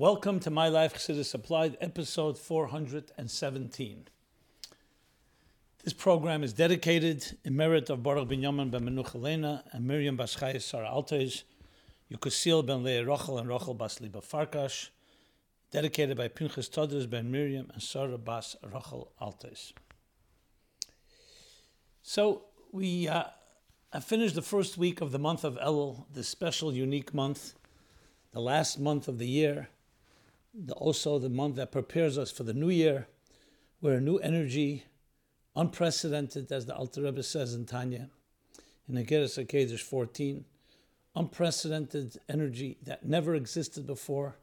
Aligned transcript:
Welcome 0.00 0.40
to 0.40 0.50
My 0.50 0.68
Life 0.68 0.94
Chassidus 0.94 1.34
Applied, 1.34 1.76
episode 1.78 2.38
417. 2.38 4.08
This 5.84 5.92
program 5.92 6.42
is 6.42 6.54
dedicated 6.54 7.36
in 7.44 7.54
merit 7.54 7.90
of 7.90 8.02
Baruch 8.02 8.30
Binyamin 8.30 8.70
ben 8.70 8.80
Menuch 8.80 9.14
Elena 9.14 9.62
and 9.72 9.86
Miriam 9.86 10.16
Baschayis 10.16 10.62
Sarah 10.62 10.88
Altej, 10.88 11.42
Yukusil 12.10 12.64
ben 12.64 12.82
Leah 12.82 13.04
Rochel 13.04 13.38
and 13.40 13.46
Rochel 13.46 13.76
Bas 13.76 14.00
Liba 14.00 14.22
Farkash, 14.22 14.88
dedicated 15.70 16.16
by 16.16 16.28
Pinchas 16.28 16.70
Todres 16.70 17.06
ben 17.06 17.30
Miriam 17.30 17.70
and 17.70 17.82
Sarah 17.82 18.16
Bas 18.16 18.56
Rochel 18.64 19.08
Altej. 19.20 19.74
So 22.02 22.44
we 22.72 23.06
uh, 23.06 23.24
have 23.92 24.04
finished 24.04 24.34
the 24.34 24.40
first 24.40 24.78
week 24.78 25.02
of 25.02 25.12
the 25.12 25.18
month 25.18 25.44
of 25.44 25.58
Elul, 25.58 26.06
this 26.10 26.26
special, 26.26 26.72
unique 26.72 27.12
month, 27.12 27.52
the 28.32 28.40
last 28.40 28.78
month 28.80 29.06
of 29.06 29.18
the 29.18 29.28
year 29.28 29.68
the, 30.54 30.74
also 30.74 31.18
the 31.18 31.28
month 31.28 31.56
that 31.56 31.72
prepares 31.72 32.18
us 32.18 32.30
for 32.30 32.42
the 32.42 32.54
new 32.54 32.70
year, 32.70 33.06
where 33.80 33.94
a 33.94 34.00
new 34.00 34.16
energy, 34.18 34.84
unprecedented, 35.56 36.50
as 36.52 36.66
the 36.66 36.74
Alter 36.74 37.02
Rebbe 37.02 37.22
says 37.22 37.54
in 37.54 37.66
Tanya, 37.66 38.10
in 38.88 38.94
Igeres 38.94 39.42
HaKedesh 39.44 39.80
14, 39.80 40.44
unprecedented 41.14 42.18
energy 42.28 42.78
that 42.82 43.06
never 43.06 43.34
existed 43.34 43.86
before, 43.86 44.36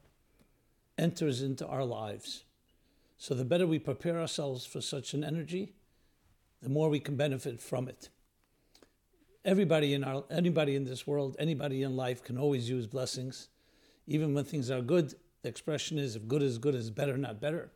enters 0.98 1.42
into 1.42 1.68
our 1.68 1.84
lives. 1.84 2.44
So 3.18 3.34
the 3.34 3.46
better 3.46 3.68
we 3.68 3.80
prepare 3.80 4.20
ourselves 4.20 4.66
for 4.66 4.82
such 4.82 5.14
an 5.14 5.24
energy, 5.24 5.74
the 6.62 6.70
more 6.70 6.90
we 6.90 7.00
can 7.00 7.16
benefit 7.16 7.62
from 7.62 7.88
it. 7.88 8.10
Everybody 9.46 9.94
in 9.94 10.04
our 10.04 10.26
anybody 10.30 10.76
in 10.76 10.84
this 10.84 11.08
world, 11.08 11.36
anybody 11.40 11.84
in 11.84 11.96
life 11.96 12.24
can 12.24 12.38
always 12.38 12.70
use 12.70 12.86
blessings. 12.86 13.48
Even 14.06 14.34
when 14.34 14.44
things 14.44 14.70
are 14.70 14.82
good, 14.82 15.16
the 15.48 15.52
expression 15.52 15.98
is 15.98 16.18
if 16.18 16.28
good 16.28 16.44
is 16.44 16.58
good 16.58 16.76
is 16.76 16.90
better, 16.90 17.18
not 17.18 17.40
better. 17.40 17.72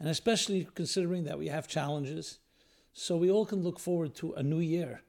And 0.00 0.08
especially 0.08 0.66
considering 0.74 1.24
that 1.24 1.38
we 1.38 1.48
have 1.48 1.68
challenges, 1.68 2.38
so 2.94 3.18
we 3.18 3.30
all 3.30 3.44
can 3.44 3.62
look 3.62 3.78
forward 3.78 4.14
to 4.14 4.32
a 4.32 4.42
new 4.42 4.60
year, 4.60 5.02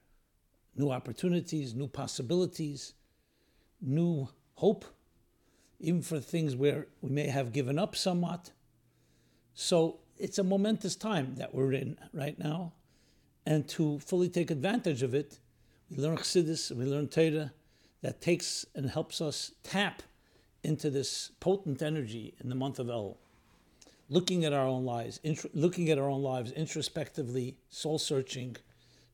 new 0.76 0.90
opportunities, 0.90 1.74
new 1.74 1.88
possibilities, 1.88 2.92
new 3.80 4.28
hope, 4.56 4.84
even 5.80 6.02
for 6.02 6.20
things 6.20 6.54
where 6.54 6.88
we 7.00 7.08
may 7.08 7.28
have 7.28 7.54
given 7.54 7.78
up 7.78 7.96
somewhat. 7.96 8.50
So 9.54 10.00
it's 10.18 10.38
a 10.38 10.44
momentous 10.44 10.94
time 10.94 11.36
that 11.36 11.54
we're 11.54 11.72
in 11.72 11.96
right 12.12 12.38
now. 12.38 12.74
And 13.46 13.66
to 13.70 13.98
fully 14.00 14.28
take 14.28 14.50
advantage 14.50 15.02
of 15.02 15.14
it, 15.14 15.38
we 15.88 15.96
learn 15.96 16.18
Chassidus, 16.18 16.70
we 16.70 16.84
learn 16.84 17.08
Torah 17.08 17.54
that 18.02 18.20
takes 18.20 18.66
and 18.74 18.90
helps 18.90 19.22
us 19.22 19.52
tap 19.62 20.02
into 20.68 20.90
this 20.90 21.32
potent 21.40 21.80
energy 21.80 22.34
in 22.40 22.50
the 22.50 22.54
month 22.54 22.78
of 22.78 22.90
El, 22.90 23.16
looking 24.10 24.44
at 24.44 24.52
our 24.52 24.66
own 24.66 24.84
lives, 24.84 25.18
intro, 25.22 25.48
looking 25.54 25.88
at 25.88 25.98
our 25.98 26.10
own 26.10 26.22
lives 26.22 26.52
introspectively, 26.52 27.56
soul 27.70 27.98
searching, 27.98 28.54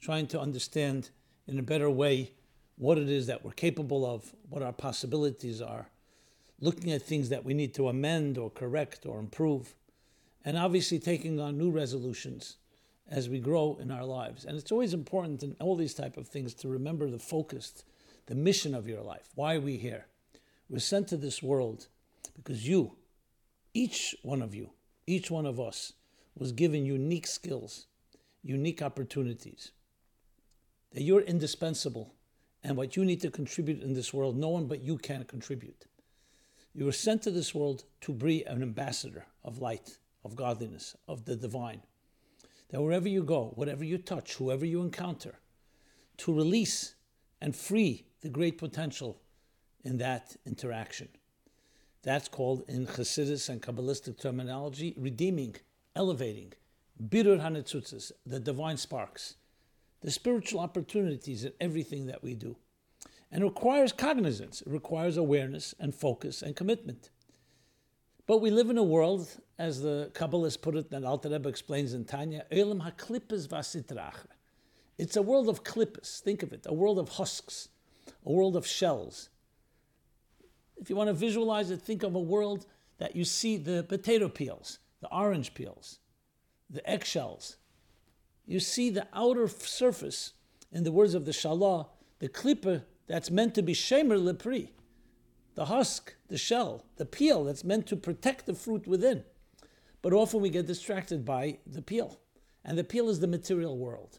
trying 0.00 0.26
to 0.26 0.40
understand 0.40 1.10
in 1.46 1.56
a 1.56 1.62
better 1.62 1.88
way 1.88 2.32
what 2.76 2.98
it 2.98 3.08
is 3.08 3.28
that 3.28 3.44
we're 3.44 3.52
capable 3.52 4.04
of, 4.04 4.34
what 4.50 4.62
our 4.62 4.72
possibilities 4.72 5.62
are, 5.62 5.86
looking 6.60 6.90
at 6.90 7.02
things 7.02 7.28
that 7.28 7.44
we 7.44 7.54
need 7.54 7.72
to 7.72 7.88
amend 7.88 8.36
or 8.36 8.50
correct 8.50 9.06
or 9.06 9.20
improve, 9.20 9.76
and 10.44 10.58
obviously 10.58 10.98
taking 10.98 11.38
on 11.38 11.56
new 11.56 11.70
resolutions 11.70 12.56
as 13.08 13.28
we 13.28 13.38
grow 13.38 13.78
in 13.80 13.92
our 13.92 14.04
lives. 14.04 14.44
And 14.44 14.58
it's 14.58 14.72
always 14.72 14.92
important 14.92 15.44
in 15.44 15.54
all 15.60 15.76
these 15.76 15.94
type 15.94 16.16
of 16.16 16.26
things 16.26 16.52
to 16.54 16.68
remember 16.68 17.08
the 17.08 17.20
focused, 17.20 17.84
the 18.26 18.34
mission 18.34 18.74
of 18.74 18.88
your 18.88 19.02
life. 19.02 19.28
Why 19.36 19.54
are 19.54 19.60
we 19.60 19.76
here? 19.76 20.06
We're 20.68 20.78
sent 20.78 21.08
to 21.08 21.16
this 21.16 21.42
world 21.42 21.88
because 22.34 22.66
you, 22.66 22.96
each 23.74 24.16
one 24.22 24.42
of 24.42 24.54
you, 24.54 24.70
each 25.06 25.30
one 25.30 25.46
of 25.46 25.60
us, 25.60 25.92
was 26.36 26.52
given 26.52 26.86
unique 26.86 27.26
skills, 27.26 27.86
unique 28.42 28.82
opportunities, 28.82 29.72
that 30.92 31.02
you're 31.02 31.20
indispensable, 31.20 32.14
and 32.62 32.76
what 32.76 32.96
you 32.96 33.04
need 33.04 33.20
to 33.20 33.30
contribute 33.30 33.82
in 33.82 33.92
this 33.92 34.14
world, 34.14 34.36
no 34.36 34.48
one 34.48 34.66
but 34.66 34.82
you 34.82 34.96
can 34.96 35.24
contribute. 35.24 35.84
You 36.74 36.86
were 36.86 36.92
sent 36.92 37.22
to 37.22 37.30
this 37.30 37.54
world 37.54 37.84
to 38.00 38.12
be 38.12 38.42
an 38.44 38.62
ambassador 38.62 39.26
of 39.44 39.58
light, 39.58 39.98
of 40.24 40.34
godliness, 40.34 40.96
of 41.06 41.24
the 41.24 41.36
divine. 41.36 41.82
That 42.70 42.80
wherever 42.82 43.08
you 43.08 43.22
go, 43.22 43.52
whatever 43.54 43.84
you 43.84 43.98
touch, 43.98 44.34
whoever 44.34 44.64
you 44.64 44.80
encounter, 44.80 45.38
to 46.18 46.34
release 46.34 46.94
and 47.40 47.54
free 47.54 48.06
the 48.22 48.28
great 48.28 48.56
potential 48.56 49.20
in 49.84 49.98
that 49.98 50.36
interaction. 50.46 51.08
That's 52.02 52.28
called, 52.28 52.64
in 52.68 52.86
Chassidus 52.86 53.48
and 53.48 53.62
Kabbalistic 53.62 54.20
terminology, 54.20 54.94
redeeming, 54.96 55.56
elevating, 55.96 56.52
birur 57.02 57.40
hanetzutzes, 57.40 58.12
the 58.26 58.40
divine 58.40 58.76
sparks, 58.76 59.36
the 60.02 60.10
spiritual 60.10 60.60
opportunities 60.60 61.44
in 61.44 61.52
everything 61.60 62.06
that 62.06 62.22
we 62.22 62.34
do. 62.34 62.56
And 63.32 63.42
it 63.42 63.46
requires 63.46 63.92
cognizance, 63.92 64.60
it 64.60 64.68
requires 64.68 65.16
awareness 65.16 65.74
and 65.80 65.94
focus 65.94 66.42
and 66.42 66.54
commitment. 66.54 67.10
But 68.26 68.40
we 68.40 68.50
live 68.50 68.70
in 68.70 68.78
a 68.78 68.82
world, 68.82 69.28
as 69.58 69.82
the 69.82 70.10
Kabbalists 70.14 70.60
put 70.60 70.76
it, 70.76 70.92
and 70.92 71.04
Alter 71.04 71.30
Rebbe 71.30 71.48
explains 71.48 71.92
in 71.94 72.04
Tanya, 72.04 72.44
Elam 72.50 72.80
haklippes 72.80 73.46
vasitracher. 73.48 74.26
It's 74.96 75.16
a 75.16 75.22
world 75.22 75.48
of 75.48 75.64
klippes, 75.64 76.20
think 76.20 76.42
of 76.42 76.52
it, 76.52 76.66
a 76.66 76.72
world 76.72 76.98
of 76.98 77.10
husks, 77.10 77.68
a 78.24 78.30
world 78.30 78.56
of 78.56 78.66
shells, 78.66 79.30
if 80.76 80.90
you 80.90 80.96
want 80.96 81.08
to 81.08 81.14
visualize 81.14 81.70
it, 81.70 81.80
think 81.82 82.02
of 82.02 82.14
a 82.14 82.20
world 82.20 82.66
that 82.98 83.16
you 83.16 83.24
see 83.24 83.56
the 83.56 83.84
potato 83.84 84.28
peels, 84.28 84.78
the 85.00 85.12
orange 85.12 85.54
peels, 85.54 85.98
the 86.70 86.88
eggshells. 86.88 87.56
You 88.46 88.60
see 88.60 88.90
the 88.90 89.06
outer 89.12 89.48
surface, 89.48 90.32
in 90.70 90.84
the 90.84 90.92
words 90.92 91.14
of 91.14 91.24
the 91.24 91.32
Shalah, 91.32 91.88
the 92.18 92.28
klipper 92.28 92.82
that's 93.06 93.30
meant 93.30 93.54
to 93.54 93.62
be 93.62 93.74
shemer 93.74 94.18
lepri, 94.18 94.70
the 95.54 95.66
husk, 95.66 96.14
the 96.28 96.38
shell, 96.38 96.84
the 96.96 97.06
peel 97.06 97.44
that's 97.44 97.64
meant 97.64 97.86
to 97.86 97.96
protect 97.96 98.46
the 98.46 98.54
fruit 98.54 98.86
within. 98.86 99.24
But 100.02 100.12
often 100.12 100.40
we 100.40 100.50
get 100.50 100.66
distracted 100.66 101.24
by 101.24 101.58
the 101.66 101.82
peel. 101.82 102.18
And 102.64 102.76
the 102.76 102.84
peel 102.84 103.08
is 103.08 103.20
the 103.20 103.26
material 103.26 103.78
world. 103.78 104.18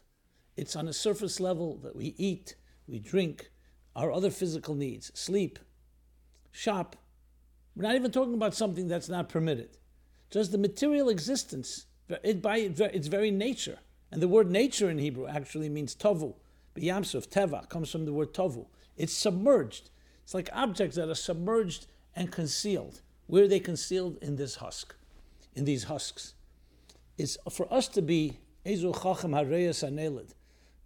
It's 0.56 0.76
on 0.76 0.88
a 0.88 0.92
surface 0.92 1.40
level 1.40 1.76
that 1.78 1.94
we 1.94 2.14
eat, 2.16 2.54
we 2.86 2.98
drink, 2.98 3.50
our 3.94 4.10
other 4.12 4.30
physical 4.30 4.74
needs, 4.74 5.10
sleep, 5.14 5.58
shop. 6.56 6.96
We're 7.74 7.82
not 7.82 7.94
even 7.94 8.10
talking 8.10 8.34
about 8.34 8.54
something 8.54 8.88
that's 8.88 9.08
not 9.08 9.28
permitted. 9.28 9.76
Just 10.30 10.52
the 10.52 10.58
material 10.58 11.10
existence, 11.10 11.86
it 12.08 12.40
by 12.40 12.58
its 12.58 13.08
very 13.08 13.30
nature. 13.30 13.78
And 14.10 14.22
the 14.22 14.28
word 14.28 14.50
nature 14.50 14.88
in 14.88 14.98
Hebrew 14.98 15.26
actually 15.26 15.68
means 15.68 15.94
tovu. 15.94 16.34
B'yamsuf, 16.74 17.28
teva, 17.28 17.68
comes 17.68 17.90
from 17.90 18.06
the 18.06 18.12
word 18.12 18.32
tovu. 18.32 18.66
It's 18.96 19.12
submerged. 19.12 19.90
It's 20.24 20.34
like 20.34 20.48
objects 20.52 20.96
that 20.96 21.10
are 21.10 21.14
submerged 21.14 21.86
and 22.14 22.32
concealed. 22.32 23.02
Where 23.26 23.44
are 23.44 23.48
they 23.48 23.60
concealed? 23.60 24.16
In 24.22 24.36
this 24.36 24.56
husk, 24.56 24.94
in 25.54 25.64
these 25.64 25.84
husks. 25.84 26.34
It's 27.18 27.36
for 27.50 27.72
us 27.72 27.88
to 27.88 28.02
be 28.02 28.38
Ezu 28.64 28.94
Chacham 28.94 29.32
Hareyas 29.32 29.86
Anelid, 29.86 30.30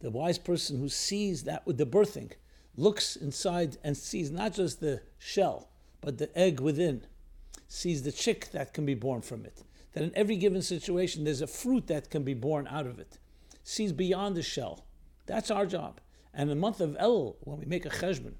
the 0.00 0.10
wise 0.10 0.38
person 0.38 0.78
who 0.78 0.88
sees 0.88 1.44
that 1.44 1.66
with 1.66 1.78
the 1.78 1.86
birthing, 1.86 2.32
looks 2.76 3.16
inside 3.16 3.76
and 3.84 3.96
sees 3.96 4.30
not 4.30 4.54
just 4.54 4.80
the 4.80 5.02
shell, 5.18 5.69
but 6.00 6.18
the 6.18 6.36
egg 6.38 6.60
within, 6.60 7.06
sees 7.68 8.02
the 8.02 8.12
chick 8.12 8.50
that 8.52 8.74
can 8.74 8.84
be 8.84 8.94
born 8.94 9.22
from 9.22 9.44
it. 9.44 9.62
That 9.92 10.04
in 10.04 10.12
every 10.14 10.36
given 10.36 10.62
situation, 10.62 11.24
there's 11.24 11.40
a 11.40 11.46
fruit 11.46 11.86
that 11.88 12.10
can 12.10 12.22
be 12.22 12.34
born 12.34 12.66
out 12.68 12.86
of 12.86 12.98
it. 12.98 13.18
Sees 13.62 13.92
beyond 13.92 14.36
the 14.36 14.42
shell. 14.42 14.84
That's 15.26 15.50
our 15.50 15.66
job. 15.66 16.00
And 16.32 16.42
in 16.42 16.56
the 16.56 16.60
month 16.60 16.80
of 16.80 16.96
El, 16.98 17.36
when 17.40 17.58
we 17.58 17.66
make 17.66 17.86
a 17.86 17.90
cheshbon, 17.90 18.34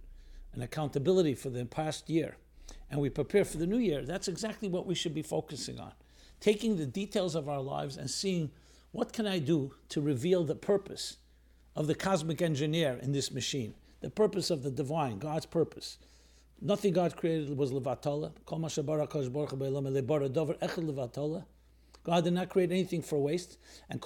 an 0.53 0.63
accountability 0.63 1.35
for 1.35 1.51
the 1.51 1.65
past 1.65 2.09
year, 2.09 2.37
and 2.91 3.01
we 3.01 3.11
prepare 3.11 3.45
for 3.45 3.59
the 3.59 3.67
new 3.67 3.79
year, 3.79 4.05
that's 4.05 4.29
exactly 4.29 4.69
what 4.69 4.87
we 4.87 4.95
should 4.95 5.15
be 5.15 5.23
focusing 5.23 5.79
on. 5.79 5.93
Taking 6.41 6.77
the 6.77 6.87
details 6.87 7.35
of 7.35 7.49
our 7.49 7.61
lives 7.61 7.97
and 7.97 8.11
seeing 8.11 8.51
what 8.93 9.13
can 9.13 9.27
I 9.27 9.39
do 9.39 9.75
to 9.91 10.01
reveal 10.01 10.45
the 10.45 10.55
purpose 10.55 11.19
of 11.77 11.87
the 11.87 11.95
cosmic 11.95 12.43
engineer 12.43 12.99
in 13.01 13.13
this 13.13 13.31
machine 13.31 13.75
the 14.01 14.11
purpose 14.11 14.51
of 14.51 14.63
the 14.63 14.71
divine, 14.71 15.19
God's 15.19 15.47
purpose. 15.47 15.99
Nothing 16.63 16.93
God 16.93 17.17
created 17.17 17.57
was 17.57 17.73
levatala. 17.73 18.33
God 22.03 22.25
did 22.25 22.33
not 22.33 22.49
create 22.49 22.71
anything 22.71 23.03
for 23.03 23.19
waste. 23.19 23.59
And 23.89 24.03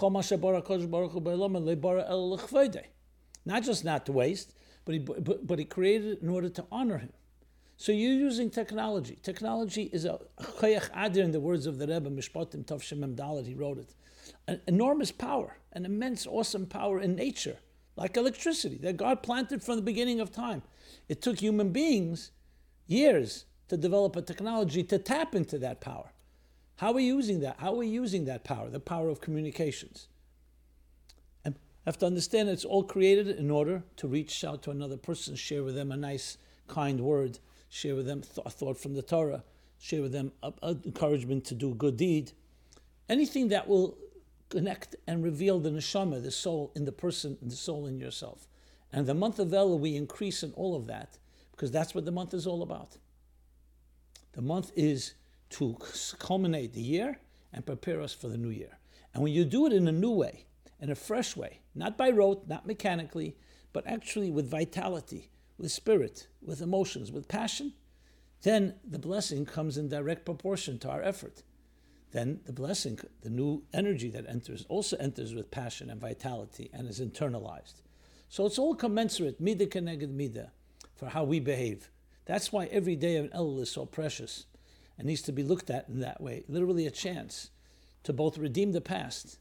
not 3.46 3.62
just 3.62 3.84
not 3.84 4.06
to 4.06 4.12
waste, 4.12 4.54
but 4.84 4.92
he, 4.92 4.98
but, 4.98 5.46
but 5.46 5.58
he 5.58 5.64
created 5.64 6.12
it 6.12 6.22
in 6.22 6.28
order 6.28 6.48
to 6.48 6.64
honor 6.70 6.98
him. 6.98 7.12
So 7.76 7.90
you're 7.90 8.12
using 8.12 8.50
technology. 8.50 9.18
Technology 9.22 9.90
is 9.92 10.04
a 10.04 10.20
chayach 10.40 10.90
adir 10.92 11.24
in 11.24 11.32
the 11.32 11.40
words 11.40 11.66
of 11.66 11.78
the 11.78 11.88
Rebbe, 11.88 12.08
Mishpatim 12.08 12.64
Tov 12.64 12.82
Shemem 12.82 13.16
Dalit, 13.16 13.46
he 13.46 13.54
wrote 13.54 13.78
it. 13.78 13.94
An 14.46 14.60
enormous 14.68 15.10
power, 15.10 15.56
an 15.72 15.84
immense, 15.84 16.26
awesome 16.26 16.66
power 16.66 17.00
in 17.00 17.16
nature 17.16 17.58
like 17.96 18.16
electricity 18.16 18.78
that 18.78 18.96
God 18.96 19.22
planted 19.22 19.62
from 19.62 19.76
the 19.76 19.82
beginning 19.82 20.20
of 20.20 20.32
time. 20.32 20.62
It 21.08 21.22
took 21.22 21.38
human 21.38 21.70
beings 21.70 22.30
years 22.86 23.44
to 23.69 23.76
develop 23.76 24.16
a 24.16 24.22
technology 24.22 24.82
to 24.84 24.98
tap 24.98 25.34
into 25.34 25.58
that 25.58 25.81
power. 25.81 26.10
How 26.76 26.88
are 26.88 26.94
we 26.94 27.04
using 27.04 27.40
that? 27.40 27.56
How 27.58 27.72
are 27.72 27.76
we 27.76 27.86
using 27.86 28.25
that 28.25 28.44
power, 28.44 28.69
the 28.69 28.81
power 28.81 29.08
of 29.08 29.20
communications? 29.20 30.08
And 31.44 31.54
have 31.86 31.98
to 31.98 32.06
understand 32.06 32.48
it's 32.48 32.64
all 32.64 32.82
created 32.82 33.28
in 33.28 33.50
order 33.50 33.84
to 33.96 34.08
reach 34.08 34.44
out 34.44 34.62
to 34.64 34.70
another 34.70 34.96
person, 34.96 35.36
share 35.36 35.62
with 35.62 35.76
them 35.76 35.92
a 35.92 35.96
nice, 35.96 36.36
kind 36.66 37.00
word, 37.00 37.38
share 37.69 37.94
with 37.94 38.06
them 38.06 38.22
th- 38.22 38.44
a 38.44 38.50
thought 38.50 38.78
from 38.78 38.94
the 38.94 39.02
Torah, 39.02 39.44
share 39.78 40.02
with 40.02 40.12
them 40.12 40.32
a, 40.42 40.52
a 40.62 40.70
encouragement 40.84 41.44
to 41.46 41.54
do 41.54 41.70
a 41.70 41.75
good 41.75 41.96
deed. 41.96 42.32
Anything 43.08 43.48
that 43.48 43.69
will 43.69 43.96
connect 44.48 44.96
and 45.06 45.22
reveal 45.22 45.60
the 45.60 45.70
neshama, 45.70 46.22
the 46.22 46.31
soul 46.31 46.72
in 46.75 46.84
the 46.84 46.92
person, 46.92 47.38
the 47.40 47.56
soul 47.56 47.86
in 47.86 47.98
yourself. 47.98 48.48
And 48.92 49.06
the 49.06 49.14
month 49.14 49.38
of 49.38 49.48
Elul, 49.48 49.78
we 49.78 49.96
increase 49.96 50.42
in 50.42 50.52
all 50.52 50.76
of 50.76 50.86
that 50.86 51.19
because 51.54 51.70
that's 51.70 51.94
what 51.94 52.04
the 52.04 52.12
month 52.12 52.34
is 52.34 52.46
all 52.46 52.62
about. 52.62 52.96
The 54.32 54.42
month 54.42 54.72
is 54.74 55.14
to 55.50 55.76
culminate 56.18 56.72
the 56.72 56.82
year 56.82 57.20
and 57.52 57.64
prepare 57.64 58.00
us 58.00 58.12
for 58.12 58.28
the 58.28 58.36
new 58.36 58.50
year. 58.50 58.78
And 59.12 59.22
when 59.22 59.32
you 59.32 59.44
do 59.44 59.66
it 59.66 59.72
in 59.72 59.86
a 59.86 59.92
new 59.92 60.10
way, 60.10 60.46
in 60.80 60.90
a 60.90 60.96
fresh 60.96 61.36
way, 61.36 61.60
not 61.74 61.96
by 61.96 62.10
rote, 62.10 62.48
not 62.48 62.66
mechanically, 62.66 63.36
but 63.72 63.86
actually 63.86 64.30
with 64.30 64.50
vitality, 64.50 65.30
with 65.56 65.70
spirit, 65.70 66.26
with 66.42 66.60
emotions, 66.60 67.12
with 67.12 67.28
passion, 67.28 67.72
then 68.42 68.74
the 68.84 68.98
blessing 68.98 69.46
comes 69.46 69.78
in 69.78 69.88
direct 69.88 70.24
proportion 70.24 70.78
to 70.80 70.90
our 70.90 71.02
effort. 71.02 71.44
Then 72.10 72.40
the 72.44 72.52
blessing, 72.52 72.98
the 73.22 73.30
new 73.30 73.62
energy 73.72 74.10
that 74.10 74.28
enters, 74.28 74.66
also 74.68 74.96
enters 74.96 75.34
with 75.34 75.50
passion 75.50 75.90
and 75.90 76.00
vitality 76.00 76.70
and 76.72 76.88
is 76.88 77.00
internalized. 77.00 77.82
So 78.28 78.46
it's 78.46 78.58
all 78.58 78.74
commensurate, 78.74 79.40
midah 79.40 79.68
keneged 79.68 80.14
midah, 80.14 80.50
for 80.94 81.08
how 81.08 81.25
we 81.25 81.41
behave. 81.41 81.91
That's 82.26 82.52
why 82.52 82.67
every 82.67 82.96
day 82.96 83.17
of 83.17 83.31
Elul 83.31 83.61
is 83.61 83.70
so 83.70 83.85
precious 83.87 84.46
and 84.96 85.06
needs 85.06 85.23
to 85.23 85.32
be 85.32 85.43
looked 85.43 85.70
at 85.70 85.88
in 85.88 86.00
that 86.00 86.20
way, 86.20 86.44
literally 86.49 86.87
a 86.87 86.91
chance 86.91 87.50
to 88.05 88.12
both 88.12 88.38
redeem 88.38 88.73
the 88.73 88.81
past 88.81 89.38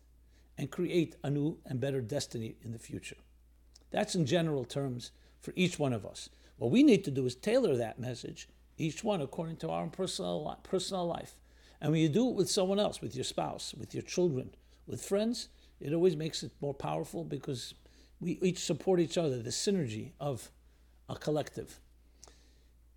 and 0.58 0.72
create 0.72 1.16
a 1.24 1.30
new 1.30 1.58
and 1.66 1.80
better 1.80 2.02
destiny 2.02 2.56
in 2.62 2.72
the 2.72 2.80
future. 2.80 3.18
That's 3.92 4.16
in 4.16 4.26
general 4.26 4.66
terms 4.66 5.12
for 5.40 5.54
each 5.56 5.78
one 5.78 5.94
of 5.94 6.06
us. 6.06 6.30
What 6.58 6.72
we 6.72 6.84
need 6.84 7.04
to 7.06 7.12
do 7.12 7.26
is 7.26 7.36
tailor 7.36 7.76
that 7.78 8.00
message, 8.00 8.48
each 8.78 9.04
one 9.04 9.22
according 9.22 9.58
to 9.58 9.70
our 9.70 9.88
personal, 9.88 10.58
personal 10.64 11.06
life. 11.06 11.36
And 11.82 11.92
when 11.92 12.02
you 12.02 12.10
do 12.10 12.30
it 12.30 12.36
with 12.36 12.50
someone 12.50 12.80
else, 12.80 13.02
with 13.02 13.16
your 13.16 13.26
spouse, 13.26 13.74
with 13.78 13.94
your 13.94 14.04
children, 14.04 14.56
with 14.88 15.04
friends, 15.04 15.50
it 15.80 15.94
always 15.94 16.16
makes 16.16 16.44
it 16.44 16.52
more 16.62 16.74
powerful 16.74 17.24
because 17.24 17.74
we 18.20 18.40
each 18.42 18.60
support 18.60 19.00
each 19.00 19.18
other, 19.18 19.42
the 19.42 19.50
synergy 19.50 20.12
of 20.20 20.50
a 21.10 21.16
collective. 21.16 21.80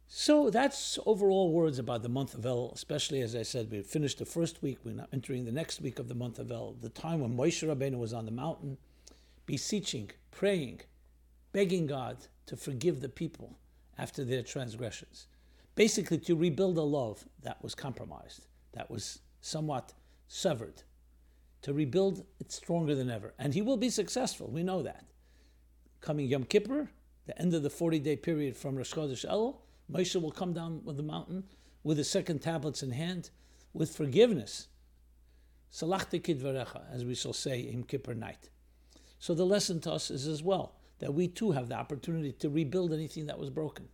So 0.09 0.51
that's 0.51 0.99
overall 1.05 1.53
words 1.53 1.79
about 1.79 2.03
the 2.03 2.09
month 2.09 2.35
of 2.35 2.47
El, 2.47 2.71
especially 2.75 3.21
as 3.23 3.35
I 3.35 3.43
said, 3.43 3.71
we 3.71 3.83
finished 3.83 4.19
the 4.19 4.25
first 4.25 4.63
week, 4.63 4.79
we're 4.85 4.95
now 4.95 5.09
entering 5.13 5.45
the 5.45 5.53
next 5.53 5.81
week 5.81 5.99
of 5.99 6.09
the 6.09 6.15
month 6.15 6.39
of 6.39 6.51
El, 6.51 6.77
the 6.81 6.89
time 6.89 7.21
when 7.21 7.37
Moshe 7.37 7.67
Rabbeinu 7.67 7.99
was 7.99 8.13
on 8.13 8.25
the 8.25 8.31
mountain, 8.31 8.79
beseeching, 9.47 10.11
praying, 10.31 10.83
begging 11.53 11.87
God 11.87 12.19
to 12.47 12.57
forgive 12.57 13.01
the 13.01 13.09
people 13.09 13.59
after 13.99 14.25
their 14.25 14.43
transgressions. 14.43 15.27
Basically, 15.75 16.19
to 16.19 16.37
rebuild 16.37 16.79
a 16.79 16.83
love 16.83 17.25
that 17.43 17.63
was 17.63 17.75
compromised, 17.75 18.47
that 18.73 18.91
was 18.91 19.21
somewhat 19.41 19.93
severed. 20.29 20.83
To 21.63 21.73
rebuild 21.73 22.25
it 22.39 22.53
stronger 22.53 22.95
than 22.95 23.11
ever. 23.11 23.35
And 23.39 23.55
he 23.55 23.63
will 23.63 23.77
be 23.77 23.91
successful, 23.91 24.49
we 24.49 24.63
know 24.63 24.83
that. 24.83 25.05
Coming 26.01 26.27
Yom 26.27 26.45
Kippur, 26.45 26.91
the 27.27 27.39
end 27.41 27.55
of 27.55 27.63
the 27.63 27.71
40 27.71 27.99
day 28.01 28.17
period 28.17 28.57
from 28.57 28.77
Rosh 28.77 28.95
Chodesh 28.95 29.29
Elul, 29.29 29.57
Moshe 29.91 30.21
will 30.21 30.31
come 30.31 30.53
down 30.53 30.83
with 30.85 30.97
the 30.97 31.03
mountain 31.03 31.45
with 31.83 31.99
the 31.99 32.05
second 32.05 32.41
tablets 32.41 32.83
in 32.83 32.91
hand 32.91 33.31
with 33.73 33.95
forgiveness. 33.95 34.67
Salachti 35.73 36.21
kidvarecha, 36.21 36.83
as 36.93 37.05
we 37.05 37.15
shall 37.15 37.33
say 37.33 37.61
in 37.61 37.85
Kippur 37.85 38.15
night. 38.15 38.49
So 39.19 39.35
the 39.35 39.47
lesson 39.47 39.81
to 39.83 39.93
us 39.93 40.11
is 40.11 40.27
as 40.27 40.43
well 40.43 40.75
that 40.99 41.15
we 41.15 41.29
too 41.29 41.53
have 41.53 41.69
the 41.69 41.77
opportunity 41.77 42.33
to 42.33 42.49
rebuild 42.49 42.93
anything 42.93 43.27
that 43.27 43.39
was 43.39 43.51
broken, 43.51 43.89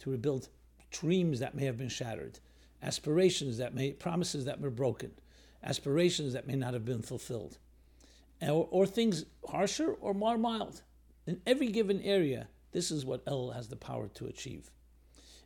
to 0.00 0.10
rebuild 0.10 0.48
dreams 0.90 1.38
that 1.40 1.54
may 1.54 1.64
have 1.66 1.76
been 1.76 1.88
shattered, 1.88 2.40
aspirations 2.82 3.58
that 3.58 3.74
may, 3.74 3.92
promises 3.92 4.44
that 4.44 4.60
were 4.60 4.70
broken, 4.70 5.12
aspirations 5.62 6.32
that 6.32 6.46
may 6.46 6.56
not 6.56 6.72
have 6.72 6.84
been 6.84 7.02
fulfilled, 7.02 7.58
or, 8.42 8.66
or 8.70 8.86
things 8.86 9.24
harsher 9.48 9.92
or 10.00 10.14
more 10.14 10.38
mild. 10.38 10.82
In 11.26 11.40
every 11.46 11.68
given 11.68 12.00
area, 12.02 12.48
this 12.72 12.90
is 12.90 13.04
what 13.04 13.22
El 13.26 13.50
has 13.50 13.68
the 13.68 13.76
power 13.76 14.08
to 14.08 14.26
achieve. 14.26 14.70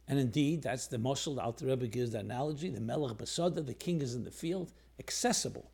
And 0.08 0.18
indeed, 0.18 0.62
that's 0.62 0.88
the 0.88 0.98
Moshel, 0.98 1.36
the 1.36 1.42
Alter 1.42 1.66
Rebbe 1.66 1.86
gives 1.86 2.10
the 2.12 2.18
analogy, 2.18 2.68
the 2.68 2.80
Melech 2.80 3.16
Basada, 3.16 3.64
the 3.64 3.74
king 3.74 4.02
is 4.02 4.14
in 4.14 4.24
the 4.24 4.30
field, 4.30 4.72
accessible 4.98 5.70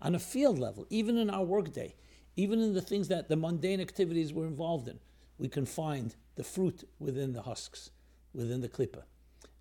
on 0.00 0.14
a 0.14 0.18
field 0.18 0.58
level, 0.58 0.86
even 0.90 1.16
in 1.16 1.30
our 1.30 1.42
workday, 1.42 1.94
even 2.36 2.60
in 2.60 2.74
the 2.74 2.82
things 2.82 3.08
that 3.08 3.28
the 3.28 3.36
mundane 3.36 3.80
activities 3.80 4.32
we're 4.32 4.46
involved 4.46 4.86
in, 4.86 4.98
we 5.38 5.48
can 5.48 5.66
find 5.66 6.14
the 6.36 6.44
fruit 6.44 6.88
within 6.98 7.32
the 7.32 7.42
husks, 7.42 7.90
within 8.32 8.60
the 8.60 8.68
klippa, 8.68 9.02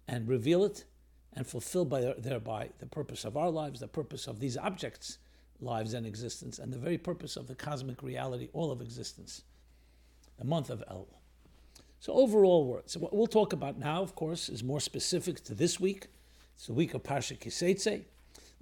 and 0.08 0.28
reveal 0.28 0.64
it 0.64 0.86
and 1.34 1.48
fulfill 1.48 1.86
by, 1.86 2.14
thereby 2.18 2.70
the 2.80 2.86
purpose 2.86 3.26
of 3.26 3.38
our 3.38 3.50
lives, 3.50 3.80
the 3.80 3.88
purpose 3.88 4.28
of 4.28 4.40
these 4.40 4.58
objects' 4.58 5.18
lives 5.60 5.94
and 5.94 6.06
existence, 6.06 6.60
and 6.60 6.72
the 6.72 6.78
very 6.78 6.98
purpose 6.98 7.36
of 7.36 7.48
the 7.48 7.56
cosmic 7.56 8.04
reality, 8.04 8.50
all 8.54 8.72
of 8.72 8.82
existence. 8.82 9.44
The 10.38 10.46
month 10.46 10.70
of 10.70 10.84
El. 10.90 11.08
So 12.00 12.14
overall 12.14 12.66
words. 12.66 12.98
what 12.98 13.16
we'll 13.16 13.28
talk 13.28 13.54
about 13.54 13.78
now, 13.78 14.02
of 14.02 14.16
course, 14.16 14.50
is 14.50 14.64
more 14.64 14.82
specific 14.82 15.44
to 15.46 15.54
this 15.54 15.80
week. 15.80 16.08
It's 16.56 16.68
the 16.68 16.74
week 16.74 16.94
of 16.94 17.04
Parsha 17.04 17.38
Kiseitze. 17.38 18.04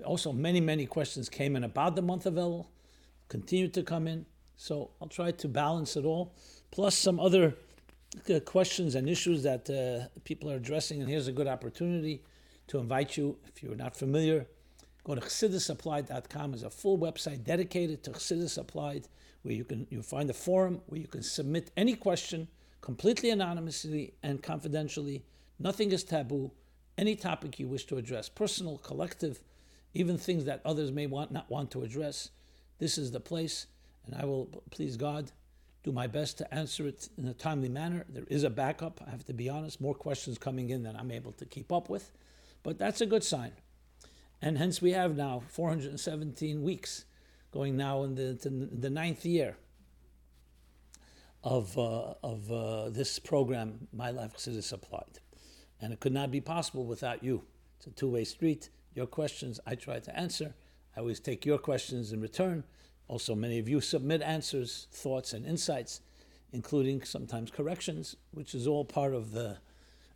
Also, 0.06 0.31
many, 0.31 0.59
many 0.59 0.85
questions 0.85 1.29
came 1.29 1.56
in 1.56 1.63
about 1.63 1.95
the 1.95 2.01
month 2.01 2.25
of 2.25 2.38
El, 2.38 2.69
continue 3.29 3.68
to 3.69 3.83
come 3.83 4.07
in. 4.07 4.25
So 4.57 4.91
I'll 5.01 5.07
try 5.07 5.31
to 5.31 5.47
balance 5.47 5.95
it 5.95 6.06
all, 6.06 6.33
plus 6.69 6.95
some 6.95 7.19
other 7.19 7.56
uh, 8.29 8.39
questions 8.41 8.96
and 8.96 9.10
issues 9.10 9.43
that 9.43 9.69
uh, 9.69 10.07
people 10.24 10.51
are 10.51 10.57
addressing. 10.57 11.01
And 11.01 11.10
here's 11.10 11.27
a 11.27 11.31
good 11.31 11.48
opportunity 11.48 12.22
to 12.67 12.77
invite 12.77 13.17
you, 13.17 13.38
if 13.48 13.63
you're 13.63 13.75
not 13.75 13.96
familiar, 13.96 14.46
go 15.03 15.15
to 15.15 15.22
chassidusapplied.com. 15.22 16.53
is 16.53 16.63
a 16.63 16.69
full 16.69 16.98
website 16.98 17.43
dedicated 17.43 18.03
to 18.03 18.12
Chassidus 18.12 18.57
Applied, 18.57 19.07
where 19.43 19.53
you 19.53 19.63
can 19.63 19.88
you 19.89 20.01
find 20.01 20.29
a 20.29 20.33
forum 20.33 20.81
where 20.88 21.00
you 21.00 21.07
can 21.07 21.24
submit 21.24 21.71
any 21.75 21.95
question 21.95 22.48
completely 22.81 23.29
anonymously 23.29 24.13
and 24.24 24.41
confidentially. 24.41 25.24
Nothing 25.60 25.91
is 25.91 26.03
taboo. 26.03 26.51
Any 26.98 27.15
topic 27.15 27.60
you 27.60 27.67
wish 27.67 27.86
to 27.86 27.98
address, 27.98 28.27
personal, 28.27 28.77
collective, 28.77 29.41
even 29.93 30.17
things 30.17 30.45
that 30.45 30.62
others 30.65 30.91
may 30.91 31.07
want 31.07 31.31
not 31.31 31.50
want 31.50 31.71
to 31.71 31.83
address, 31.83 32.31
this 32.79 32.98
is 32.98 33.12
the 33.12 33.19
place, 33.19 33.67
and 34.05 34.15
I 34.15 34.25
will, 34.25 34.63
please 34.71 34.98
God, 34.98 35.31
do 35.83 35.91
my 35.91 36.07
best 36.07 36.38
to 36.39 36.53
answer 36.53 36.88
it 36.88 37.10
in 37.17 37.27
a 37.27 37.33
timely 37.33 37.69
manner. 37.69 38.05
There 38.10 38.25
is 38.27 38.43
a 38.43 38.50
backup, 38.50 39.01
I 39.05 39.12
have 39.12 39.25
to 39.25 39.33
be 39.33 39.50
honest, 39.50 39.81
more 39.81 39.95
questions 39.95 40.38
coming 40.38 40.69
in 40.69 40.83
than 40.83 40.95
I'm 40.95 41.12
able 41.12 41.31
to 41.33 41.45
keep 41.45 41.71
up 41.71 41.89
with, 41.89 42.12
but 42.63 42.77
that's 42.77 43.01
a 43.01 43.05
good 43.05 43.24
sign. 43.24 43.53
And 44.41 44.57
hence 44.57 44.81
we 44.81 44.91
have 44.91 45.15
now 45.15 45.41
417 45.48 46.63
weeks 46.63 47.05
going 47.51 47.75
now 47.75 48.03
in 48.03 48.15
the, 48.15 48.70
the 48.72 48.89
ninth 48.89 49.25
year 49.25 49.58
of, 51.43 51.77
uh, 51.77 52.13
of 52.24 52.51
uh, 52.51 52.89
this 52.89 53.20
program, 53.20 53.88
My 53.93 54.12
Life 54.12 54.36
Chassidus 54.38 54.72
Applied. 54.72 55.20
And 55.81 55.91
it 55.91 56.00
could 56.00 56.13
not 56.13 56.31
be 56.31 56.41
possible 56.41 56.86
without 56.86 57.24
you. 57.24 57.43
It's 57.77 57.88
a 57.88 57.91
two 57.91 58.10
way 58.10 58.24
street. 58.24 58.70
Your 58.93 59.08
questions 59.08 59.60
I 59.65 59.75
try 59.75 60.00
to 60.00 60.17
answer. 60.17 60.53
I 60.96 61.00
always 61.00 61.20
take 61.20 61.46
your 61.46 61.58
questions 61.58 62.12
in 62.12 62.22
return. 62.22 62.63
Also, 63.08 63.36
many 63.36 63.60
of 63.60 63.67
you 63.67 63.81
submit 63.81 64.22
answers, 64.22 64.88
thoughts, 64.91 65.34
and 65.34 65.46
insights, 65.46 66.01
including 66.53 67.03
sometimes 67.03 67.51
corrections, 67.51 68.15
which 68.31 68.53
is 68.53 68.67
all 68.67 68.86
part 68.86 69.13
of 69.13 69.31
the 69.31 69.58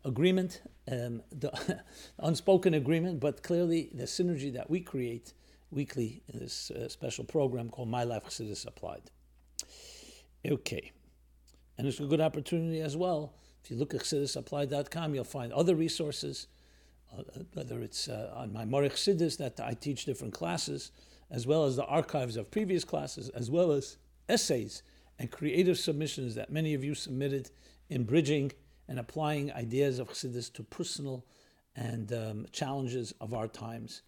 agreement, 0.03 0.61
um, 0.89 1.21
the 1.31 1.81
unspoken 2.19 2.73
agreement, 2.73 3.19
but 3.19 3.41
clearly 3.41 3.89
the 3.93 4.03
synergy 4.03 4.53
that 4.53 4.69
we 4.69 4.79
create 4.79 5.33
weekly 5.75 6.23
in 6.33 6.39
this 6.39 6.71
uh, 6.71 6.89
special 6.89 7.25
program 7.25 7.69
called 7.69 7.89
My 7.89 8.03
Life 8.03 8.23
Chassidus 8.25 8.65
Applied. 8.65 9.11
Okay. 10.45 10.91
And 11.77 11.85
it's 11.85 11.99
a 11.99 12.05
good 12.05 12.21
opportunity 12.21 12.81
as 12.81 12.95
well. 12.95 13.33
If 13.63 13.69
you 13.69 13.77
look 13.77 13.93
at 13.93 14.01
chassidusapplied.com, 14.01 15.13
you'll 15.13 15.23
find 15.23 15.51
other 15.51 15.75
resources, 15.75 16.47
uh, 17.11 17.23
whether 17.53 17.81
it's 17.81 18.07
uh, 18.07 18.31
on 18.35 18.53
my 18.53 18.63
Morich 18.63 18.93
Chassidus 18.93 19.37
that 19.37 19.59
I 19.59 19.73
teach 19.73 20.05
different 20.05 20.33
classes, 20.33 20.91
as 21.29 21.45
well 21.45 21.65
as 21.65 21.75
the 21.75 21.85
archives 21.85 22.37
of 22.37 22.49
previous 22.49 22.83
classes, 22.83 23.29
as 23.29 23.51
well 23.51 23.71
as 23.71 23.97
essays 24.29 24.83
and 25.19 25.31
creative 25.31 25.77
submissions 25.77 26.35
that 26.35 26.51
many 26.51 26.73
of 26.73 26.83
you 26.83 26.93
submitted 26.93 27.51
in 27.89 28.03
bridging 28.03 28.51
and 28.87 28.99
applying 28.99 29.51
ideas 29.53 29.99
of 29.99 30.09
Chassidus 30.09 30.51
to 30.53 30.63
personal 30.63 31.25
and 31.75 32.13
um, 32.13 32.45
challenges 32.51 33.13
of 33.19 33.33
our 33.33 33.47
times, 33.47 34.03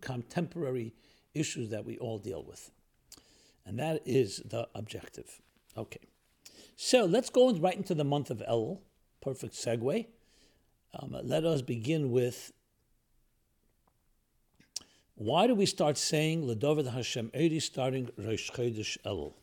contemporary 0.00 0.94
issues 1.34 1.70
that 1.70 1.84
we 1.84 1.98
all 1.98 2.18
deal 2.18 2.42
with. 2.42 2.70
And 3.64 3.78
that 3.78 4.02
is 4.04 4.42
the 4.44 4.68
objective. 4.74 5.40
Okay. 5.76 6.00
So 6.76 7.04
let's 7.04 7.30
go 7.30 7.52
right 7.54 7.76
into 7.76 7.94
the 7.94 8.04
month 8.04 8.30
of 8.30 8.42
El. 8.46 8.80
Perfect 9.20 9.54
segue. 9.54 10.06
Um, 10.98 11.16
let 11.22 11.44
us 11.44 11.62
begin 11.62 12.10
with 12.10 12.52
why 15.14 15.46
do 15.46 15.54
we 15.54 15.66
start 15.66 15.98
saying 15.98 16.46
Ledovid 16.46 16.90
Hashem 16.90 17.30
Eri 17.34 17.60
starting 17.60 18.08
Rosh 18.16 18.50
Chodesh 18.50 18.96
Elul? 19.04 19.34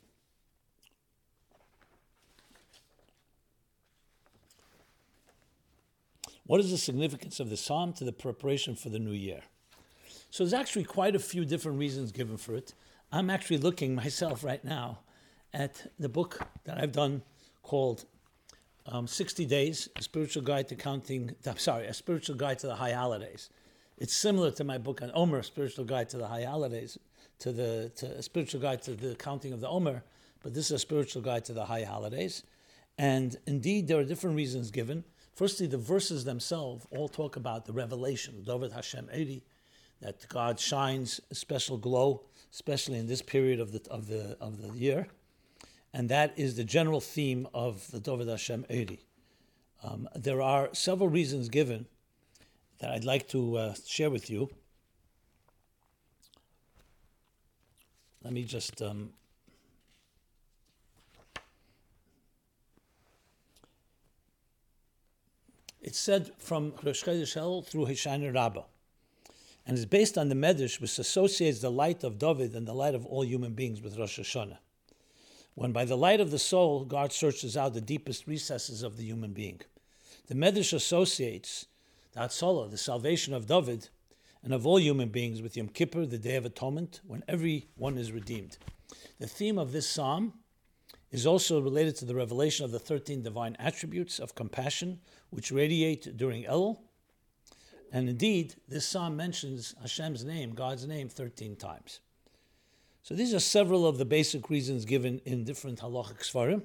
What 6.48 6.60
is 6.62 6.72
the 6.72 6.78
significance 6.78 7.40
of 7.40 7.52
the 7.52 7.58
psalm 7.58 7.94
to 7.94 8.04
the 8.04 8.12
preparation 8.12 8.76
for 8.76 8.90
the 8.90 8.98
new 8.98 9.12
year? 9.12 9.42
So 10.30 10.44
there's 10.44 10.54
actually 10.54 10.84
quite 10.84 11.16
a 11.16 11.20
few 11.20 11.46
different 11.46 11.80
reasons 11.80 12.12
given 12.12 12.38
for 12.38 12.56
it. 12.56 12.74
I'm 13.12 13.30
actually 13.30 13.58
looking 13.58 13.96
myself 13.96 14.44
right 14.44 14.64
now 14.64 15.00
at 15.54 15.92
the 15.98 16.10
book 16.10 16.46
that 16.66 16.78
I've 16.78 16.92
done 16.92 17.22
called 17.64 18.06
um, 18.86 19.08
60 19.08 19.46
Days, 19.46 19.90
a 19.96 20.02
spiritual 20.02 20.44
guide 20.44 20.68
to 20.70 20.76
counting, 20.76 21.36
sorry, 21.56 21.88
a 21.88 21.94
spiritual 21.94 22.36
guide 22.36 22.60
to 22.60 22.68
the 22.68 22.76
high 22.76 22.94
holidays. 22.94 23.50
It's 23.98 24.16
similar 24.16 24.52
to 24.52 24.64
my 24.64 24.78
book 24.78 25.02
on 25.02 25.12
Omer, 25.14 25.40
a 25.40 25.44
spiritual 25.44 25.86
guide 25.86 26.10
to 26.10 26.18
the 26.18 26.28
high 26.28 26.44
holidays, 26.44 26.98
to 27.40 27.52
the 27.52 27.92
to 27.96 28.22
spiritual 28.22 28.62
guide 28.62 28.82
to 28.84 28.96
the 28.96 29.16
counting 29.16 29.54
of 29.54 29.62
the 29.62 29.68
Omer, 29.68 30.04
but 30.44 30.54
this 30.54 30.68
is 30.68 30.72
a 30.72 30.80
spiritual 30.80 31.22
guide 31.22 31.46
to 31.46 31.54
the 31.54 31.66
high 31.66 31.84
holidays. 31.84 32.44
And 32.98 33.38
indeed, 33.46 33.88
there 33.88 34.00
are 34.00 34.04
different 34.04 34.36
reasons 34.36 34.72
given. 34.72 35.04
Firstly, 35.34 35.68
the 35.68 35.78
verses 35.78 36.26
themselves 36.26 36.86
all 36.90 37.08
talk 37.08 37.36
about 37.36 37.66
the 37.66 37.74
revelation, 37.74 38.44
David 38.44 38.72
Hashem 38.72 39.10
Eri, 39.12 39.44
that 40.02 40.28
God 40.30 40.60
shines 40.60 41.20
a 41.32 41.36
special 41.36 41.78
glow, 41.78 42.24
especially 42.52 43.00
in 43.00 43.08
this 43.08 43.22
period 43.22 43.60
of 43.60 43.72
the 43.72 43.82
of 43.90 44.08
the 44.08 44.38
of 44.40 44.62
the 44.62 44.78
year, 44.78 45.08
and 45.94 46.10
that 46.10 46.34
is 46.38 46.56
the 46.56 46.64
general 46.64 47.02
theme 47.02 47.48
of 47.54 47.90
the 47.92 48.00
David 48.00 48.28
Hashem 48.28 48.66
Eri. 48.70 49.00
Um, 49.84 50.08
there 50.16 50.42
are 50.42 50.70
several 50.74 51.10
reasons 51.10 51.50
given 51.50 51.86
that 52.80 52.92
I'd 52.92 53.04
like 53.04 53.28
to 53.30 53.58
uh, 53.58 53.74
share 53.86 54.10
with 54.10 54.30
you. 54.30 54.50
Let 58.24 58.34
me 58.34 58.44
just. 58.44 58.82
Um, 58.82 59.12
it's 65.82 65.98
said 65.98 66.32
from 66.38 66.74
Rosh 66.84 67.04
Chodesh 67.04 67.66
through 67.66 67.86
Hoshana 67.86 68.34
Rabbah 68.34 68.64
and 69.68 69.78
is 69.78 69.86
based 69.86 70.18
on 70.18 70.30
the 70.30 70.36
Medrash 70.36 70.80
which 70.80 70.98
associates 70.98 71.60
the 71.60 71.70
light 71.70 72.06
of 72.06 72.18
David 72.18 72.56
and 72.56 72.66
the 72.66 72.74
light 72.74 72.96
of 72.96 73.06
all 73.06 73.26
human 73.26 73.54
beings 73.54 73.82
with 73.82 74.00
Rosh 74.00 74.18
Hashanah. 74.18 74.60
When 75.56 75.74
by 75.74 75.84
the 75.84 75.98
light 75.98 76.22
of 76.22 76.32
the 76.32 76.40
soul, 76.40 76.86
God 76.86 77.12
searches 77.12 77.58
out 77.58 77.74
the 77.74 77.82
deepest 77.82 78.28
recesses 78.28 78.82
of 78.82 78.96
the 78.96 79.04
human 79.04 79.34
being. 79.34 79.60
The 80.28 80.36
Medrash 80.36 80.72
associates 80.72 81.66
the 82.14 82.22
Hatzalah, 82.22 82.72
the 82.72 82.78
salvation 82.78 83.34
of 83.34 83.46
David 83.46 83.90
and 84.42 84.54
of 84.54 84.66
all 84.66 84.80
human 84.80 85.10
beings 85.10 85.42
with 85.42 85.58
Yom 85.58 85.68
Kippur, 85.68 86.06
the 86.06 86.18
Day 86.18 86.38
of 86.38 86.46
Atonement, 86.46 87.02
when 87.06 87.24
everyone 87.28 87.98
is 87.98 88.14
redeemed. 88.14 88.58
The 89.20 89.28
theme 89.28 89.58
of 89.58 89.74
this 89.74 89.90
psalm 89.90 90.34
is 91.12 91.28
also 91.28 91.60
related 91.60 91.98
to 91.98 92.06
the 92.06 92.16
revelation 92.16 92.64
of 92.64 92.72
the 92.72 92.80
13 92.80 93.22
divine 93.22 93.58
attributes 93.60 94.20
of 94.20 94.36
compassion 94.36 95.02
which 95.30 95.52
radiate 95.52 96.16
during 96.16 96.46
Elul 96.46 96.78
and 97.92 98.10
indeed, 98.10 98.56
this 98.68 98.86
psalm 98.86 99.16
mentions 99.16 99.76
Hashem's 99.82 100.24
name, 100.24 100.52
God's 100.52 100.88
name, 100.88 101.10
13 101.10 101.56
times. 101.56 102.00
So 103.04 103.16
these 103.16 103.34
are 103.34 103.40
several 103.40 103.88
of 103.88 103.98
the 103.98 104.06
basic 104.06 104.50
reasons 104.50 104.84
given 104.84 105.22
in 105.26 105.46
different 105.46 105.80
halachic 105.80 106.20
svarim, 106.20 106.64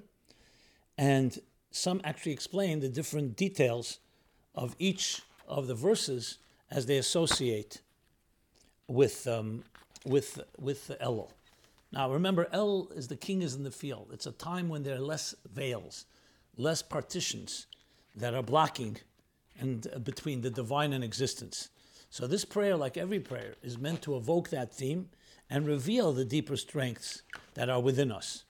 and 0.99 1.39
some 1.71 2.01
actually 2.05 2.33
explain 2.33 2.81
the 2.81 2.89
different 2.89 3.37
details 3.37 4.01
of 4.55 4.75
each 4.79 5.23
of 5.47 5.69
the 5.69 5.75
verses 5.75 6.39
as 6.71 6.87
they 6.87 6.99
associate 6.99 7.81
with 8.89 9.27
um, 9.27 9.63
with 10.05 10.41
with 10.59 10.89
the 10.89 10.97
Elul. 10.97 11.31
Now 11.93 12.11
remember, 12.11 12.49
El 12.53 12.89
is 12.95 13.09
the 13.09 13.17
king 13.17 13.43
is 13.43 13.55
in 13.55 13.63
the 13.63 13.71
field. 13.71 14.11
It's 14.13 14.27
a 14.27 14.33
time 14.33 14.69
when 14.69 14.83
there 14.83 14.97
are 14.97 15.01
less 15.01 15.35
veils, 15.53 16.07
less 16.57 16.83
partitions 16.83 17.67
that 18.17 18.35
are 18.35 18.43
blocking 18.43 18.97
and 19.63 19.87
uh, 19.95 19.99
between 19.99 20.41
the 20.43 20.51
divine 20.51 20.93
and 20.93 21.03
existence. 21.05 21.71
So 22.11 22.27
this 22.27 22.45
prayer, 22.45 22.77
like 22.77 22.97
every 22.97 23.21
prayer, 23.21 23.55
is 23.63 23.79
meant 23.79 24.03
to 24.03 24.17
evoke 24.17 24.51
that 24.51 24.75
theme 24.75 25.09
and 25.49 25.67
reveal 25.67 26.13
the 26.13 26.25
deeper 26.25 26.57
strengths 26.57 27.23
that 27.55 27.71
are 27.71 27.81
within 27.81 28.13
us. 28.13 28.45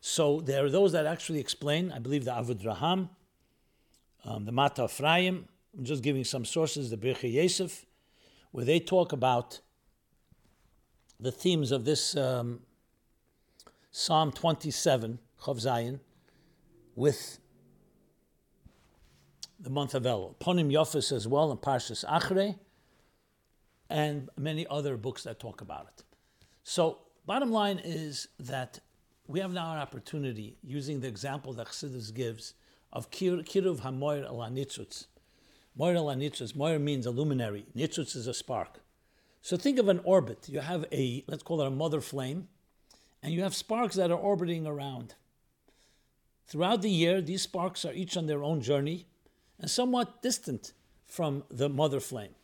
So 0.00 0.40
there 0.40 0.64
are 0.64 0.70
those 0.70 0.92
that 0.92 1.06
actually 1.06 1.40
explain, 1.40 1.92
I 1.92 1.98
believe 1.98 2.24
the 2.24 2.32
Avudraham, 2.32 3.08
um, 4.24 4.44
the 4.44 4.52
Mata 4.52 4.84
Ephraim, 4.84 5.48
I'm 5.76 5.84
just 5.84 6.02
giving 6.02 6.24
some 6.24 6.44
sources, 6.44 6.90
the 6.90 6.96
Birchei 6.96 7.32
Yosef, 7.32 7.86
where 8.50 8.64
they 8.64 8.80
talk 8.80 9.12
about 9.12 9.60
the 11.18 11.30
themes 11.30 11.70
of 11.70 11.84
this 11.84 12.16
um, 12.16 12.60
Psalm 13.90 14.32
27, 14.32 15.18
Chaf 15.44 15.56
Zayin, 15.56 16.00
with 16.96 17.38
the 19.60 19.70
month 19.70 19.94
of 19.94 20.04
Elul. 20.04 20.34
Ponim 20.36 20.72
Yofis 20.72 21.12
as 21.12 21.28
well, 21.28 21.50
and 21.50 21.60
Parshas 21.60 22.04
Achrei, 22.04 22.58
and 23.88 24.30
many 24.36 24.66
other 24.68 24.96
books 24.96 25.24
that 25.24 25.38
talk 25.38 25.60
about 25.60 25.86
it. 25.96 26.04
So, 26.64 26.98
bottom 27.26 27.52
line 27.52 27.80
is 27.82 28.28
that 28.38 28.80
we 29.26 29.40
have 29.40 29.52
now 29.52 29.72
an 29.72 29.78
opportunity, 29.78 30.56
using 30.62 31.00
the 31.00 31.08
example 31.08 31.52
that 31.54 31.68
Chassidus 31.68 32.12
gives, 32.12 32.54
of 32.92 33.10
Kiruv 33.10 33.80
HaMoir 33.80 34.24
El 34.24 34.38
HaNitzutz. 34.38 35.06
Moir 35.76 35.94
El 35.94 36.06
HaNitzutz, 36.06 36.56
Moir 36.56 36.78
means 36.78 37.06
a 37.06 37.10
luminary, 37.10 37.66
Nitzutz 37.76 38.16
is 38.16 38.26
a 38.26 38.34
spark. 38.34 38.80
So 39.42 39.56
think 39.56 39.78
of 39.78 39.88
an 39.88 40.00
orbit. 40.04 40.48
You 40.48 40.60
have 40.60 40.84
a, 40.92 41.24
let's 41.26 41.42
call 41.42 41.62
it 41.62 41.66
a 41.66 41.70
mother 41.70 42.00
flame, 42.00 42.48
and 43.22 43.32
you 43.32 43.42
have 43.42 43.54
sparks 43.54 43.96
that 43.96 44.10
are 44.10 44.18
orbiting 44.18 44.66
around. 44.66 45.14
Throughout 46.46 46.82
the 46.82 46.90
year, 46.90 47.20
these 47.20 47.42
sparks 47.42 47.84
are 47.84 47.92
each 47.92 48.16
on 48.16 48.26
their 48.26 48.42
own 48.42 48.60
journey, 48.60 49.06
and 49.60 49.70
somewhat 49.70 50.22
distant 50.22 50.72
from 51.06 51.44
the 51.50 51.68
mother 51.68 52.00
flame. 52.00 52.34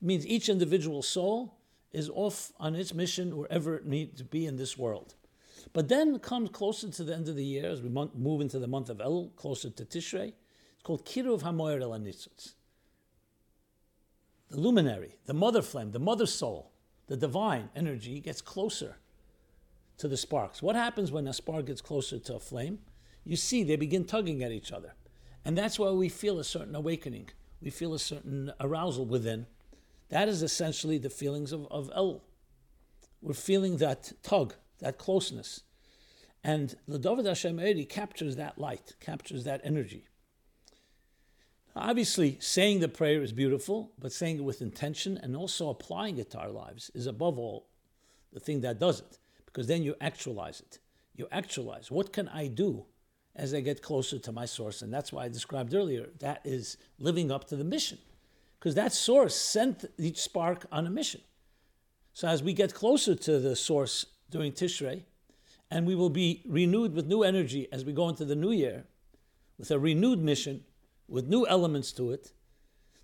It 0.00 0.06
means 0.06 0.26
each 0.26 0.48
individual 0.48 1.02
soul 1.02 1.54
is 1.92 2.10
off 2.10 2.52
on 2.58 2.74
its 2.74 2.92
mission 2.92 3.36
wherever 3.36 3.76
it 3.76 3.86
needs 3.86 4.18
to 4.18 4.24
be 4.24 4.46
in 4.46 4.56
this 4.56 4.76
world. 4.76 5.14
But 5.72 5.88
then 5.88 6.18
comes 6.18 6.50
closer 6.50 6.90
to 6.90 7.04
the 7.04 7.14
end 7.14 7.28
of 7.28 7.36
the 7.36 7.44
year, 7.44 7.70
as 7.70 7.82
we 7.82 7.88
move 7.88 8.40
into 8.40 8.58
the 8.58 8.66
month 8.66 8.90
of 8.90 8.98
Elul, 8.98 9.34
closer 9.36 9.70
to 9.70 9.84
Tishrei, 9.84 10.32
it's 10.74 10.82
called 10.82 11.06
Kiruv 11.06 11.42
HaMoyer 11.42 11.80
El 11.80 11.98
The 14.50 14.60
luminary, 14.60 15.16
the 15.26 15.34
mother 15.34 15.62
flame, 15.62 15.92
the 15.92 15.98
mother 15.98 16.26
soul, 16.26 16.72
the 17.06 17.16
divine 17.16 17.70
energy 17.74 18.20
gets 18.20 18.40
closer 18.40 18.96
to 19.98 20.08
the 20.08 20.16
sparks. 20.16 20.62
What 20.62 20.76
happens 20.76 21.12
when 21.12 21.26
a 21.26 21.32
spark 21.32 21.66
gets 21.66 21.80
closer 21.80 22.18
to 22.18 22.36
a 22.36 22.40
flame? 22.40 22.80
You 23.24 23.36
see, 23.36 23.62
they 23.62 23.76
begin 23.76 24.04
tugging 24.04 24.42
at 24.42 24.52
each 24.52 24.72
other. 24.72 24.94
And 25.44 25.58
that's 25.58 25.78
why 25.78 25.90
we 25.90 26.08
feel 26.08 26.38
a 26.38 26.44
certain 26.44 26.74
awakening. 26.74 27.30
We 27.60 27.70
feel 27.70 27.94
a 27.94 27.98
certain 27.98 28.52
arousal 28.60 29.04
within. 29.04 29.46
That 30.08 30.28
is 30.28 30.42
essentially 30.42 30.98
the 30.98 31.10
feelings 31.10 31.52
of, 31.52 31.66
of 31.70 31.90
El. 31.94 32.22
We're 33.20 33.34
feeling 33.34 33.78
that 33.78 34.12
tug, 34.22 34.54
that 34.80 34.98
closeness. 34.98 35.62
And 36.42 36.76
the 36.86 36.98
David 36.98 37.26
Hashem 37.26 37.58
Eri 37.58 37.84
captures 37.84 38.36
that 38.36 38.58
light, 38.58 38.94
captures 39.00 39.44
that 39.44 39.62
energy. 39.64 40.06
Obviously, 41.76 42.38
saying 42.40 42.80
the 42.80 42.88
prayer 42.88 43.22
is 43.22 43.32
beautiful, 43.32 43.92
but 43.98 44.12
saying 44.12 44.36
it 44.36 44.44
with 44.44 44.62
intention 44.62 45.18
and 45.18 45.34
also 45.34 45.70
applying 45.70 46.18
it 46.18 46.30
to 46.30 46.38
our 46.38 46.50
lives 46.50 46.90
is 46.94 47.06
above 47.06 47.38
all 47.38 47.66
the 48.32 48.38
thing 48.38 48.60
that 48.60 48.78
does 48.78 49.00
it, 49.00 49.18
because 49.46 49.66
then 49.66 49.82
you 49.82 49.96
actualize 50.00 50.60
it. 50.60 50.78
You 51.16 51.26
actualize 51.32 51.90
what 51.90 52.12
can 52.12 52.28
I 52.28 52.46
do 52.46 52.86
as 53.36 53.52
I 53.52 53.60
get 53.60 53.82
closer 53.82 54.18
to 54.18 54.32
my 54.32 54.44
source. 54.44 54.82
And 54.82 54.92
that's 54.92 55.12
why 55.12 55.24
I 55.24 55.28
described 55.28 55.74
earlier 55.74 56.08
that 56.20 56.40
is 56.44 56.76
living 56.98 57.30
up 57.30 57.44
to 57.48 57.56
the 57.56 57.64
mission. 57.64 57.98
Because 58.58 58.74
that 58.76 58.92
source 58.92 59.34
sent 59.34 59.84
each 59.98 60.20
spark 60.20 60.66
on 60.72 60.86
a 60.86 60.90
mission. 60.90 61.20
So 62.12 62.28
as 62.28 62.42
we 62.42 62.52
get 62.52 62.74
closer 62.74 63.14
to 63.14 63.40
the 63.40 63.56
source 63.56 64.06
during 64.30 64.52
Tishrei, 64.52 65.02
and 65.70 65.86
we 65.86 65.94
will 65.94 66.10
be 66.10 66.42
renewed 66.46 66.94
with 66.94 67.06
new 67.06 67.22
energy 67.22 67.66
as 67.72 67.84
we 67.84 67.92
go 67.92 68.08
into 68.08 68.24
the 68.24 68.36
new 68.36 68.52
year, 68.52 68.84
with 69.58 69.70
a 69.70 69.78
renewed 69.78 70.20
mission, 70.20 70.64
with 71.08 71.26
new 71.26 71.46
elements 71.46 71.92
to 71.92 72.12
it, 72.12 72.32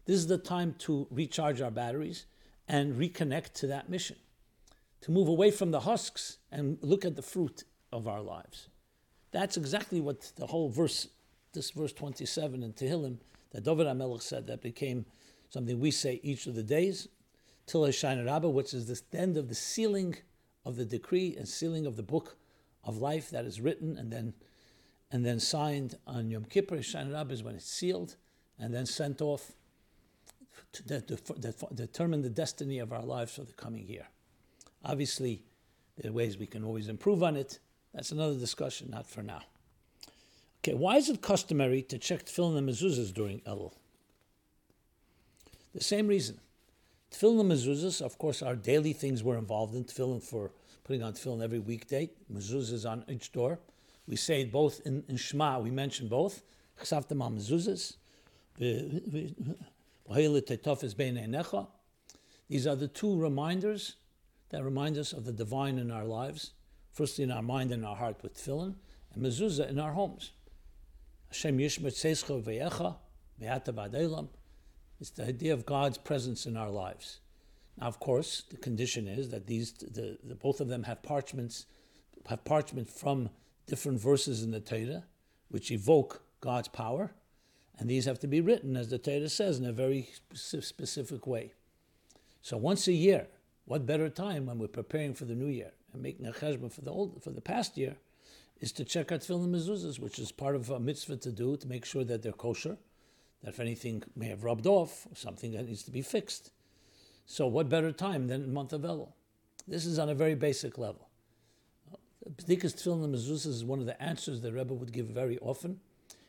this 0.07 0.17
is 0.17 0.29
the 0.29 0.39
time 0.39 0.75
to 0.79 1.07
recharge 1.11 1.61
our 1.61 1.71
batteries 1.71 2.27
and 2.67 2.95
reconnect 2.95 3.53
to 3.55 3.67
that 3.67 3.89
mission, 3.89 4.17
to 5.03 5.11
move 5.11 5.29
away 5.29 5.51
from 5.51 5.73
the 5.73 5.81
husks 5.81 6.39
and 6.51 6.79
look 6.81 7.05
at 7.05 7.17
the 7.17 7.23
fruit 7.23 7.65
of 7.93 8.09
our 8.09 8.23
lives. 8.23 8.70
That's 9.33 9.57
exactly 9.57 10.01
what 10.01 10.33
the 10.37 10.47
whole 10.47 10.69
verse, 10.69 11.09
this 11.53 11.71
verse 11.71 11.93
27 11.93 12.63
in 12.63 12.73
Tehillim, 12.73 13.19
that 13.53 13.65
David 13.65 13.87
HaMelech 13.87 14.23
said 14.23 14.47
that 14.47 14.63
became 14.63 15.07
something 15.49 15.79
we 15.79 15.91
say 15.91 16.21
each 16.23 16.47
of 16.47 16.55
the 16.55 16.63
days, 16.63 17.09
till 17.67 17.83
Hoshana 17.83 18.27
Rabbah, 18.27 18.49
which 18.49 18.75
is 18.75 18.87
the 18.87 19.19
end 19.19 19.37
of 19.37 19.49
the 19.49 19.55
sealing 19.55 20.17
of 20.65 20.77
the 20.77 20.85
decree 20.85 21.37
and 21.37 21.49
sealing 21.49 21.87
of 21.87 21.97
the 21.97 22.03
book 22.03 22.37
of 22.85 22.99
life 22.99 23.31
that 23.31 23.45
is 23.45 23.61
written 23.61 23.97
and 23.97 24.13
then 24.13 24.35
and 25.13 25.27
then 25.27 25.41
signed 25.41 25.97
on 26.07 26.31
Yom 26.31 26.45
Kippur. 26.45 26.77
Hoshana 26.77 27.13
Rabbah 27.13 27.33
is 27.33 27.43
when 27.43 27.57
it's 27.57 27.71
sealed 27.71 28.17
and 28.59 28.73
then 28.73 28.87
sent 28.87 29.21
off 29.21 29.53
that, 30.87 31.09
that 31.09 31.75
determine 31.75 32.23
the 32.23 32.31
destiny 32.31 32.79
of 32.79 32.93
our 32.93 33.03
lives 33.03 33.35
for 33.35 33.43
the 33.43 33.53
coming 33.53 33.87
year. 33.89 34.07
Obviously, 34.85 35.43
there 35.97 36.11
are 36.11 36.15
ways 36.15 36.39
we 36.39 36.47
can 36.47 36.63
always 36.65 36.89
improve 36.89 37.23
on 37.23 37.37
it. 37.37 37.59
That's 37.94 38.12
another 38.12 38.35
discussion, 38.35 38.90
not 38.90 39.06
for 39.06 39.23
now. 39.23 39.42
Okay, 40.62 40.75
why 40.75 40.97
is 40.97 41.09
it 41.09 41.23
customary 41.23 41.82
to 41.82 41.99
check 41.99 42.26
tefillin 42.26 42.59
and 42.59 42.68
mezuzahs 42.68 43.12
during 43.12 43.40
Elul? 43.40 43.73
The 45.75 45.82
same 45.82 46.06
reason. 46.06 46.38
Tefillin 47.11 47.40
and 47.40 47.50
mezuzahs, 47.50 48.02
of 48.02 48.18
course, 48.18 48.42
are 48.42 48.54
daily 48.54 48.92
things 48.92 49.25
we're 49.25 49.38
involved 49.38 49.75
in. 49.75 49.85
Tefillin 49.85 50.23
for 50.23 50.52
putting 50.85 51.02
on 51.02 51.14
tefillin 51.14 51.42
every 51.42 51.59
weekday. 51.59 52.11
Mezuzahs 52.32 52.88
on 52.88 53.04
each 53.09 53.32
door. 53.32 53.59
We 54.06 54.16
say 54.16 54.44
both 54.44 54.80
in, 54.85 55.02
in 55.09 55.16
Shema. 55.16 55.59
We 55.61 55.70
mention 55.70 56.09
both. 56.09 56.42
Mezuzahs. 56.78 57.97
These 62.49 62.66
are 62.66 62.76
the 62.76 62.88
two 62.88 63.16
reminders 63.16 63.97
that 64.50 64.64
remind 64.64 64.99
us 64.99 65.12
of 65.12 65.25
the 65.25 65.32
divine 65.32 65.78
in 65.78 65.90
our 65.90 66.04
lives. 66.04 66.52
Firstly, 67.00 67.25
in 67.25 67.30
our 67.30 67.40
mind 67.40 67.73
and 67.73 67.87
our 67.87 67.97
heart 67.97 68.23
with 68.23 68.35
tefillin, 68.35 68.75
and 69.14 69.25
mezuzah 69.25 69.71
in 69.71 69.78
our 69.78 69.92
homes. 69.92 70.33
Hashem 71.28 71.57
yishmet 71.57 71.95
seischa 71.95 72.42
ve'echa 72.42 72.97
ve'ata 73.40 74.28
It's 75.00 75.09
the 75.09 75.26
idea 75.26 75.54
of 75.54 75.64
God's 75.64 75.97
presence 75.97 76.45
in 76.45 76.59
our 76.59 76.69
lives. 76.69 77.21
Now, 77.80 77.87
of 77.87 78.00
course, 78.00 78.42
the 78.50 78.59
condition 78.59 79.09
is 79.09 79.30
that 79.30 79.47
these, 79.47 79.73
the, 79.73 80.19
the, 80.23 80.35
both 80.35 80.61
of 80.61 80.69
them 80.69 80.83
have 80.83 81.02
parchments, 81.02 81.64
have 82.28 82.45
parchment 82.45 82.87
from 82.87 83.30
different 83.66 83.99
verses 83.99 84.42
in 84.42 84.50
the 84.50 84.61
Torah, 84.61 85.04
which 85.49 85.71
evoke 85.71 86.23
God's 86.42 86.69
power, 86.69 87.12
and 87.78 87.88
these 87.88 88.04
have 88.04 88.19
to 88.19 88.26
be 88.26 88.42
written, 88.42 88.76
as 88.76 88.90
the 88.90 88.99
Torah 88.99 89.30
says, 89.30 89.59
in 89.59 89.64
a 89.64 89.73
very 89.73 90.11
specific 90.35 91.26
way. 91.26 91.54
So 92.42 92.59
once 92.59 92.87
a 92.88 92.92
year, 92.92 93.26
what 93.64 93.87
better 93.87 94.11
time 94.11 94.45
when 94.45 94.59
we're 94.59 94.69
preparing 94.69 95.14
for 95.14 95.25
the 95.25 95.35
new 95.35 95.47
year 95.47 95.73
and 95.92 96.02
making 96.02 96.26
a 96.26 96.32
cheshbon 96.32 96.73
for 96.73 96.82
the 96.82 96.90
old 96.90 97.23
for 97.23 97.30
the 97.30 97.40
past 97.40 97.76
year, 97.76 97.97
is 98.61 98.73
to 98.73 98.85
check 98.85 99.11
out 99.11 99.20
tefillin 99.20 99.50
mezuzahs, 99.50 99.99
which 99.99 100.18
is 100.18 100.32
part 100.32 100.54
of 100.54 100.70
a 100.70 100.78
mitzvah 100.78 101.16
to 101.16 101.32
do 101.32 101.56
to 101.56 101.66
make 101.66 101.85
sure 101.85 102.04
that 102.04 102.23
they're 102.23 102.32
kosher, 102.32 102.76
that 103.42 103.50
if 103.50 103.61
anything 103.61 104.02
may 104.14 104.28
have 104.28 104.44
rubbed 104.44 104.66
off, 104.66 105.06
something 105.14 105.52
that 105.52 105.66
needs 105.66 105.82
to 105.82 105.90
be 105.90 106.02
fixed. 106.02 106.52
So 107.26 107.47
what 107.47 107.68
better 107.68 107.92
time 107.92 108.26
than 108.26 108.42
the 108.42 108.49
month 108.49 108.73
of 108.73 108.82
Elul? 108.82 109.12
This 109.66 109.87
is 109.87 109.99
on 109.99 110.09
a 110.09 110.14
very 110.14 110.35
basic 110.35 110.76
level. 110.78 111.09
B'dikas 112.28 112.75
tefillin 112.75 113.11
mezuzahs 113.11 113.47
is 113.47 113.64
one 113.64 113.80
of 113.80 113.87
the 113.87 114.00
answers 114.02 114.40
the 114.40 114.52
Rebbe 114.52 114.75
would 114.75 114.92
give 114.92 115.06
very 115.06 115.38
often 115.38 115.80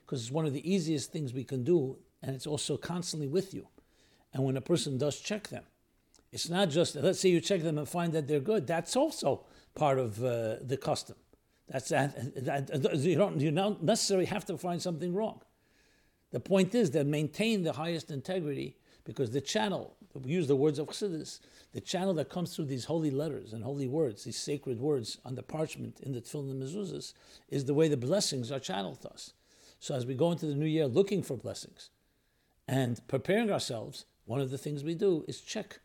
because 0.06 0.22
it's 0.22 0.32
one 0.32 0.46
of 0.46 0.54
the 0.54 0.70
easiest 0.70 1.12
things 1.12 1.34
we 1.34 1.44
can 1.44 1.64
do, 1.64 1.98
and 2.22 2.36
it's 2.36 2.48
also 2.48 2.78
constantly 2.78 3.28
with 3.28 3.54
you. 3.54 3.68
And 4.34 4.44
when 4.44 4.58
a 4.58 4.62
person 4.62 4.98
does 4.98 5.20
check 5.20 5.50
them, 5.50 5.64
it's 6.32 6.50
not 6.50 6.70
just, 6.70 6.96
let's 6.96 7.20
say 7.20 7.30
you 7.30 7.42
check 7.42 7.62
them 7.62 7.78
and 7.78 7.88
find 7.88 8.14
that 8.14 8.28
they're 8.28 8.40
good, 8.40 8.68
that's 8.68 8.96
also 8.96 9.44
part 9.76 10.00
of 10.00 10.24
uh, 10.24 10.56
the 10.62 10.78
custom. 10.78 11.16
That's 11.70 11.90
that, 11.90 12.14
that, 12.36 12.96
you 12.98 13.16
don't 13.16 13.40
you 13.40 13.52
don't 13.52 13.82
necessarily 13.82 14.26
have 14.26 14.46
to 14.46 14.58
find 14.58 14.82
something 14.82 15.14
wrong. 15.14 15.42
The 16.32 16.40
point 16.40 16.76
is 16.76 16.92
that 16.92 17.06
maintain 17.06 17.64
the 17.64 17.74
highest 17.74 18.12
integrity 18.12 18.78
because 19.04 19.32
the 19.32 19.42
channel, 19.42 19.96
we 20.14 20.32
use 20.32 20.48
the 20.48 20.56
words 20.56 20.80
of 20.80 20.88
Chassidus, 20.88 21.40
the 21.74 21.82
channel 21.82 22.14
that 22.16 22.30
comes 22.30 22.56
through 22.56 22.66
these 22.66 22.86
holy 22.86 23.12
letters 23.12 23.54
and 23.54 23.64
holy 23.64 23.88
words, 23.88 24.24
these 24.24 24.38
sacred 24.38 24.80
words 24.80 25.18
on 25.26 25.36
the 25.36 25.44
parchment 25.44 26.00
in 26.02 26.14
the 26.14 26.22
tefillin 26.22 26.52
and 26.52 26.64
mezuzahs, 26.64 27.14
is 27.50 27.66
the 27.66 27.74
way 27.74 27.88
the 27.88 27.98
blessings 27.98 28.52
are 28.52 28.60
channeled 28.60 29.02
to 29.02 29.10
us. 29.10 29.34
So 29.80 29.96
as 29.96 30.06
we 30.06 30.14
go 30.14 30.32
into 30.32 30.46
the 30.46 30.56
new 30.56 30.66
year 30.66 30.88
looking 30.88 31.24
for 31.24 31.36
blessings 31.36 31.90
and 32.68 33.06
preparing 33.08 33.52
ourselves, 33.52 34.06
one 34.26 34.40
of 34.40 34.52
the 34.52 34.58
things 34.58 34.84
we 34.84 34.96
do 34.96 35.26
is 35.28 35.42
check. 35.42 35.80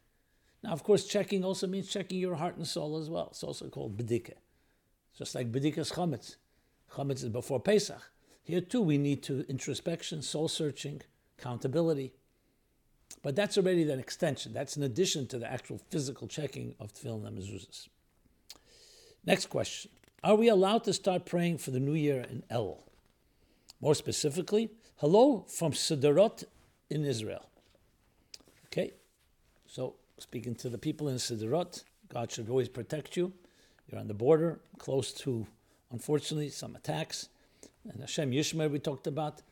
Now, 0.62 0.72
of 0.72 0.82
course, 0.82 1.06
checking 1.06 1.44
also 1.44 1.66
means 1.66 1.88
checking 1.88 2.18
your 2.18 2.36
heart 2.36 2.56
and 2.56 2.66
soul 2.66 2.96
as 2.96 3.08
well. 3.08 3.28
It's 3.30 3.44
also 3.44 3.68
called 3.68 3.96
bedika. 3.96 4.34
Just 5.16 5.34
like 5.34 5.52
bedika's 5.52 5.92
chametz. 5.92 6.36
Chametz 6.92 7.22
is 7.22 7.28
before 7.28 7.60
Pesach. 7.60 8.10
Here 8.42 8.60
too, 8.60 8.80
we 8.80 8.98
need 8.98 9.22
to 9.24 9.44
introspection, 9.48 10.22
soul 10.22 10.48
searching, 10.48 11.02
accountability. 11.38 12.12
But 13.22 13.34
that's 13.34 13.58
already 13.58 13.90
an 13.90 13.98
extension. 13.98 14.52
That's 14.52 14.76
in 14.76 14.82
addition 14.82 15.26
to 15.28 15.38
the 15.38 15.50
actual 15.50 15.78
physical 15.90 16.28
checking 16.28 16.74
of 16.78 16.92
tefillin 16.92 17.26
and 17.26 17.38
mezuzahs. 17.38 17.88
Next 19.24 19.46
question: 19.46 19.90
Are 20.22 20.36
we 20.36 20.48
allowed 20.48 20.84
to 20.84 20.92
start 20.92 21.26
praying 21.26 21.58
for 21.58 21.72
the 21.72 21.80
new 21.80 21.94
year 21.94 22.20
in 22.20 22.44
El? 22.50 22.84
More 23.80 23.94
specifically, 23.94 24.70
hello 24.96 25.44
from 25.48 25.72
Sderot 25.72 26.44
in 26.88 27.04
Israel. 27.04 27.50
Okay, 28.66 28.94
so 29.66 29.96
speaking 30.18 30.54
to 30.56 30.68
the 30.68 30.78
people 30.78 31.08
in 31.08 31.16
Sderot, 31.16 31.84
God 32.08 32.30
should 32.32 32.48
always 32.48 32.68
protect 32.68 33.16
you. 33.16 33.32
You're 33.90 34.00
on 34.00 34.08
the 34.08 34.14
border, 34.14 34.60
close 34.78 35.12
to, 35.12 35.46
unfortunately, 35.92 36.48
some 36.48 36.74
attacks. 36.74 37.28
And 37.88 38.00
Hashem 38.00 38.32
Yishmer 38.32 38.70
we 38.70 38.78
talked 38.78 39.06
about, 39.06 39.42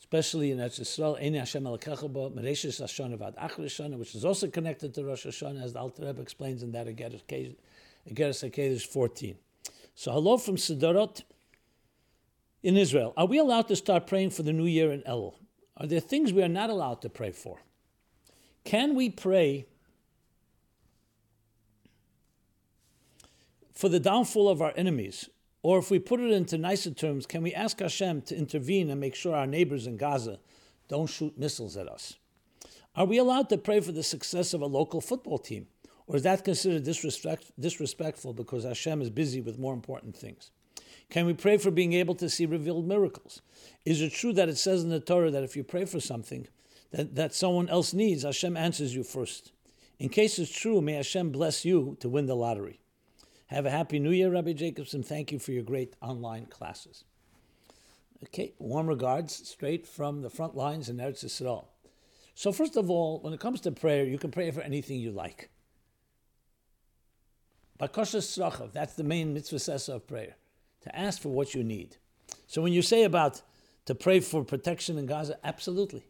especially 0.00 0.50
in 0.50 0.58
Eretz 0.58 0.80
Yisrael, 0.80 1.22
Ein 1.22 1.34
Hashem 1.34 1.64
Elkecha 1.64 2.10
Mereshis 2.34 2.80
Hashanah 2.80 3.18
Vad 3.18 3.36
Achar 3.36 3.98
which 3.98 4.14
is 4.14 4.24
also 4.24 4.48
connected 4.48 4.94
to 4.94 5.04
Rosh 5.04 5.26
Hashanah, 5.26 5.62
as 5.62 5.72
the 5.72 5.80
Alter 5.80 6.06
Rebbe 6.06 6.22
explains 6.22 6.62
in 6.62 6.72
that 6.72 6.86
Igeres 6.86 7.22
HaKedesh 8.08 8.86
14. 8.86 9.36
So 9.94 10.12
hello 10.12 10.38
from 10.38 10.56
Sderot 10.56 11.22
in 12.62 12.76
Israel. 12.76 13.12
Are 13.16 13.26
we 13.26 13.38
allowed 13.38 13.68
to 13.68 13.76
start 13.76 14.06
praying 14.06 14.30
for 14.30 14.42
the 14.42 14.52
new 14.52 14.66
year 14.66 14.92
in 14.92 15.02
Elul? 15.02 15.34
Are 15.76 15.86
there 15.86 16.00
things 16.00 16.32
we 16.32 16.42
are 16.42 16.48
not 16.48 16.70
allowed 16.70 17.02
to 17.02 17.10
pray 17.10 17.30
for? 17.30 17.58
Can 18.64 18.94
we 18.94 19.10
pray 19.10 19.66
for 23.72 23.88
the 23.88 24.00
downfall 24.00 24.48
of 24.48 24.62
our 24.62 24.72
enemies? 24.76 25.28
Or 25.62 25.78
if 25.78 25.90
we 25.90 25.98
put 25.98 26.20
it 26.20 26.32
into 26.32 26.58
nicer 26.58 26.90
terms, 26.90 27.24
can 27.24 27.42
we 27.42 27.54
ask 27.54 27.78
Hashem 27.78 28.22
to 28.22 28.36
intervene 28.36 28.90
and 28.90 29.00
make 29.00 29.14
sure 29.14 29.34
our 29.34 29.46
neighbors 29.46 29.86
in 29.86 29.96
Gaza 29.96 30.40
don't 30.88 31.06
shoot 31.06 31.38
missiles 31.38 31.76
at 31.76 31.88
us? 31.88 32.16
Are 32.94 33.06
we 33.06 33.18
allowed 33.18 33.48
to 33.48 33.58
pray 33.58 33.80
for 33.80 33.92
the 33.92 34.02
success 34.02 34.52
of 34.52 34.60
a 34.60 34.66
local 34.66 35.00
football 35.00 35.38
team? 35.38 35.68
Or 36.06 36.16
is 36.16 36.22
that 36.24 36.44
considered 36.44 36.82
disrespect, 36.82 37.52
disrespectful 37.58 38.34
because 38.34 38.64
Hashem 38.64 39.00
is 39.00 39.08
busy 39.08 39.40
with 39.40 39.58
more 39.58 39.72
important 39.72 40.16
things? 40.16 40.50
Can 41.08 41.26
we 41.26 41.32
pray 41.32 41.58
for 41.58 41.70
being 41.70 41.92
able 41.92 42.14
to 42.16 42.28
see 42.28 42.44
revealed 42.44 42.86
miracles? 42.86 43.40
Is 43.84 44.00
it 44.00 44.12
true 44.12 44.32
that 44.32 44.48
it 44.48 44.58
says 44.58 44.82
in 44.82 44.90
the 44.90 45.00
Torah 45.00 45.30
that 45.30 45.44
if 45.44 45.56
you 45.56 45.64
pray 45.64 45.84
for 45.84 46.00
something 46.00 46.48
that, 46.90 47.14
that 47.14 47.34
someone 47.34 47.68
else 47.68 47.94
needs, 47.94 48.24
Hashem 48.24 48.56
answers 48.56 48.94
you 48.94 49.04
first? 49.04 49.52
In 49.98 50.08
case 50.08 50.38
it's 50.38 50.50
true, 50.50 50.80
may 50.80 50.94
Hashem 50.94 51.30
bless 51.30 51.64
you 51.64 51.96
to 52.00 52.08
win 52.08 52.26
the 52.26 52.34
lottery. 52.34 52.80
Have 53.52 53.66
a 53.66 53.70
happy 53.70 53.98
new 53.98 54.12
year, 54.12 54.30
Rabbi 54.30 54.54
Jacobson. 54.54 55.02
Thank 55.02 55.30
you 55.30 55.38
for 55.38 55.52
your 55.52 55.62
great 55.62 55.94
online 56.00 56.46
classes. 56.46 57.04
Okay, 58.24 58.54
warm 58.58 58.86
regards 58.86 59.46
straight 59.46 59.86
from 59.86 60.22
the 60.22 60.30
front 60.30 60.56
lines 60.56 60.88
in 60.88 60.96
Eretz 60.96 61.22
Yisrael. 61.22 61.66
So, 62.34 62.50
first 62.50 62.78
of 62.78 62.88
all, 62.88 63.20
when 63.20 63.34
it 63.34 63.40
comes 63.40 63.60
to 63.60 63.70
prayer, 63.70 64.06
you 64.06 64.16
can 64.16 64.30
pray 64.30 64.50
for 64.52 64.62
anything 64.62 65.00
you 65.00 65.10
like. 65.10 65.50
Bakashas 67.78 68.72
that's 68.72 68.94
the 68.94 69.04
main 69.04 69.34
mitzvah 69.34 69.92
of 69.92 70.06
prayer 70.06 70.36
to 70.80 70.96
ask 70.96 71.20
for 71.20 71.28
what 71.28 71.54
you 71.54 71.62
need. 71.62 71.98
So 72.46 72.62
when 72.62 72.72
you 72.72 72.80
say 72.80 73.04
about 73.04 73.42
to 73.84 73.94
pray 73.94 74.20
for 74.20 74.44
protection 74.44 74.96
in 74.96 75.04
Gaza, 75.04 75.38
absolutely. 75.44 76.06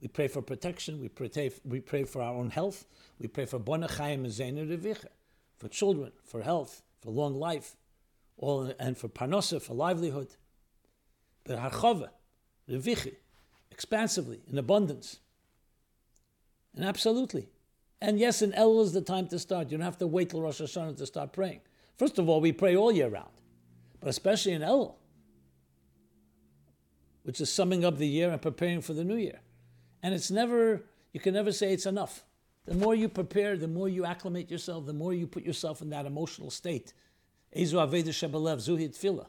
We 0.00 0.08
pray 0.08 0.28
for 0.28 0.40
protection, 0.40 1.00
we 1.00 1.08
pray, 1.08 1.50
we 1.66 1.80
pray 1.80 2.04
for 2.04 2.22
our 2.22 2.34
own 2.34 2.48
health, 2.48 2.86
we 3.18 3.28
pray 3.28 3.44
for 3.44 3.58
bonachayim 3.60 4.24
and 4.24 5.17
for 5.58 5.68
children, 5.68 6.12
for 6.24 6.42
health, 6.42 6.82
for 7.00 7.10
long 7.10 7.34
life, 7.34 7.76
all, 8.36 8.72
and 8.78 8.96
for 8.96 9.08
parnosa, 9.08 9.60
for 9.60 9.74
livelihood. 9.74 10.28
But 11.44 11.58
harchava, 11.58 12.08
revichi, 12.70 13.16
expansively, 13.70 14.40
in 14.50 14.56
abundance. 14.58 15.18
And 16.74 16.84
absolutely. 16.84 17.48
And 18.00 18.18
yes, 18.18 18.42
in 18.42 18.54
El 18.54 18.80
is 18.80 18.92
the 18.92 19.00
time 19.00 19.26
to 19.28 19.38
start. 19.38 19.70
You 19.70 19.78
don't 19.78 19.84
have 19.84 19.98
to 19.98 20.06
wait 20.06 20.30
till 20.30 20.40
Rosh 20.40 20.60
Hashanah 20.60 20.96
to 20.98 21.06
start 21.06 21.32
praying. 21.32 21.60
First 21.96 22.18
of 22.18 22.28
all, 22.28 22.40
we 22.40 22.52
pray 22.52 22.76
all 22.76 22.92
year 22.92 23.08
round 23.08 23.30
but 24.00 24.08
especially 24.08 24.52
in 24.52 24.62
El, 24.62 24.96
which 27.22 27.40
is 27.40 27.52
summing 27.52 27.84
up 27.84 27.98
the 27.98 28.06
year 28.06 28.30
and 28.30 28.40
preparing 28.40 28.80
for 28.80 28.92
the 28.92 29.04
new 29.04 29.16
year. 29.16 29.40
And 30.02 30.14
it's 30.14 30.30
never, 30.30 30.84
you 31.12 31.20
can 31.20 31.34
never 31.34 31.52
say 31.52 31.72
it's 31.72 31.86
enough. 31.86 32.24
The 32.68 32.74
more 32.74 32.94
you 32.94 33.08
prepare, 33.08 33.56
the 33.56 33.66
more 33.66 33.88
you 33.88 34.04
acclimate 34.04 34.50
yourself, 34.50 34.86
the 34.86 34.92
more 34.92 35.14
you 35.14 35.26
put 35.26 35.42
yourself 35.42 35.80
in 35.80 35.90
that 35.90 36.06
emotional 36.06 36.50
state. 36.50 36.92
Ezu 37.56 37.74
Aveda 37.74 38.08
Shebelev, 38.08 38.58
Zuhid 38.58 38.90
Tfilah. 38.96 39.26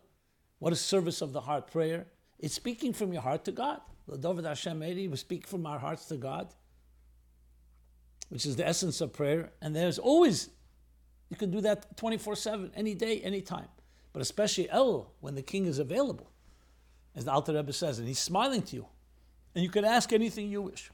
What 0.59 0.73
is 0.73 0.81
service 0.81 1.21
of 1.21 1.31
the 1.31 1.41
heart 1.41 1.71
prayer? 1.71 2.07
It's 2.37 2.53
speaking 2.53 2.91
from 2.93 3.13
your 3.13 3.21
heart 3.21 3.45
to 3.45 3.51
God. 3.51 3.79
David 4.19 4.45
Hashem 4.45 4.83
Eri, 4.83 5.07
we 5.07 5.15
speak 5.15 5.47
from 5.47 5.65
our 5.65 5.79
hearts 5.79 6.05
to 6.07 6.17
God, 6.17 6.53
which 8.29 8.45
is 8.45 8.55
the 8.55 8.67
essence 8.67 9.01
of 9.01 9.13
prayer. 9.13 9.51
And 9.61 9.75
there's 9.75 9.99
always, 9.99 10.49
you 11.29 11.37
can 11.37 11.49
do 11.49 11.61
that 11.61 11.95
24 11.95 12.35
7, 12.35 12.71
any 12.75 12.93
day, 12.93 13.21
any 13.21 13.41
time 13.41 13.69
but 14.13 14.21
especially 14.21 14.69
El, 14.69 15.11
when 15.19 15.35
the 15.35 15.41
king 15.41 15.65
is 15.65 15.79
available, 15.79 16.29
as 17.15 17.25
the 17.25 17.31
Alter 17.31 17.53
Rebbe 17.53 17.73
says, 17.73 17.99
and 17.99 18.07
he's 18.07 18.19
smiling 18.19 18.61
to 18.63 18.75
you, 18.75 18.85
and 19.55 19.63
you 19.63 19.69
can 19.69 19.85
ask 19.85 20.11
anything 20.13 20.49
you 20.49 20.61
wish. 20.61 20.91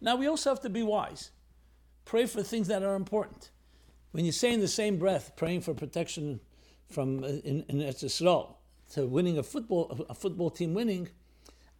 Now, 0.00 0.16
we 0.16 0.26
also 0.26 0.50
have 0.50 0.60
to 0.62 0.70
be 0.70 0.82
wise. 0.82 1.30
Pray 2.04 2.26
for 2.26 2.42
things 2.42 2.68
that 2.68 2.82
are 2.82 2.94
important. 2.94 3.50
When 4.12 4.24
you 4.24 4.32
say 4.32 4.52
in 4.52 4.60
the 4.60 4.68
same 4.68 4.98
breath, 4.98 5.32
praying 5.36 5.62
for 5.62 5.74
protection 5.74 6.40
from 6.88 7.24
uh, 7.24 7.28
in, 7.28 7.64
in 7.68 7.80
Israel 7.80 8.58
to 8.92 9.06
winning 9.06 9.38
a 9.38 9.42
football, 9.42 10.06
a 10.08 10.14
football 10.14 10.50
team 10.50 10.74
winning, 10.74 11.08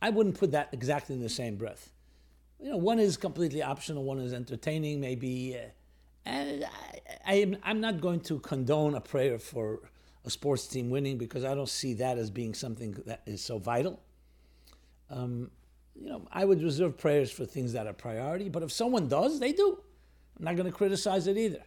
I 0.01 0.11
wouldn't 0.11 0.39
put 0.39 0.51
that 0.53 0.71
exactly 0.73 1.15
in 1.15 1.23
the 1.23 1.29
same 1.29 1.57
breath. 1.57 1.93
You 2.61 2.71
know, 2.71 2.77
one 2.77 2.99
is 2.99 3.17
completely 3.17 3.63
optional, 3.63 4.05
one 4.05 4.19
is 4.19 4.33
entertaining, 4.33 5.01
maybe. 5.01 5.57
Uh, 5.57 5.69
and 6.27 6.67
I, 7.27 7.35
am, 7.35 7.57
I'm 7.63 7.81
not 7.81 8.01
going 8.01 8.21
to 8.21 8.39
condone 8.41 8.95
a 8.95 9.01
prayer 9.01 9.39
for 9.39 9.81
a 10.25 10.31
sports 10.31 10.67
team 10.67 10.89
winning 10.91 11.19
because 11.19 11.45
I 11.45 11.55
don't 11.55 11.69
see 11.69 11.95
that 11.95 12.17
as 12.17 12.31
being 12.31 12.55
something 12.55 12.93
that 13.07 13.23
is 13.27 13.43
so 13.43 13.59
vital. 13.59 14.01
Um, 15.11 15.51
you 15.95 16.09
know, 16.09 16.27
I 16.33 16.45
would 16.45 16.63
reserve 16.63 16.97
prayers 16.97 17.31
for 17.31 17.45
things 17.45 17.75
that 17.75 17.87
are 17.87 17.93
priority, 17.93 18.49
but 18.49 18.63
if 18.63 18.73
someone 18.73 19.09
does, 19.09 19.39
they 19.39 19.53
do. 19.53 19.79
I'm 20.39 20.45
not 20.45 20.57
going 20.57 20.71
to 20.71 20.77
criticize 20.77 21.27
it 21.27 21.37
either. 21.37 21.63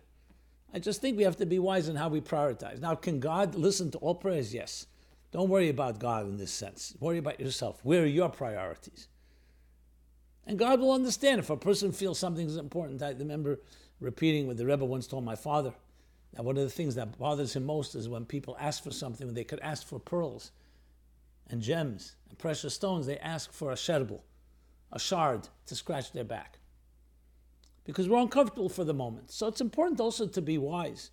I 0.74 0.80
just 0.80 1.02
think 1.02 1.18
we 1.18 1.24
have 1.24 1.38
to 1.38 1.46
be 1.46 1.60
wise 1.60 1.88
in 1.88 1.96
how 1.96 2.10
we 2.10 2.22
prioritize. 2.22 2.82
Now, 2.82 2.96
can 2.96 3.20
God 3.20 3.56
listen 3.56 3.90
to 3.92 3.98
all 4.00 4.16
prayers? 4.16 4.54
Yes. 4.54 4.88
Don't 5.32 5.50
worry 5.50 5.70
about 5.70 6.00
God 6.00 6.26
in 6.26 6.38
this 6.38 6.52
sense. 6.52 6.96
Worry 7.00 7.18
about 7.18 7.40
yourself. 7.40 7.80
Where 7.84 8.04
are 8.04 8.08
your 8.08 8.30
priorities? 8.30 9.08
And 10.46 10.58
God 10.58 10.80
will 10.80 10.94
understand 10.94 11.40
if 11.40 11.50
a 11.50 11.58
person 11.58 11.92
feels 11.92 12.18
something 12.18 12.48
is 12.48 12.58
important. 12.58 13.02
I 13.02 13.12
remember 13.12 13.60
repeating 14.00 14.48
what 14.48 14.58
the 14.58 14.66
Rebbe 14.66 14.86
once 14.86 15.08
told 15.08 15.26
my 15.26 15.36
father 15.36 15.74
that 16.34 16.44
one 16.44 16.58
of 16.58 16.64
the 16.64 16.70
things 16.70 16.96
that 16.96 17.18
bothers 17.18 17.56
him 17.56 17.66
most 17.66 17.96
is 17.96 18.08
when 18.08 18.26
people 18.26 18.56
ask 18.60 18.84
for 18.84 18.92
something 18.92 19.28
when 19.28 19.36
they 19.36 19.44
could 19.44 19.60
ask 19.60 19.86
for 19.86 20.00
pearls 20.00 20.52
and 21.50 21.62
gems 21.62 22.16
and 22.30 22.38
precious 22.38 22.74
stones, 22.74 23.06
they 23.06 23.18
ask 23.18 23.52
for 23.52 23.72
a 23.72 23.76
sherbel, 23.76 24.22
a 24.92 25.00
shard 25.00 25.48
to 25.66 25.76
scratch 25.76 26.12
their 26.12 26.24
back. 26.24 26.57
Because 27.88 28.08
we're 28.10 28.20
uncomfortable 28.20 28.70
for 28.70 28.84
the 28.84 28.94
moment. 28.94 29.32
So 29.32 29.48
it's 29.48 29.62
important 29.62 30.00
also 30.00 30.28
to 30.28 30.42
be 30.42 30.58
wise, 30.58 31.10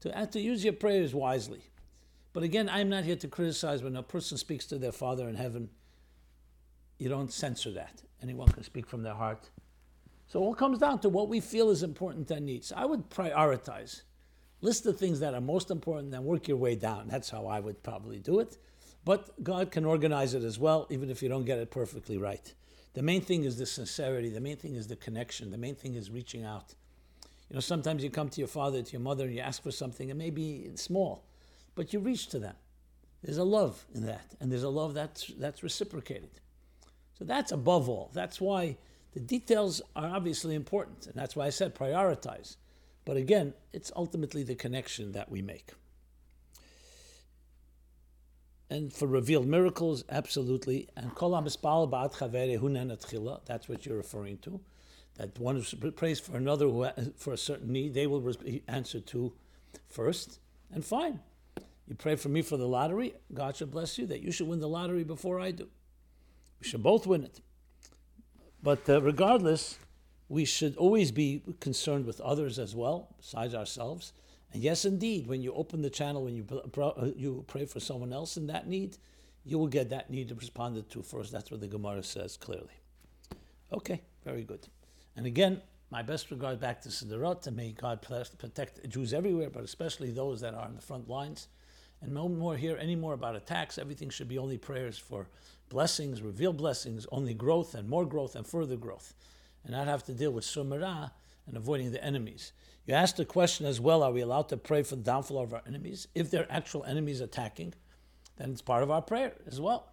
to, 0.00 0.14
uh, 0.18 0.26
to 0.26 0.40
use 0.40 0.64
your 0.64 0.72
prayers 0.72 1.14
wisely. 1.14 1.62
But 2.32 2.42
again, 2.42 2.68
I'm 2.68 2.88
not 2.88 3.04
here 3.04 3.14
to 3.16 3.28
criticize 3.28 3.82
when 3.82 3.94
a 3.94 4.02
person 4.02 4.36
speaks 4.36 4.66
to 4.66 4.78
their 4.78 4.92
Father 4.92 5.28
in 5.28 5.36
heaven. 5.36 5.70
You 6.98 7.08
don't 7.08 7.32
censor 7.32 7.70
that. 7.72 8.02
Anyone 8.20 8.48
can 8.48 8.64
speak 8.64 8.88
from 8.88 9.04
their 9.04 9.14
heart. 9.14 9.48
So 10.26 10.40
it 10.40 10.42
all 10.42 10.54
comes 10.54 10.80
down 10.80 10.98
to 11.00 11.08
what 11.08 11.28
we 11.28 11.38
feel 11.38 11.70
is 11.70 11.84
important 11.84 12.28
and 12.32 12.44
needs. 12.44 12.72
I 12.72 12.86
would 12.86 13.08
prioritize. 13.08 14.02
List 14.62 14.82
the 14.82 14.92
things 14.92 15.20
that 15.20 15.34
are 15.34 15.40
most 15.40 15.70
important 15.70 16.12
and 16.12 16.24
work 16.24 16.48
your 16.48 16.56
way 16.56 16.74
down. 16.74 17.06
That's 17.06 17.30
how 17.30 17.46
I 17.46 17.60
would 17.60 17.84
probably 17.84 18.18
do 18.18 18.40
it. 18.40 18.58
But 19.04 19.44
God 19.44 19.70
can 19.70 19.84
organize 19.84 20.34
it 20.34 20.42
as 20.42 20.58
well, 20.58 20.88
even 20.90 21.08
if 21.10 21.22
you 21.22 21.28
don't 21.28 21.44
get 21.44 21.58
it 21.58 21.70
perfectly 21.70 22.16
right. 22.16 22.52
The 22.94 23.02
main 23.02 23.20
thing 23.20 23.44
is 23.44 23.58
the 23.58 23.66
sincerity. 23.66 24.30
The 24.30 24.40
main 24.40 24.56
thing 24.56 24.76
is 24.76 24.86
the 24.86 24.96
connection. 24.96 25.50
The 25.50 25.58
main 25.58 25.74
thing 25.74 25.94
is 25.94 26.10
reaching 26.10 26.44
out. 26.44 26.74
You 27.50 27.54
know, 27.54 27.60
sometimes 27.60 28.02
you 28.02 28.10
come 28.10 28.28
to 28.30 28.40
your 28.40 28.48
father, 28.48 28.82
to 28.82 28.92
your 28.92 29.00
mother, 29.00 29.24
and 29.24 29.34
you 29.34 29.40
ask 29.40 29.62
for 29.62 29.70
something, 29.70 30.10
and 30.10 30.18
maybe 30.18 30.60
it's 30.60 30.82
small, 30.82 31.24
but 31.74 31.92
you 31.92 32.00
reach 32.00 32.28
to 32.28 32.38
them. 32.38 32.54
There's 33.22 33.38
a 33.38 33.44
love 33.44 33.84
in 33.94 34.06
that, 34.06 34.34
and 34.40 34.50
there's 34.50 34.62
a 34.62 34.68
love 34.68 34.94
that's 34.94 35.26
that's 35.38 35.62
reciprocated. 35.62 36.30
So 37.18 37.24
that's 37.24 37.52
above 37.52 37.88
all. 37.88 38.10
That's 38.12 38.40
why 38.40 38.76
the 39.12 39.20
details 39.20 39.80
are 39.94 40.08
obviously 40.08 40.54
important, 40.54 41.06
and 41.06 41.14
that's 41.14 41.36
why 41.36 41.46
I 41.46 41.50
said 41.50 41.74
prioritize. 41.74 42.56
But 43.04 43.16
again, 43.16 43.54
it's 43.72 43.92
ultimately 43.94 44.42
the 44.42 44.54
connection 44.54 45.12
that 45.12 45.30
we 45.30 45.42
make. 45.42 45.72
And 48.70 48.92
for 48.92 49.06
revealed 49.06 49.46
miracles, 49.46 50.04
absolutely. 50.08 50.88
And 50.96 51.12
that's 51.14 53.68
what 53.68 53.86
you're 53.86 53.96
referring 53.96 54.38
to. 54.38 54.60
That 55.16 55.38
one 55.38 55.60
who 55.60 55.90
prays 55.92 56.18
for 56.18 56.36
another 56.36 56.66
who 56.66 56.88
for 57.16 57.32
a 57.32 57.38
certain 57.38 57.72
need, 57.72 57.94
they 57.94 58.06
will 58.06 58.20
be 58.20 58.62
answered 58.66 59.06
to 59.08 59.32
first. 59.88 60.40
And 60.72 60.84
fine. 60.84 61.20
You 61.86 61.94
pray 61.94 62.16
for 62.16 62.30
me 62.30 62.42
for 62.42 62.56
the 62.56 62.66
lottery, 62.66 63.14
God 63.32 63.56
should 63.56 63.70
bless 63.70 63.98
you, 63.98 64.06
that 64.06 64.22
you 64.22 64.32
should 64.32 64.48
win 64.48 64.60
the 64.60 64.68
lottery 64.68 65.04
before 65.04 65.38
I 65.38 65.50
do. 65.50 65.68
We 66.60 66.66
should 66.66 66.82
both 66.82 67.06
win 67.06 67.24
it. 67.24 67.40
But 68.62 68.88
uh, 68.88 69.02
regardless, 69.02 69.78
we 70.28 70.46
should 70.46 70.76
always 70.76 71.12
be 71.12 71.42
concerned 71.60 72.06
with 72.06 72.20
others 72.22 72.58
as 72.58 72.74
well, 72.74 73.14
besides 73.18 73.54
ourselves. 73.54 74.14
And 74.54 74.62
yes, 74.62 74.84
indeed, 74.84 75.26
when 75.26 75.42
you 75.42 75.52
open 75.52 75.82
the 75.82 75.90
channel, 75.90 76.24
when 76.24 76.36
you, 76.36 76.46
you 77.16 77.44
pray 77.48 77.66
for 77.66 77.80
someone 77.80 78.12
else 78.12 78.36
in 78.36 78.46
that 78.46 78.68
need, 78.68 78.96
you 79.44 79.58
will 79.58 79.66
get 79.66 79.90
that 79.90 80.10
need 80.10 80.30
responded 80.30 80.88
to 80.90 81.02
first. 81.02 81.32
That's 81.32 81.50
what 81.50 81.60
the 81.60 81.66
Gemara 81.66 82.04
says 82.04 82.36
clearly. 82.36 82.72
Okay, 83.72 84.00
very 84.24 84.44
good. 84.44 84.68
And 85.16 85.26
again, 85.26 85.60
my 85.90 86.02
best 86.02 86.30
regard 86.30 86.60
back 86.60 86.80
to 86.82 86.88
Sderot, 86.88 87.48
and 87.48 87.56
may 87.56 87.72
God 87.72 88.00
protect 88.00 88.88
Jews 88.88 89.12
everywhere, 89.12 89.50
but 89.50 89.64
especially 89.64 90.12
those 90.12 90.40
that 90.40 90.54
are 90.54 90.68
in 90.68 90.76
the 90.76 90.80
front 90.80 91.08
lines. 91.08 91.48
And 92.00 92.12
no 92.12 92.28
more 92.28 92.56
hear 92.56 92.76
any 92.80 92.94
more 92.94 93.14
about 93.14 93.34
attacks. 93.34 93.76
Everything 93.76 94.08
should 94.08 94.28
be 94.28 94.38
only 94.38 94.56
prayers 94.56 94.96
for 94.96 95.26
blessings, 95.68 96.22
revealed 96.22 96.58
blessings, 96.58 97.06
only 97.10 97.34
growth 97.34 97.74
and 97.74 97.88
more 97.88 98.06
growth 98.06 98.36
and 98.36 98.46
further 98.46 98.76
growth. 98.76 99.14
And 99.64 99.72
not 99.72 99.88
have 99.88 100.04
to 100.04 100.12
deal 100.12 100.30
with 100.30 100.44
Sumara 100.44 101.10
and 101.46 101.56
avoiding 101.56 101.90
the 101.90 102.04
enemies. 102.04 102.52
You 102.86 102.94
asked 102.94 103.16
the 103.16 103.24
question 103.24 103.64
as 103.66 103.80
well 103.80 104.02
are 104.02 104.12
we 104.12 104.20
allowed 104.20 104.48
to 104.50 104.56
pray 104.56 104.82
for 104.82 104.96
the 104.96 105.02
downfall 105.02 105.40
of 105.40 105.54
our 105.54 105.62
enemies? 105.66 106.08
If 106.14 106.30
they're 106.30 106.50
actual 106.50 106.84
enemies 106.84 107.20
attacking, 107.20 107.74
then 108.36 108.50
it's 108.50 108.62
part 108.62 108.82
of 108.82 108.90
our 108.90 109.00
prayer 109.00 109.32
as 109.46 109.60
well. 109.60 109.88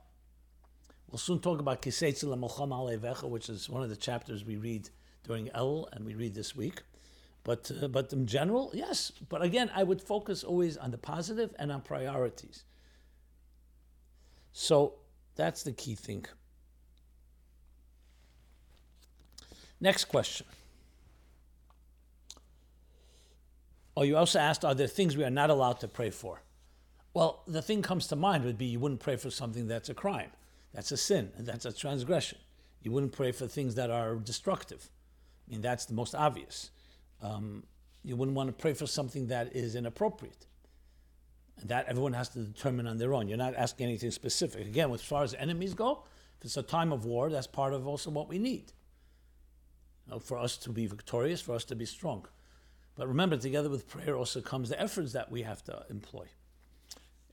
We'll 1.09 1.19
soon 1.19 1.39
talk 1.39 1.59
about 1.59 1.81
Kiseitzi 1.81 2.23
Alevecha, 2.25 3.29
which 3.29 3.49
is 3.49 3.69
one 3.69 3.83
of 3.83 3.89
the 3.89 3.95
chapters 3.95 4.43
we 4.43 4.57
read 4.57 4.89
during 5.23 5.49
El 5.53 5.87
and 5.93 6.05
we 6.05 6.15
read 6.15 6.35
this 6.35 6.55
week. 6.55 6.83
But, 7.43 7.71
uh, 7.81 7.87
but 7.87 8.13
in 8.13 8.27
general, 8.27 8.71
yes. 8.73 9.11
But 9.29 9.41
again, 9.41 9.71
I 9.73 9.83
would 9.83 10.01
focus 10.01 10.43
always 10.43 10.77
on 10.77 10.91
the 10.91 10.97
positive 10.97 11.53
and 11.57 11.71
on 11.71 11.81
priorities. 11.81 12.63
So 14.53 14.95
that's 15.35 15.63
the 15.63 15.71
key 15.71 15.95
thing. 15.95 16.25
Next 19.79 20.05
question. 20.05 20.45
Oh, 23.95 24.03
you 24.03 24.17
also 24.17 24.39
asked, 24.39 24.63
are 24.63 24.73
there 24.73 24.87
things 24.87 25.17
we 25.17 25.23
are 25.23 25.29
not 25.29 25.49
allowed 25.49 25.79
to 25.81 25.87
pray 25.87 26.09
for? 26.09 26.41
Well, 27.13 27.43
the 27.45 27.61
thing 27.61 27.81
comes 27.81 28.07
to 28.07 28.15
mind 28.15 28.45
would 28.45 28.57
be 28.57 28.65
you 28.65 28.79
wouldn't 28.79 29.01
pray 29.01 29.17
for 29.17 29.29
something 29.29 29.67
that's 29.67 29.89
a 29.89 29.93
crime, 29.93 30.31
that's 30.73 30.91
a 30.91 30.97
sin, 30.97 31.31
that's 31.37 31.65
a 31.65 31.73
transgression. 31.73 32.37
You 32.81 32.91
wouldn't 32.91 33.11
pray 33.11 33.31
for 33.31 33.47
things 33.47 33.75
that 33.75 33.91
are 33.91 34.15
destructive. 34.15 34.89
I 35.47 35.51
mean, 35.51 35.61
that's 35.61 35.85
the 35.85 35.93
most 35.93 36.15
obvious. 36.15 36.71
Um, 37.21 37.63
you 38.03 38.15
wouldn't 38.15 38.35
want 38.35 38.47
to 38.47 38.53
pray 38.53 38.73
for 38.73 38.87
something 38.87 39.27
that 39.27 39.55
is 39.55 39.75
inappropriate. 39.75 40.47
And 41.59 41.69
that 41.69 41.87
everyone 41.87 42.13
has 42.13 42.29
to 42.29 42.39
determine 42.39 42.87
on 42.87 42.97
their 42.97 43.13
own. 43.13 43.27
You're 43.27 43.37
not 43.37 43.55
asking 43.55 43.87
anything 43.87 44.11
specific. 44.11 44.65
Again, 44.65 44.91
as 44.91 45.01
far 45.01 45.23
as 45.23 45.33
enemies 45.35 45.73
go, 45.73 46.05
if 46.39 46.45
it's 46.45 46.57
a 46.57 46.63
time 46.63 46.91
of 46.91 47.05
war, 47.05 47.29
that's 47.29 47.45
part 47.45 47.73
of 47.73 47.85
also 47.85 48.09
what 48.09 48.29
we 48.29 48.39
need. 48.39 48.71
You 50.07 50.13
know, 50.13 50.19
for 50.19 50.37
us 50.37 50.57
to 50.57 50.71
be 50.71 50.87
victorious, 50.87 51.41
for 51.41 51.53
us 51.53 51.65
to 51.65 51.75
be 51.75 51.85
strong. 51.85 52.25
But 52.95 53.07
remember, 53.07 53.37
together 53.37 53.69
with 53.69 53.87
prayer 53.87 54.15
also 54.15 54.41
comes 54.41 54.69
the 54.69 54.79
efforts 54.79 55.13
that 55.13 55.31
we 55.31 55.43
have 55.43 55.63
to 55.65 55.85
employ. 55.89 56.27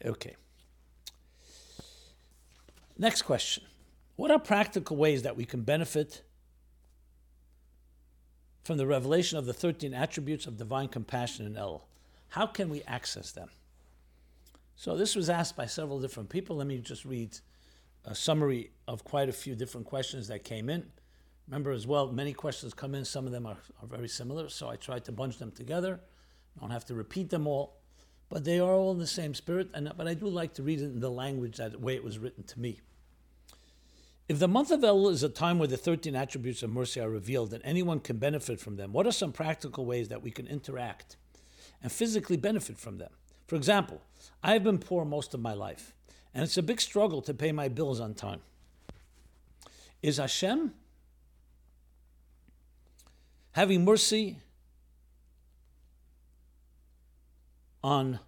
Okay. 0.05 0.37
Next 2.97 3.23
question 3.23 3.65
What 4.17 4.31
are 4.31 4.39
practical 4.39 4.97
ways 4.97 5.23
that 5.23 5.37
we 5.37 5.45
can 5.45 5.63
benefit 5.63 6.23
from 8.65 8.77
the 8.77 8.87
revelation 8.87 9.39
of 9.39 9.47
the 9.47 9.55
13 9.55 9.95
attributes 9.95 10.47
of 10.47 10.57
divine 10.57 10.89
compassion 10.89 11.47
in 11.47 11.57
El? 11.57 11.87
How 12.29 12.47
can 12.47 12.69
we 12.69 12.83
access 12.83 13.33
them? 13.33 13.49
So, 14.77 14.97
this 14.97 15.17
was 15.17 15.29
asked 15.29 15.57
by 15.57 15.67
several 15.67 16.01
different 16.01 16.29
people. 16.29 16.57
Let 16.57 16.67
me 16.67 16.79
just 16.79 17.05
read 17.05 17.37
a 18.05 18.15
summary 18.15 18.71
of 18.87 19.03
quite 19.05 19.29
a 19.29 19.33
few 19.33 19.55
different 19.55 19.87
questions 19.87 20.29
that 20.29 20.45
came 20.45 20.71
in. 20.71 20.87
Remember 21.49 21.71
as 21.71 21.87
well, 21.87 22.13
many 22.13 22.35
questions 22.35 22.75
come 22.75 22.95
in, 22.95 23.07
some 23.07 23.25
of 23.25 23.33
them 23.33 23.47
are, 23.47 23.57
are 23.81 23.87
very 23.87 24.09
similar, 24.09 24.51
so 24.51 24.69
I 24.69 24.77
tried 24.77 25.05
to 25.07 25.13
bunch 25.13 25.39
them 25.39 25.51
together. 25.51 25.99
I 26.57 26.61
don't 26.61 26.71
have 26.71 26.85
to 26.87 26.95
repeat 26.95 27.31
them 27.31 27.47
all, 27.47 27.79
but 28.29 28.45
they 28.45 28.61
are 28.61 28.71
all 28.71 28.93
in 28.93 28.99
the 28.99 29.07
same 29.07 29.35
spirit, 29.35 29.71
and, 29.73 29.91
but 29.97 30.07
I 30.07 30.13
do 30.13 30.29
like 30.29 30.53
to 30.55 30.63
read 30.63 30.81
it 30.81 30.85
in 30.85 31.01
the 31.01 31.11
language 31.11 31.57
that 31.57 31.81
way 31.81 31.95
it 31.95 32.05
was 32.05 32.19
written 32.19 32.45
to 32.45 32.61
me. 32.61 32.81
If 34.29 34.39
the 34.39 34.49
month 34.49 34.71
of 34.71 34.85
El 34.85 35.09
is 35.09 35.23
a 35.23 35.31
time 35.31 35.59
where 35.59 35.69
the 35.69 35.79
13 35.79 36.15
attributes 36.15 36.63
of 36.63 36.69
mercy 36.69 37.01
are 37.01 37.09
revealed 37.09 37.55
and 37.55 37.65
anyone 37.65 38.01
can 38.01 38.19
benefit 38.19 38.61
from 38.61 38.77
them, 38.77 38.93
what 38.93 39.07
are 39.07 39.13
some 39.13 39.33
practical 39.33 39.87
ways 39.87 40.09
that 40.09 40.23
we 40.23 40.31
can 40.31 40.47
interact 40.47 41.17
and 41.83 41.91
physically 41.91 42.37
benefit 42.37 42.79
from 42.79 42.99
them? 42.99 43.11
For 43.47 43.57
example, 43.57 44.03
I've 44.43 44.65
been 44.65 44.77
poor 44.77 45.07
most 45.07 45.33
of 45.33 45.41
my 45.41 45.55
life, 45.55 45.95
and 46.35 46.45
it's 46.45 46.59
a 46.59 46.63
big 46.63 46.83
struggle 46.83 47.23
to 47.23 47.33
pay 47.33 47.53
my 47.53 47.69
bills 47.69 48.01
on 48.01 48.13
time. 48.13 48.43
Is 50.03 50.19
Hashem 50.19 50.75
having 53.59 53.85
mercy 53.85 54.39
on 57.83 58.21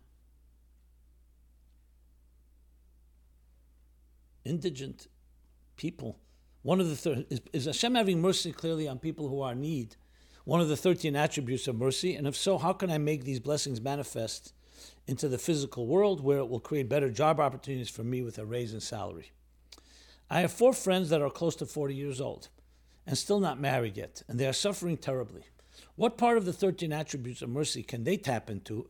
indigent 4.44 5.06
people 5.76 6.18
One 6.62 6.80
of 6.80 6.88
the 6.88 6.96
thir- 6.96 7.24
is, 7.30 7.40
is 7.52 7.66
Hashem 7.66 7.94
having 7.94 8.20
mercy 8.20 8.50
clearly 8.50 8.88
on 8.88 8.98
people 8.98 9.28
who 9.28 9.40
are 9.40 9.52
in 9.52 9.60
need? 9.60 9.94
One 10.44 10.60
of 10.60 10.66
the 10.66 10.76
13 10.76 11.14
attributes 11.14 11.68
of 11.68 11.76
mercy, 11.76 12.16
and 12.16 12.26
if 12.26 12.34
so, 12.34 12.58
how 12.58 12.72
can 12.72 12.90
I 12.90 12.98
make 12.98 13.22
these 13.22 13.38
blessings 13.38 13.80
manifest 13.80 14.52
into 15.06 15.28
the 15.28 15.38
physical 15.38 15.86
world 15.86 16.24
where 16.24 16.38
it 16.38 16.48
will 16.48 16.58
create 16.58 16.88
better 16.88 17.08
job 17.08 17.38
opportunities 17.38 17.88
for 17.88 18.02
me 18.02 18.20
with 18.20 18.36
a 18.36 18.44
raise 18.44 18.74
in 18.74 18.80
salary? 18.80 19.30
I 20.28 20.40
have 20.40 20.50
four 20.50 20.72
friends 20.72 21.08
that 21.10 21.22
are 21.22 21.30
close 21.30 21.54
to 21.56 21.66
40 21.66 21.94
years 21.94 22.20
old 22.20 22.48
and 23.06 23.16
still 23.16 23.40
not 23.40 23.60
married 23.60 23.96
yet, 23.96 24.22
and 24.28 24.38
they 24.38 24.46
are 24.46 24.52
suffering 24.52 24.96
terribly. 24.96 25.42
What 25.96 26.18
part 26.18 26.36
of 26.36 26.44
the 26.44 26.52
13 26.52 26.92
attributes 26.92 27.42
of 27.42 27.48
mercy 27.48 27.82
can 27.82 28.04
they 28.04 28.16
tap 28.16 28.50
into 28.50 28.88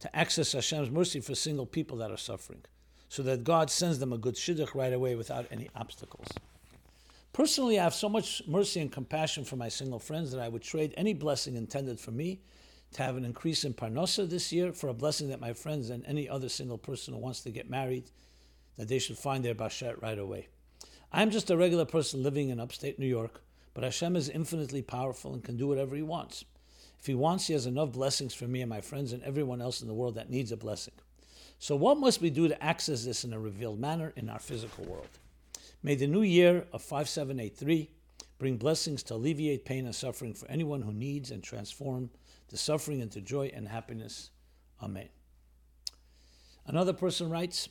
to 0.00 0.16
access 0.16 0.52
Hashem's 0.52 0.90
mercy 0.90 1.20
for 1.20 1.34
single 1.34 1.66
people 1.66 1.96
that 1.98 2.10
are 2.10 2.16
suffering, 2.16 2.62
so 3.08 3.22
that 3.22 3.44
God 3.44 3.70
sends 3.70 3.98
them 3.98 4.12
a 4.12 4.18
good 4.18 4.34
shidduch 4.34 4.74
right 4.74 4.92
away 4.92 5.14
without 5.14 5.46
any 5.50 5.68
obstacles? 5.74 6.28
Personally, 7.32 7.78
I 7.78 7.84
have 7.84 7.94
so 7.94 8.08
much 8.08 8.42
mercy 8.46 8.80
and 8.80 8.92
compassion 8.92 9.44
for 9.44 9.56
my 9.56 9.68
single 9.68 9.98
friends 9.98 10.32
that 10.32 10.40
I 10.40 10.48
would 10.48 10.62
trade 10.62 10.92
any 10.96 11.14
blessing 11.14 11.56
intended 11.56 11.98
for 11.98 12.10
me 12.10 12.40
to 12.92 13.02
have 13.02 13.16
an 13.16 13.24
increase 13.24 13.64
in 13.64 13.72
parnosa 13.72 14.28
this 14.28 14.52
year 14.52 14.72
for 14.72 14.88
a 14.88 14.94
blessing 14.94 15.28
that 15.28 15.40
my 15.40 15.54
friends 15.54 15.88
and 15.88 16.04
any 16.04 16.28
other 16.28 16.48
single 16.48 16.76
person 16.76 17.14
who 17.14 17.20
wants 17.20 17.40
to 17.40 17.50
get 17.50 17.70
married, 17.70 18.10
that 18.76 18.88
they 18.88 18.98
should 18.98 19.16
find 19.16 19.44
their 19.44 19.54
bashet 19.54 20.00
right 20.02 20.18
away. 20.18 20.48
I'm 21.14 21.30
just 21.30 21.50
a 21.50 21.56
regular 21.56 21.84
person 21.84 22.22
living 22.22 22.48
in 22.48 22.58
upstate 22.58 22.98
New 22.98 23.06
York, 23.06 23.42
but 23.74 23.84
Hashem 23.84 24.16
is 24.16 24.30
infinitely 24.30 24.80
powerful 24.80 25.34
and 25.34 25.44
can 25.44 25.58
do 25.58 25.66
whatever 25.66 25.94
He 25.94 26.02
wants. 26.02 26.44
If 26.98 27.06
He 27.06 27.14
wants, 27.14 27.48
He 27.48 27.52
has 27.52 27.66
enough 27.66 27.92
blessings 27.92 28.32
for 28.32 28.46
me 28.46 28.62
and 28.62 28.70
my 28.70 28.80
friends 28.80 29.12
and 29.12 29.22
everyone 29.22 29.60
else 29.60 29.82
in 29.82 29.88
the 29.88 29.94
world 29.94 30.14
that 30.14 30.30
needs 30.30 30.52
a 30.52 30.56
blessing. 30.56 30.94
So, 31.58 31.76
what 31.76 31.98
must 31.98 32.22
we 32.22 32.30
do 32.30 32.48
to 32.48 32.64
access 32.64 33.04
this 33.04 33.24
in 33.24 33.32
a 33.34 33.38
revealed 33.38 33.78
manner 33.78 34.12
in 34.16 34.30
our 34.30 34.38
physical 34.38 34.84
world? 34.84 35.18
May 35.82 35.96
the 35.96 36.06
new 36.06 36.22
year 36.22 36.66
of 36.72 36.80
5783 36.80 37.90
bring 38.38 38.56
blessings 38.56 39.02
to 39.04 39.14
alleviate 39.14 39.64
pain 39.64 39.84
and 39.84 39.94
suffering 39.94 40.32
for 40.32 40.48
anyone 40.48 40.82
who 40.82 40.92
needs 40.92 41.30
and 41.30 41.44
transform 41.44 42.10
the 42.48 42.56
suffering 42.56 43.00
into 43.00 43.20
joy 43.20 43.52
and 43.54 43.68
happiness. 43.68 44.30
Amen. 44.82 45.08
Another 46.66 46.92
person 46.92 47.30
writes, 47.30 47.68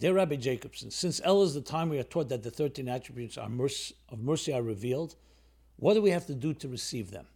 Dear 0.00 0.14
Rabbi 0.14 0.34
Jacobson, 0.36 0.90
since 0.90 1.20
El 1.22 1.42
is 1.42 1.54
the 1.54 1.60
time 1.60 1.88
we 1.88 2.00
are 2.00 2.02
taught 2.02 2.28
that 2.30 2.42
the 2.42 2.50
13 2.50 2.88
attributes 2.88 3.38
of 3.38 3.48
mercy 3.50 4.52
are 4.52 4.62
revealed, 4.62 5.14
what 5.76 5.94
do 5.94 6.02
we 6.02 6.10
have 6.10 6.26
to 6.26 6.34
do 6.34 6.52
to 6.54 6.68
receive 6.68 7.12
them? 7.12 7.26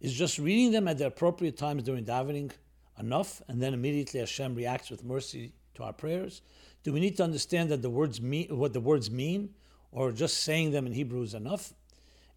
Is 0.00 0.14
just 0.14 0.38
reading 0.38 0.70
them 0.70 0.86
at 0.86 0.98
the 0.98 1.06
appropriate 1.06 1.56
times 1.56 1.82
during 1.82 2.04
davening 2.04 2.52
enough, 3.00 3.42
and 3.48 3.60
then 3.60 3.74
immediately 3.74 4.20
Hashem 4.20 4.54
reacts 4.54 4.88
with 4.88 5.04
mercy 5.04 5.52
to 5.74 5.82
our 5.82 5.92
prayers? 5.92 6.42
Do 6.84 6.92
we 6.92 7.00
need 7.00 7.16
to 7.16 7.24
understand 7.24 7.70
that 7.70 7.82
the 7.82 7.90
words 7.90 8.20
mean 8.20 8.56
what 8.56 8.72
the 8.72 8.80
words 8.80 9.10
mean, 9.10 9.54
or 9.90 10.12
just 10.12 10.44
saying 10.44 10.70
them 10.70 10.86
in 10.86 10.92
Hebrew 10.92 11.22
is 11.22 11.34
enough? 11.34 11.74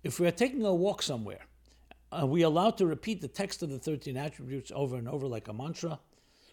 If 0.03 0.19
we 0.19 0.25
are 0.25 0.32
taking 0.32 0.65
a 0.65 0.73
walk 0.73 1.03
somewhere, 1.03 1.41
are 2.12 2.25
we 2.25 2.41
allowed 2.41 2.75
to 2.79 2.88
repeat 2.88 3.21
the 3.21 3.27
text 3.27 3.62
of 3.62 3.69
the 3.69 3.77
13 3.77 4.17
attributes 4.17 4.71
over 4.73 4.95
and 4.95 5.08
over 5.08 5.27
like 5.27 5.47
a 5.47 5.53
mantra? 5.53 5.99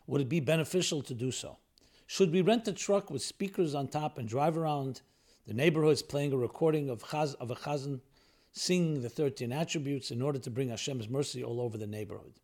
Would 0.07 0.21
it 0.21 0.29
be 0.29 0.41
beneficial 0.41 1.01
to 1.03 1.15
do 1.15 1.31
so? 1.31 1.57
Should 2.07 2.33
we 2.33 2.41
rent 2.41 2.69
a 2.69 2.73
truck 2.73 3.11
with 3.11 3.23
speakers 3.23 3.75
on 3.75 3.89
top 3.89 4.17
and 4.17 4.29
drive 4.29 4.57
around 4.57 5.03
the 5.47 5.55
neighborhoods 5.55 6.03
playing 6.03 6.33
a 6.33 6.37
recording 6.37 6.89
of, 6.89 7.03
chaz, 7.03 7.35
of 7.37 7.51
a 7.51 7.57
chazan 7.57 8.01
singing 8.53 9.03
the 9.03 9.09
13 9.09 9.53
attributes 9.53 10.11
in 10.11 10.23
order 10.23 10.39
to 10.39 10.51
bring 10.51 10.69
Hashem's 10.69 11.09
mercy 11.09 11.43
all 11.43 11.61
over 11.61 11.77
the 11.77 11.87
neighborhood? 11.87 12.35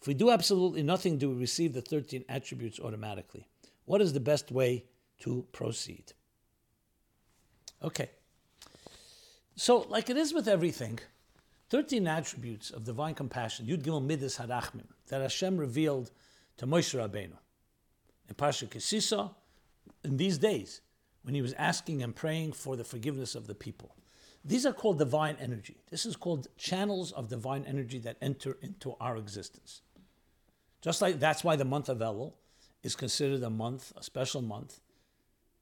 If 0.00 0.06
we 0.06 0.14
do 0.14 0.30
absolutely 0.30 0.82
nothing, 0.82 1.18
do 1.18 1.30
we 1.30 1.36
receive 1.36 1.72
the 1.72 1.80
13 1.80 2.24
attributes 2.28 2.78
automatically? 2.78 3.48
What 3.86 4.00
is 4.00 4.12
the 4.12 4.20
best 4.20 4.52
way 4.52 4.84
to 5.20 5.46
proceed? 5.52 6.12
Okay. 7.82 8.10
So, 9.56 9.86
like 9.88 10.10
it 10.10 10.16
is 10.16 10.32
with 10.32 10.46
everything, 10.46 11.00
13 11.70 12.06
attributes 12.06 12.70
of 12.70 12.84
divine 12.84 13.14
compassion, 13.14 13.66
Yud 13.66 13.82
Gimel 13.82 14.04
Midas 14.04 14.38
Harachmim, 14.38 14.86
that 15.08 15.22
Hashem 15.22 15.56
revealed 15.56 16.10
to 16.58 16.66
Moshe 16.66 16.96
Rabbeinu 16.96 17.36
in 18.28 18.34
Pasha 18.34 18.66
Kisisa 18.66 19.30
in 20.04 20.16
these 20.16 20.38
days 20.38 20.80
when 21.22 21.34
he 21.34 21.42
was 21.42 21.52
asking 21.54 22.02
and 22.02 22.14
praying 22.14 22.52
for 22.52 22.76
the 22.76 22.84
forgiveness 22.84 23.34
of 23.34 23.46
the 23.46 23.54
people. 23.54 23.94
These 24.44 24.64
are 24.64 24.72
called 24.72 24.98
divine 24.98 25.36
energy. 25.40 25.76
This 25.90 26.06
is 26.06 26.16
called 26.16 26.46
channels 26.56 27.12
of 27.12 27.28
divine 27.28 27.64
energy 27.66 27.98
that 28.00 28.16
enter 28.22 28.56
into 28.62 28.94
our 29.00 29.16
existence. 29.16 29.82
Just 30.80 31.02
like 31.02 31.18
that's 31.18 31.42
why 31.42 31.56
the 31.56 31.64
month 31.64 31.88
of 31.88 31.98
Elul 31.98 32.32
is 32.82 32.94
considered 32.94 33.42
a 33.42 33.50
month, 33.50 33.92
a 33.96 34.02
special 34.02 34.40
month. 34.40 34.80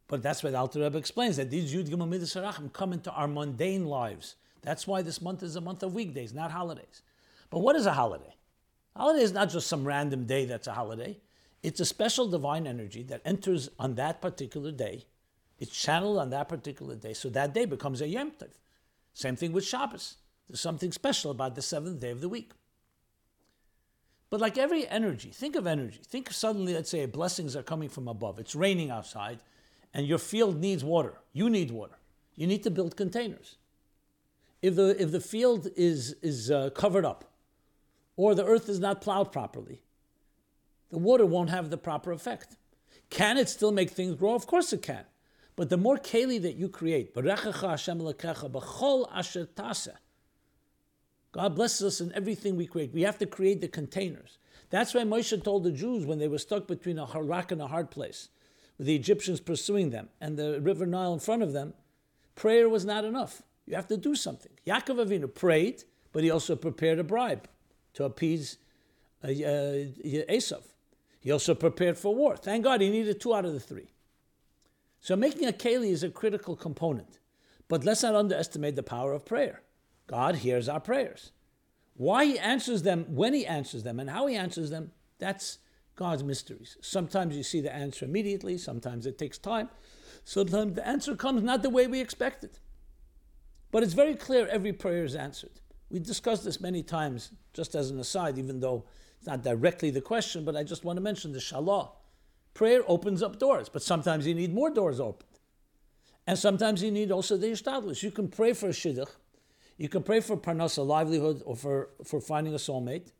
But 0.09 0.23
that's 0.23 0.43
why 0.43 0.51
the 0.51 0.59
Alter 0.59 0.81
Rebbe 0.81 0.99
explains 0.99 1.37
that 1.37 1.51
these 1.51 1.75
Yud 1.75 1.89
Gimel 1.89 2.09
Midas 2.09 2.37
come 2.73 2.93
into 2.93 3.11
our 3.11 3.27
mundane 3.27 3.87
lives. 3.87 4.37
That's 4.63 4.87
why 4.87 5.03
this 5.03 5.21
month 5.21 5.43
is 5.43 5.57
a 5.57 5.61
month 5.61 5.83
of 5.83 5.95
weekdays, 5.95 6.33
not 6.33 6.51
holidays. 6.51 7.03
But 7.51 7.61
what 7.61 7.77
is 7.77 7.87
a 7.87 7.93
holiday? 7.93 8.35
A 8.95 9.01
holiday 9.01 9.23
is 9.23 9.33
not 9.33 9.51
just 9.51 9.67
some 9.67 9.85
random 9.85 10.27
day 10.27 10.45
that's 10.45 10.67
a 10.67 10.73
holiday. 10.73 11.19
It's 11.67 11.81
a 11.81 11.85
special 11.85 12.29
divine 12.29 12.65
energy 12.65 13.03
that 13.03 13.23
enters 13.25 13.71
on 13.77 13.97
that 13.97 14.23
particular 14.23 14.71
day. 14.71 15.05
It's 15.59 15.77
channeled 15.77 16.17
on 16.17 16.31
that 16.31 16.49
particular 16.49 16.95
day. 16.95 17.13
So 17.13 17.29
that 17.31 17.55
day 17.55 17.65
becomes 17.65 18.01
a 18.01 18.07
Yom 18.07 18.31
Tov. 18.31 18.51
Same 19.15 19.35
thing 19.35 19.51
with 19.51 19.65
Shabbos. 19.65 20.19
There's 20.49 20.61
something 20.61 20.93
special 20.93 21.33
about 21.33 21.57
the 21.57 21.63
seventh 21.63 21.99
day 21.99 22.11
of 22.11 22.21
the 22.21 22.29
week. 22.29 22.53
But 24.31 24.41
like 24.41 24.57
every 24.57 24.87
energy, 24.87 25.31
think 25.31 25.57
of 25.57 25.67
energy. 25.67 25.99
Think 26.07 26.31
suddenly, 26.31 26.73
let's 26.73 26.89
say, 26.89 27.05
blessings 27.07 27.57
are 27.57 27.65
coming 27.65 27.89
from 27.89 28.07
above. 28.07 28.39
It's 28.39 28.55
raining 28.55 28.93
outside, 28.93 29.41
and 29.93 30.07
your 30.07 30.19
field 30.19 30.61
needs 30.61 30.85
water. 30.85 31.15
You 31.33 31.51
need 31.51 31.73
water. 31.73 31.99
You 32.37 32.47
need 32.47 32.63
to 32.63 32.71
build 32.71 32.97
containers. 32.97 33.57
If 34.63 34.77
the, 34.77 35.03
if 35.03 35.11
the 35.11 35.21
field 35.21 35.67
is, 35.75 36.15
is 36.23 36.49
uh, 36.49 36.71
covered 36.71 37.05
up, 37.05 37.25
or 38.17 38.37
the 38.37 38.45
earth 38.45 38.69
is 38.69 38.79
not 38.79 39.01
plowed 39.01 39.33
properly, 39.33 39.83
the 40.91 40.99
water 40.99 41.27
won't 41.27 41.51
have 41.51 41.71
the 41.71 41.77
proper 41.77 42.13
effect. 42.13 42.57
Can 43.11 43.37
it 43.37 43.49
still 43.49 43.73
make 43.73 43.91
things 43.91 44.17
grow? 44.17 44.35
Of 44.35 44.47
course 44.47 44.73
it 44.73 44.83
can. 44.83 45.05
But 45.57 45.71
the 45.71 45.77
more 45.77 45.97
keli 45.97 46.41
that 46.43 46.57
you 46.57 46.69
create, 46.69 47.15
God 51.33 51.55
blesses 51.55 51.83
us 51.83 52.01
in 52.01 52.13
everything 52.15 52.57
we 52.57 52.67
create. 52.67 52.93
We 52.93 53.03
have 53.03 53.19
to 53.19 53.27
create 53.27 53.61
the 53.61 53.69
containers. 53.69 54.39
That's 54.71 54.95
why 54.95 55.03
Moshe 55.03 55.43
told 55.43 55.65
the 55.65 55.73
Jews 55.73 56.05
when 56.05 56.19
they 56.19 56.29
were 56.29 56.39
stuck 56.39 56.67
between 56.67 56.99
a 56.99 57.07
rock 57.07 57.53
and 57.53 57.63
a 57.63 57.69
hard 57.69 57.91
place, 57.91 58.29
with 58.77 58.87
the 58.87 58.97
Egyptians 58.97 59.41
pursuing 59.41 59.91
them 59.91 60.09
and 60.21 60.37
the 60.37 60.61
river 60.61 60.85
Nile 60.85 61.15
in 61.15 61.21
front 61.21 61.43
of 61.43 61.53
them, 61.53 61.75
prayer 62.35 62.69
was 62.69 62.85
not 62.85 63.05
enough. 63.05 63.43
You 63.67 63.77
have 63.77 63.89
to 63.89 63.97
do 63.97 64.15
something. 64.15 64.53
Yaakov 64.67 65.07
Avinu 65.07 65.33
prayed, 65.33 65.85
but 66.13 66.23
he 66.23 66.31
also 66.31 66.55
prepared 66.57 66.99
a 66.99 67.05
bribe 67.05 67.49
to 67.95 68.05
appease 68.05 68.59
uh, 69.25 69.29
uh, 69.29 69.31
Esav. 69.33 70.63
He 71.27 71.33
also 71.33 71.57
prepared 71.57 71.99
for 71.99 72.15
war. 72.15 72.37
Thank 72.37 72.63
God 72.63 72.81
he 72.81 72.89
needed 72.89 73.21
two 73.21 73.35
out 73.35 73.45
of 73.45 73.53
the 73.53 73.59
three. 73.59 73.89
So 75.01 75.17
making 75.17 75.49
a 75.49 75.53
keli 75.53 75.91
is 75.91 76.05
a 76.05 76.09
critical 76.09 76.55
component. 76.55 77.19
But 77.67 77.85
let's 77.85 78.05
not 78.05 78.15
underestimate 78.15 78.77
the 78.77 78.85
power 78.85 79.13
of 79.13 79.27
prayer. 79.27 79.63
God 80.07 80.37
hears 80.37 80.69
our 80.69 80.79
prayers. 80.79 81.33
Why 81.95 82.27
he 82.27 82.39
answers 82.39 82.85
them, 82.85 83.07
when 83.09 83.35
he 83.35 83.45
answers 83.45 83.83
them, 83.83 83.99
and 83.99 84.09
how 84.09 84.29
he 84.29 84.37
answers 84.37 84.71
them, 84.71 84.93
that's 85.19 85.59
God's 85.97 86.23
mysteries. 86.23 86.77
Sometimes 86.81 87.37
you 87.37 87.43
see 87.43 87.61
the 87.61 87.75
answer 87.75 88.05
immediately, 88.05 88.57
sometimes 88.57 89.05
it 89.05 89.19
takes 89.19 89.37
time, 89.37 89.69
sometimes 90.23 90.77
the 90.77 90.87
answer 90.87 91.17
comes 91.17 91.43
not 91.43 91.61
the 91.61 91.71
way 91.71 91.89
we 91.89 92.01
expected. 92.01 92.61
But 93.73 93.83
it's 93.83 93.95
very 93.95 94.15
clear 94.15 94.47
every 94.47 94.73
prayer 94.73 95.03
is 95.03 95.17
answered. 95.17 95.59
We 95.91 95.99
discussed 95.99 96.45
this 96.45 96.61
many 96.61 96.85
times, 96.85 97.33
just 97.53 97.75
as 97.75 97.91
an 97.91 97.99
aside, 97.99 98.39
even 98.39 98.61
though 98.61 98.85
it's 99.19 99.27
not 99.27 99.43
directly 99.43 99.91
the 99.91 100.01
question, 100.01 100.45
but 100.45 100.57
I 100.57 100.63
just 100.63 100.85
want 100.85 100.97
to 100.97 101.03
mention 101.03 101.33
the 101.33 101.39
shalah. 101.39 101.91
Prayer 102.55 102.83
opens 102.87 103.23
up 103.23 103.39
doors, 103.39 103.69
but 103.69 103.83
sometimes 103.83 104.27
you 104.27 104.35
need 104.35 104.55
more 104.55 104.71
doors 104.71 105.01
opened. 105.01 105.29
And 106.27 106.39
sometimes 106.39 106.83
you 106.83 106.91
need 106.91 107.13
also 107.13 107.37
the 107.37 107.49
ishtadlus. 107.49 108.03
You 108.03 108.11
can 108.11 108.29
pray 108.29 108.53
for 108.53 108.69
a 108.69 108.73
shidduch, 108.73 109.11
you 109.77 109.89
can 109.89 110.03
pray 110.03 110.21
for 110.21 110.37
parnasa, 110.37 110.85
livelihood, 110.87 111.43
or 111.45 111.55
for, 111.55 111.91
for 112.05 112.21
finding 112.21 112.55
a 112.55 112.57
soulmate, 112.57 113.13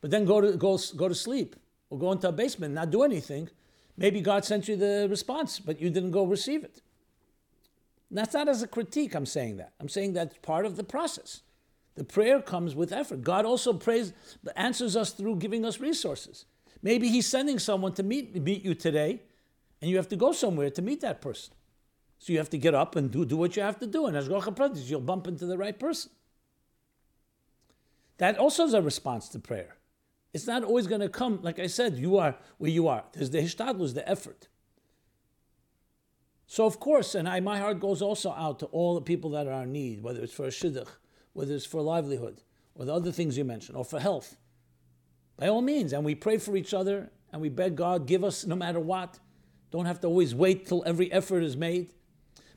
but 0.00 0.10
then 0.10 0.24
go 0.24 0.40
to, 0.40 0.56
go, 0.56 0.78
go 0.96 1.08
to 1.08 1.14
sleep 1.14 1.56
or 1.90 1.98
go 1.98 2.12
into 2.12 2.28
a 2.28 2.32
basement, 2.32 2.74
not 2.74 2.90
do 2.90 3.02
anything. 3.02 3.50
Maybe 3.96 4.20
God 4.20 4.44
sent 4.44 4.68
you 4.68 4.76
the 4.76 5.06
response, 5.10 5.58
but 5.58 5.80
you 5.80 5.90
didn't 5.90 6.12
go 6.12 6.24
receive 6.24 6.64
it. 6.64 6.80
And 8.08 8.18
that's 8.18 8.32
not 8.32 8.48
as 8.48 8.62
a 8.62 8.68
critique, 8.68 9.14
I'm 9.14 9.26
saying 9.26 9.58
that. 9.58 9.72
I'm 9.80 9.88
saying 9.88 10.14
that's 10.14 10.36
part 10.38 10.64
of 10.64 10.76
the 10.76 10.84
process. 10.84 11.42
The 11.98 12.04
prayer 12.04 12.40
comes 12.40 12.76
with 12.76 12.92
effort. 12.92 13.22
God 13.22 13.44
also 13.44 13.72
prays, 13.72 14.12
answers 14.54 14.96
us 14.96 15.10
through 15.10 15.36
giving 15.36 15.64
us 15.64 15.80
resources. 15.80 16.44
Maybe 16.80 17.08
He's 17.08 17.26
sending 17.26 17.58
someone 17.58 17.92
to 17.94 18.04
meet, 18.04 18.40
meet 18.40 18.64
you 18.64 18.76
today, 18.76 19.22
and 19.82 19.90
you 19.90 19.96
have 19.96 20.08
to 20.10 20.16
go 20.16 20.30
somewhere 20.30 20.70
to 20.70 20.80
meet 20.80 21.00
that 21.00 21.20
person. 21.20 21.54
So 22.20 22.32
you 22.32 22.38
have 22.38 22.50
to 22.50 22.58
get 22.58 22.72
up 22.72 22.94
and 22.94 23.10
do, 23.10 23.24
do 23.24 23.36
what 23.36 23.56
you 23.56 23.62
have 23.62 23.80
to 23.80 23.86
do. 23.88 24.06
And 24.06 24.16
as 24.16 24.28
Gokha 24.28 24.54
Pradesh, 24.54 24.88
you'll 24.88 25.00
bump 25.00 25.26
into 25.26 25.44
the 25.44 25.58
right 25.58 25.76
person. 25.76 26.12
That 28.18 28.38
also 28.38 28.64
is 28.64 28.74
a 28.74 28.82
response 28.82 29.28
to 29.30 29.40
prayer. 29.40 29.74
It's 30.32 30.46
not 30.46 30.62
always 30.62 30.86
going 30.86 31.00
to 31.00 31.08
come, 31.08 31.40
like 31.42 31.58
I 31.58 31.66
said, 31.66 31.96
you 31.96 32.16
are 32.16 32.36
where 32.58 32.70
you 32.70 32.86
are. 32.86 33.02
There's 33.12 33.30
the 33.30 33.38
hishtadlus, 33.38 33.94
the 33.94 34.08
effort. 34.08 34.46
So 36.46 36.64
of 36.64 36.78
course, 36.78 37.16
and 37.16 37.28
I, 37.28 37.40
my 37.40 37.58
heart 37.58 37.80
goes 37.80 38.00
also 38.02 38.30
out 38.30 38.60
to 38.60 38.66
all 38.66 38.94
the 38.94 39.00
people 39.00 39.30
that 39.30 39.48
are 39.48 39.64
in 39.64 39.72
need, 39.72 40.00
whether 40.00 40.20
it's 40.20 40.32
for 40.32 40.44
a 40.44 40.50
shidduch, 40.50 40.90
whether 41.32 41.54
it's 41.54 41.66
for 41.66 41.82
livelihood, 41.82 42.42
or 42.74 42.84
the 42.84 42.94
other 42.94 43.12
things 43.12 43.36
you 43.36 43.44
mentioned, 43.44 43.76
or 43.76 43.84
for 43.84 44.00
health. 44.00 44.36
By 45.36 45.48
all 45.48 45.62
means, 45.62 45.92
and 45.92 46.04
we 46.04 46.14
pray 46.14 46.38
for 46.38 46.56
each 46.56 46.74
other, 46.74 47.10
and 47.32 47.40
we 47.40 47.48
beg 47.48 47.76
God, 47.76 48.06
give 48.06 48.24
us 48.24 48.46
no 48.46 48.56
matter 48.56 48.80
what. 48.80 49.18
Don't 49.70 49.86
have 49.86 50.00
to 50.00 50.06
always 50.06 50.34
wait 50.34 50.66
till 50.66 50.82
every 50.86 51.12
effort 51.12 51.42
is 51.42 51.56
made. 51.56 51.92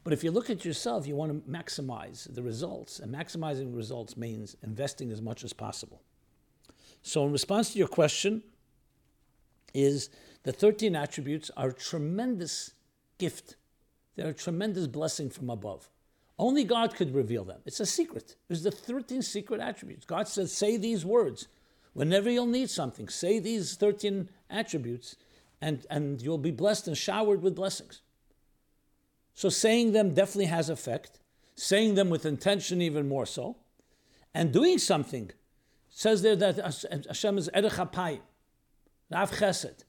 But 0.04 0.14
if 0.14 0.24
you 0.24 0.32
look 0.32 0.50
at 0.50 0.66
yourself, 0.66 1.06
you 1.06 1.16
want 1.16 1.46
to 1.46 1.52
maximize 1.52 2.34
the 2.34 2.42
results, 2.42 3.00
and 3.00 3.14
maximizing 3.14 3.76
results 3.76 4.18
means 4.18 4.56
investing 4.64 5.12
as 5.12 5.22
much 5.22 5.44
as 5.44 5.54
possible. 5.54 6.02
So, 7.04 7.26
in 7.26 7.32
response 7.32 7.74
to 7.74 7.80
your 7.80 7.88
question, 7.88 8.42
is 9.74 10.10
the 10.44 10.52
13 10.52 10.96
attributes 10.96 11.52
are 11.56 11.70
a 11.70 11.74
tremendous 11.74 12.72
gift. 13.18 13.56
They're 14.16 14.30
a 14.30 14.34
tremendous 14.34 14.88
blessing 14.88 15.30
from 15.30 15.50
above. 15.50 15.90
Only 16.42 16.64
God 16.64 16.96
could 16.96 17.14
reveal 17.14 17.44
them. 17.44 17.62
It's 17.68 17.80
a 17.80 17.86
secret. 17.86 18.36
It's 18.50 18.64
the 18.64 18.72
13 18.72 19.22
secret 19.22 19.62
attributes. 19.62 20.06
God 20.06 20.28
says, 20.28 20.52
say 20.52 20.76
these 20.76 21.06
words. 21.06 21.48
Whenever 21.94 22.32
you'll 22.32 22.48
need 22.48 22.72
something, 22.72 23.10
say 23.10 23.38
these 23.38 23.76
13 23.76 24.28
attributes, 24.50 25.18
and, 25.62 25.86
and 25.92 26.20
you'll 26.20 26.40
be 26.40 26.50
blessed 26.50 26.88
and 26.88 26.98
showered 26.98 27.44
with 27.44 27.56
blessings. 27.56 28.02
So 29.36 29.50
saying 29.50 29.92
them 29.92 30.16
definitely 30.16 30.46
has 30.46 30.68
effect. 30.68 31.20
Saying 31.54 31.94
them 31.94 32.10
with 32.10 32.26
intention 32.26 32.82
even 32.82 33.08
more 33.08 33.28
so. 33.28 33.58
And 34.34 34.52
doing 34.52 34.80
something 34.80 35.30
says 35.92 36.24
there 36.24 36.36
that 36.38 36.58
Hashem 37.08 37.38
is 37.38 37.52
Erech 37.54 37.78
Rav 37.78 39.32
Chesed. 39.32 39.84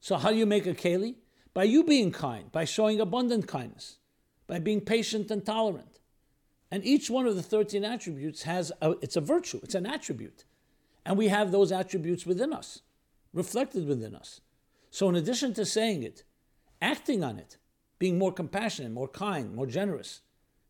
So 0.00 0.16
how 0.16 0.30
do 0.30 0.36
you 0.36 0.46
make 0.46 0.66
a 0.66 0.74
keli? 0.74 1.14
By 1.54 1.64
you 1.64 1.84
being 1.84 2.10
kind, 2.10 2.50
by 2.50 2.64
showing 2.64 3.00
abundant 3.00 3.46
kindness, 3.46 3.98
by 4.52 4.58
being 4.58 4.82
patient 4.82 5.30
and 5.30 5.46
tolerant. 5.46 5.98
And 6.70 6.84
each 6.84 7.08
one 7.08 7.26
of 7.26 7.36
the 7.36 7.42
13 7.42 7.86
attributes 7.86 8.42
has, 8.42 8.70
a, 8.82 8.90
it's 9.00 9.16
a 9.16 9.20
virtue, 9.22 9.58
it's 9.62 9.74
an 9.74 9.86
attribute. 9.86 10.44
And 11.06 11.16
we 11.16 11.28
have 11.28 11.50
those 11.50 11.72
attributes 11.72 12.26
within 12.26 12.52
us, 12.52 12.82
reflected 13.32 13.88
within 13.88 14.14
us. 14.14 14.42
So 14.90 15.08
in 15.08 15.16
addition 15.16 15.54
to 15.54 15.64
saying 15.64 16.02
it, 16.02 16.24
acting 16.82 17.24
on 17.24 17.38
it, 17.38 17.56
being 17.98 18.18
more 18.18 18.30
compassionate, 18.30 18.92
more 18.92 19.08
kind, 19.08 19.54
more 19.54 19.64
generous, 19.64 20.20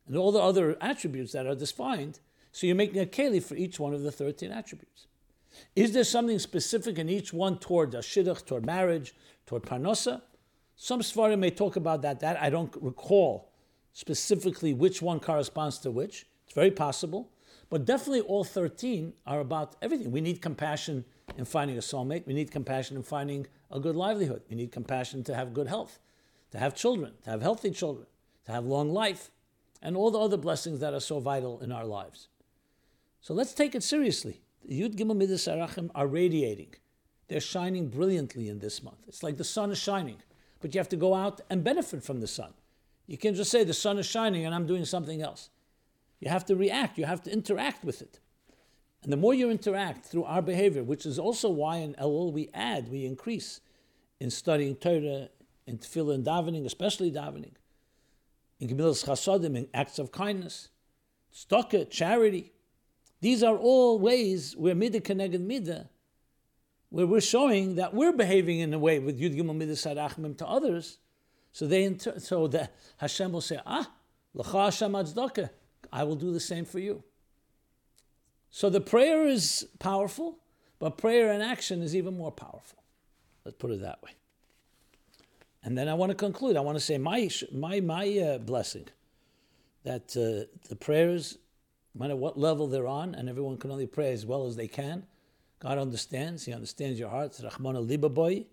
and 0.07 0.17
all 0.17 0.31
the 0.31 0.39
other 0.39 0.77
attributes 0.81 1.33
that 1.33 1.49
are 1.49 1.57
defined, 1.57 2.21
so 2.53 2.69
you're 2.69 2.77
making 2.77 3.03
a 3.03 3.07
keli 3.07 3.43
for 3.43 3.57
each 3.57 3.81
one 3.81 3.95
of 3.95 4.03
the 4.03 4.13
13 4.13 4.53
attributes. 4.53 5.09
Is 5.75 5.93
there 5.93 6.05
something 6.05 6.39
specific 6.39 7.01
in 7.01 7.09
each 7.09 7.33
one 7.33 7.59
toward 7.59 7.93
a 7.95 7.99
shidduch, 7.99 8.47
toward 8.47 8.65
marriage, 8.65 9.13
toward 9.45 9.65
parnosa? 9.65 10.23
Some 10.77 11.01
svarim 11.01 11.41
may 11.41 11.51
talk 11.51 11.75
about 11.75 12.03
that. 12.03 12.21
That 12.21 12.41
I 12.41 12.49
don't 12.49 12.73
recall 12.81 13.52
specifically 13.93 14.73
which 14.73 15.03
one 15.03 15.21
corresponds 15.21 15.79
to 15.79 15.91
which. 15.91 16.27
It's 16.45 16.55
very 16.55 16.71
possible. 16.71 17.31
But 17.71 17.87
definitely 17.87 18.21
all 18.21 18.45
13 18.45 19.15
are 19.27 19.41
about 19.41 19.77
everything. 19.81 20.11
We 20.11 20.21
need 20.21 20.43
compassion 20.43 21.07
in 21.39 21.47
finding 21.47 21.79
a 21.79 21.81
soulmate. 21.81 22.27
We 22.27 22.35
need 22.35 22.51
compassion 22.51 22.99
in 22.99 23.03
finding 23.03 23.47
a 23.71 23.81
good 23.81 23.97
livelihood. 23.97 24.43
We 24.51 24.57
need 24.57 24.73
compassion 24.73 25.25
to 25.25 25.35
have 25.35 25.55
good 25.55 25.69
health, 25.69 25.99
to 26.51 26.59
have 26.59 26.75
children, 26.75 27.15
to 27.25 27.31
have 27.31 27.41
healthy 27.41 27.71
children, 27.71 28.07
to 28.45 28.53
have 28.53 28.67
long 28.67 28.93
life, 28.93 29.31
and 29.81 29.97
all 29.97 30.11
the 30.11 30.19
other 30.19 30.37
blessings 30.37 30.81
that 30.81 30.93
are 30.93 31.01
so 31.01 31.19
vital 31.19 31.61
in 31.61 31.73
our 31.73 31.87
lives. 31.87 32.29
So 33.23 33.33
let's 33.33 33.55
take 33.55 33.75
it 33.75 33.83
seriously. 33.83 34.43
The 34.65 34.83
Yud 34.83 34.97
Gimel 34.97 35.17
Midas 35.17 35.47
Arachim 35.49 35.91
are 35.95 36.07
radiating. 36.07 36.75
They're 37.29 37.41
shining 37.41 37.89
brilliantly 37.89 38.49
in 38.49 38.59
this 38.59 38.83
month. 38.83 38.99
It's 39.09 39.23
like 39.23 39.39
the 39.39 39.45
sun 39.45 39.71
is 39.71 39.79
shining, 39.79 40.19
but 40.61 40.75
you 40.75 40.79
have 40.79 40.91
to 40.91 40.97
go 40.97 41.15
out 41.15 41.41
and 41.49 41.65
benefit 41.65 42.05
from 42.05 42.21
the 42.21 42.27
sun. 42.27 42.53
You 43.13 43.19
can't 43.19 43.37
just 43.37 43.51
say 43.51 43.63
the 43.63 43.75
sun 43.75 43.99
is 43.99 44.07
shining 44.07 44.47
and 44.47 44.55
I'm 44.55 44.65
doing 44.65 44.87
something 44.87 45.21
else. 45.21 45.51
You 46.19 46.31
have 46.31 46.47
to 46.47 46.57
react, 46.57 46.97
you 46.97 47.05
have 47.05 47.21
to 47.25 47.31
interact 47.31 47.85
with 47.85 48.01
it. 48.01 48.21
And 49.03 49.13
the 49.13 49.19
more 49.19 49.35
you 49.35 49.51
interact 49.51 50.07
through 50.07 50.25
our 50.25 50.41
behavior, 50.41 50.83
which 50.83 51.05
is 51.05 51.19
also 51.19 51.51
why 51.51 51.77
in 51.77 51.93
Elul 51.97 52.33
we 52.33 52.49
add, 52.55 52.89
we 52.89 53.05
increase 53.05 53.61
in 54.19 54.31
studying 54.31 54.77
Torah, 54.77 55.29
in 55.67 55.77
tefillah 55.77 56.15
and 56.15 56.25
davening, 56.25 56.65
especially 56.65 57.13
davening, 57.13 57.53
in 58.61 58.69
Gemilas 58.69 59.05
Chasodim, 59.05 59.59
in 59.59 59.69
acts 59.75 59.99
of 59.99 60.11
kindness, 60.11 60.71
tzedakah, 61.35 61.91
charity, 61.91 62.55
these 63.21 63.43
are 63.43 63.59
all 63.59 63.99
ways 63.99 64.57
where 64.57 64.75
midah 64.75 65.03
keneged 65.03 65.47
midah, 65.47 65.87
where 66.89 67.07
we're 67.07 67.21
showing 67.21 67.75
that 67.75 67.93
we're 67.93 68.15
behaving 68.15 68.61
in 68.61 68.73
a 68.73 68.79
way 68.79 68.99
with 68.99 69.21
Yud 69.21 69.37
Gimel 69.37 69.55
Midah 69.55 69.73
Sarachmim 69.73 70.39
to 70.39 70.47
others. 70.47 70.97
So 71.53 71.67
they 71.67 71.85
inter- 71.85 72.19
so 72.19 72.47
the 72.47 72.71
Hashem 72.97 73.33
will 73.33 73.41
say, 73.41 73.61
Ah, 73.67 73.91
L'cha 74.35 74.65
Hashem 74.65 74.93
Adzdaka, 74.93 75.51
I 75.93 76.05
will 76.05 76.17
do 76.17 76.33
the 76.33 76.41
same 76.41 76.65
for 76.65 76.79
you. 76.79 77.03
So 78.51 78.71
the 78.71 78.81
prayer 78.81 79.27
is 79.27 79.67
powerful, 79.79 80.39
but 80.79 80.99
prayer 80.99 81.31
and 81.31 81.43
action 81.43 81.83
is 81.83 81.95
even 81.95 82.17
more 82.17 82.33
powerful. 82.33 82.83
Let's 83.45 83.57
put 83.59 83.71
it 83.71 83.81
that 83.83 84.03
way. 84.03 84.11
And 85.63 85.77
then 85.77 85.89
I 85.89 85.95
want 85.95 86.11
to 86.11 86.17
conclude. 86.17 86.57
I 86.57 86.61
want 86.61 86.77
to 86.77 86.85
say 86.85 86.99
my 86.99 87.31
my 87.53 87.81
my 87.81 88.19
uh, 88.19 88.39
blessing 88.39 88.89
that 89.85 90.17
uh, 90.17 90.51
the 90.69 90.77
prayers 90.77 91.39
no 91.95 92.01
matter 92.01 92.17
what 92.17 92.39
level 92.39 92.67
they're 92.67 92.87
on, 92.87 93.15
and 93.15 93.29
everyone 93.29 93.59
can 93.59 93.71
only 93.71 93.87
pray 93.87 94.13
as 94.13 94.25
well 94.25 94.47
as 94.47 94.57
they 94.57 94.69
can. 94.69 95.05
God 95.61 95.79
understands. 95.79 96.45
He 96.45 96.53
understands 96.53 96.99
your 96.99 97.11
heart. 97.11 97.33
Rahmana 97.33 97.87
libaboy, 97.87 98.47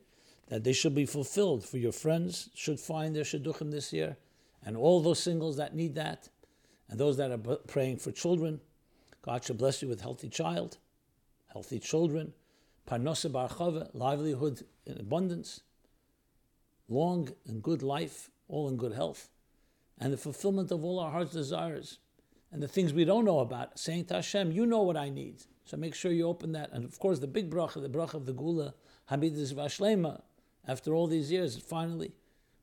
that 0.50 0.64
they 0.64 0.74
should 0.74 0.94
be 0.94 1.06
fulfilled. 1.06 1.64
For 1.66 1.78
your 1.78 1.92
friends 1.92 2.50
should 2.54 2.80
find 2.80 3.16
their 3.16 3.24
shidduchim 3.24 3.72
this 3.72 3.94
year, 3.94 4.18
and 4.66 4.76
all 4.76 5.02
those 5.02 5.20
singles 5.20 5.58
that 5.58 5.76
need 5.76 5.96
that, 5.96 6.30
and 6.90 7.00
those 7.00 7.18
that 7.18 7.32
are 7.32 7.56
praying 7.68 7.98
for 7.98 8.12
children. 8.12 8.60
God 9.22 9.44
should 9.44 9.58
bless 9.58 9.82
you 9.82 9.88
with 9.88 10.02
healthy 10.02 10.30
child, 10.30 10.78
healthy 11.54 11.80
children, 11.80 12.34
parnosa 12.88 13.32
barchava, 13.32 13.90
livelihood 13.94 14.64
in 14.86 15.00
abundance, 15.00 15.62
long 16.88 17.30
and 17.46 17.62
good 17.62 17.84
life, 17.84 18.30
all 18.48 18.68
in 18.68 18.78
good 18.78 18.94
health, 18.94 19.30
and 20.00 20.12
the 20.12 20.18
fulfillment 20.18 20.72
of 20.72 20.84
all 20.84 21.00
our 21.00 21.12
heart's 21.12 21.34
desires 21.34 22.00
and 22.52 22.64
the 22.64 22.68
things 22.68 22.94
we 22.94 23.06
don't 23.06 23.26
know 23.26 23.40
about, 23.40 23.78
saying 23.78 24.06
to 24.06 24.16
Hashem, 24.16 24.52
you 24.52 24.66
know 24.66 24.82
what 24.82 24.98
I 24.98 25.10
need. 25.10 25.44
So 25.66 25.78
make 25.78 25.94
sure 25.94 26.12
you 26.12 26.28
open 26.28 26.54
that. 26.54 26.72
And 26.72 26.84
of 26.84 26.98
course, 26.98 27.20
the 27.20 27.28
big 27.28 27.52
bracha, 27.52 27.82
the 27.82 27.90
bracha 27.90 28.16
of 28.16 28.26
the 28.26 28.34
Geulah, 28.34 28.74
Hamidus 29.12 29.54
Vashlema, 29.54 30.22
after 30.69 30.93
all 30.93 31.08
these 31.08 31.32
years, 31.32 31.58
finally, 31.58 32.12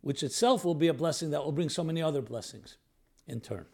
which 0.00 0.22
itself 0.22 0.64
will 0.64 0.76
be 0.76 0.86
a 0.86 0.94
blessing 0.94 1.30
that 1.30 1.44
will 1.44 1.50
bring 1.50 1.68
so 1.68 1.82
many 1.82 2.00
other 2.00 2.22
blessings 2.22 2.76
in 3.26 3.40
turn. 3.40 3.66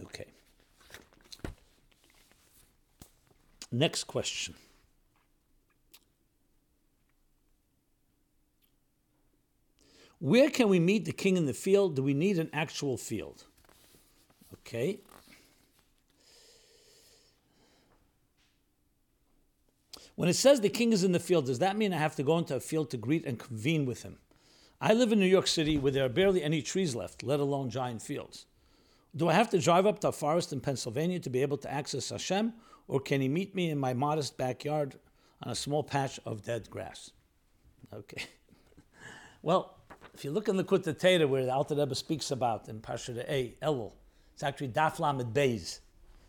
Okay. 0.00 0.26
Next 3.72 4.04
question. 4.04 4.54
Where 10.20 10.48
can 10.48 10.68
we 10.68 10.78
meet 10.78 11.04
the 11.04 11.12
king 11.12 11.36
in 11.36 11.46
the 11.46 11.54
field? 11.54 11.96
Do 11.96 12.02
we 12.04 12.14
need 12.14 12.38
an 12.38 12.48
actual 12.52 12.96
field? 12.96 13.42
Okay. 14.54 15.00
When 20.22 20.28
it 20.28 20.34
says 20.34 20.60
the 20.60 20.68
king 20.68 20.92
is 20.92 21.02
in 21.02 21.10
the 21.10 21.18
field, 21.18 21.46
does 21.46 21.58
that 21.58 21.76
mean 21.76 21.92
I 21.92 21.98
have 21.98 22.14
to 22.14 22.22
go 22.22 22.38
into 22.38 22.54
a 22.54 22.60
field 22.60 22.90
to 22.90 22.96
greet 22.96 23.26
and 23.26 23.40
convene 23.40 23.86
with 23.86 24.04
him? 24.04 24.18
I 24.80 24.92
live 24.92 25.10
in 25.10 25.18
New 25.18 25.26
York 25.26 25.48
City 25.48 25.76
where 25.76 25.90
there 25.90 26.04
are 26.04 26.08
barely 26.08 26.44
any 26.44 26.62
trees 26.62 26.94
left, 26.94 27.24
let 27.24 27.40
alone 27.40 27.70
giant 27.70 28.02
fields. 28.02 28.46
Do 29.16 29.28
I 29.28 29.32
have 29.32 29.50
to 29.50 29.58
drive 29.58 29.84
up 29.84 29.98
to 29.98 30.08
a 30.10 30.12
forest 30.12 30.52
in 30.52 30.60
Pennsylvania 30.60 31.18
to 31.18 31.28
be 31.28 31.42
able 31.42 31.56
to 31.56 31.72
access 31.72 32.10
Hashem, 32.10 32.52
or 32.86 33.00
can 33.00 33.20
he 33.20 33.26
meet 33.26 33.56
me 33.56 33.68
in 33.68 33.78
my 33.78 33.94
modest 33.94 34.36
backyard 34.38 34.94
on 35.42 35.50
a 35.50 35.56
small 35.56 35.82
patch 35.82 36.20
of 36.24 36.44
dead 36.44 36.70
grass? 36.70 37.10
Okay. 37.92 38.22
well, 39.42 39.76
if 40.14 40.24
you 40.24 40.30
look 40.30 40.48
in 40.48 40.56
the 40.56 40.62
Likkutei 40.62 41.00
Torah 41.00 41.26
where 41.26 41.44
the 41.44 41.52
Alter 41.52 41.74
Rebbe 41.74 41.96
speaks 41.96 42.30
about 42.30 42.68
in 42.68 42.78
Parsha 42.78 43.28
A, 43.28 43.56
Elul, 43.60 43.90
it's 44.34 44.44
actually 44.44 44.68
Daf 44.68 45.00
Lamed 45.00 45.34
Beis. 45.34 45.80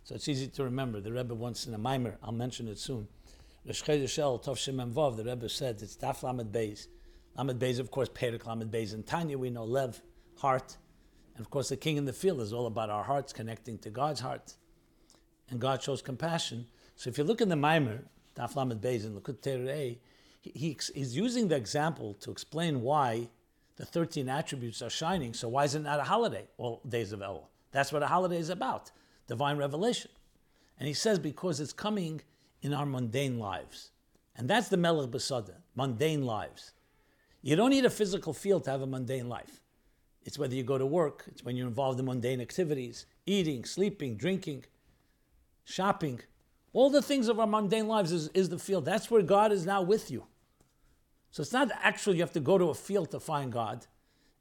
So 0.04 0.16
it's 0.16 0.28
easy 0.28 0.48
to 0.48 0.64
remember. 0.64 1.00
The 1.00 1.14
Rebbe 1.14 1.36
once 1.36 1.68
in 1.68 1.76
a 1.76 1.78
mimer, 1.78 2.18
I'll 2.24 2.32
mention 2.32 2.68
it 2.68 2.80
soon. 2.80 3.08
Vav, 3.66 5.16
the 5.16 5.24
Rebbe 5.24 5.50
said 5.50 5.82
it's 5.82 5.96
Daf 5.96 6.24
Lamed 6.24 6.52
Beis. 6.52 6.88
Lamed 7.38 7.60
Beis, 7.60 7.80
of 7.80 7.92
course, 7.92 8.10
Perik 8.10 8.46
Lamed 8.46 8.72
Beis. 8.72 8.94
And 8.94 9.06
Tanya, 9.06 9.38
we 9.38 9.50
know 9.50 9.64
Lev, 9.64 10.02
heart. 10.38 10.78
And 11.36 11.46
of 11.46 11.50
course, 11.50 11.70
the 11.70 11.78
king 11.78 11.98
in 11.98 12.06
the 12.06 12.14
field 12.14 12.42
is 12.42 12.54
all 12.54 12.68
about 12.68 12.90
our 12.90 13.04
hearts 13.04 13.32
connecting 13.32 13.78
to 13.80 13.90
God's 13.90 14.20
heart. 14.20 14.56
And 15.50 15.60
God 15.60 15.82
shows 15.82 16.02
compassion. 16.02 16.68
So 16.96 17.10
if 17.10 17.18
you 17.18 17.24
look 17.24 17.42
in 17.42 17.50
the 17.50 17.56
mimer, 17.56 18.04
Daf 18.36 18.56
Lamed 18.56 18.82
Beis, 18.82 19.06
and 19.06 19.20
Likkutei 19.20 19.66
Torah, 19.66 19.76
he, 19.76 20.00
he, 20.42 20.78
he's 20.94 21.16
using 21.16 21.48
the 21.48 21.56
example 21.56 22.16
to 22.16 22.32
explain 22.32 22.82
why 22.82 23.30
the 23.78 23.86
13 23.86 24.30
attributes 24.30 24.82
are 24.82 24.90
shining. 24.90 25.34
So 25.34 25.48
why 25.48 25.64
is 25.64 25.76
it 25.76 25.84
not 25.84 26.00
a 26.00 26.04
holiday, 26.04 26.48
all 26.58 26.82
days 26.88 27.12
of 27.14 27.22
Elul? 27.22 27.46
That's 27.72 27.92
what 27.92 28.04
a 28.04 28.08
holiday 28.08 28.38
is 28.38 28.50
about 28.50 28.92
divine 29.28 29.58
revelation. 29.58 30.12
And 30.78 30.88
he 30.88 30.94
says, 30.94 31.18
because 31.18 31.60
it's 31.60 31.74
coming 31.74 32.22
in 32.64 32.74
our 32.74 32.86
mundane 32.86 33.38
lives. 33.38 33.92
And 34.36 34.50
that's 34.50 34.70
the 34.70 34.78
Melech 34.78 35.12
Besada, 35.12 35.54
mundane 35.76 36.26
lives. 36.26 36.72
You 37.44 37.56
don't 37.56 37.70
need 37.70 37.86
a 37.86 37.90
physical 37.90 38.34
field 38.34 38.64
to 38.64 38.72
have 38.72 38.82
a 38.82 38.88
mundane 38.88 39.30
life. 39.30 39.62
It's 40.24 40.40
whether 40.40 40.56
you 40.56 40.64
go 40.64 40.78
to 40.78 40.86
work, 40.86 41.26
it's 41.28 41.44
when 41.44 41.56
you're 41.56 41.68
involved 41.68 42.00
in 42.00 42.06
mundane 42.06 42.42
activities, 42.42 43.06
eating, 43.26 43.66
sleeping, 43.66 44.16
drinking, 44.16 44.64
shopping. 45.66 46.22
All 46.72 46.90
the 46.90 47.02
things 47.02 47.28
of 47.28 47.40
our 47.40 47.46
mundane 47.46 47.88
lives 47.88 48.12
is, 48.12 48.30
is 48.30 48.50
the 48.50 48.58
field. 48.58 48.86
That's 48.86 49.12
where 49.12 49.22
God 49.22 49.52
is 49.52 49.66
now 49.66 49.82
with 49.82 50.10
you. 50.10 50.26
So 51.32 51.42
it's 51.42 51.52
not 51.52 51.70
actually 51.82 52.18
you 52.18 52.24
have 52.24 52.32
to 52.34 52.40
go 52.40 52.58
to 52.58 52.70
a 52.70 52.74
field 52.74 53.12
to 53.12 53.20
find 53.20 53.52
God. 53.52 53.86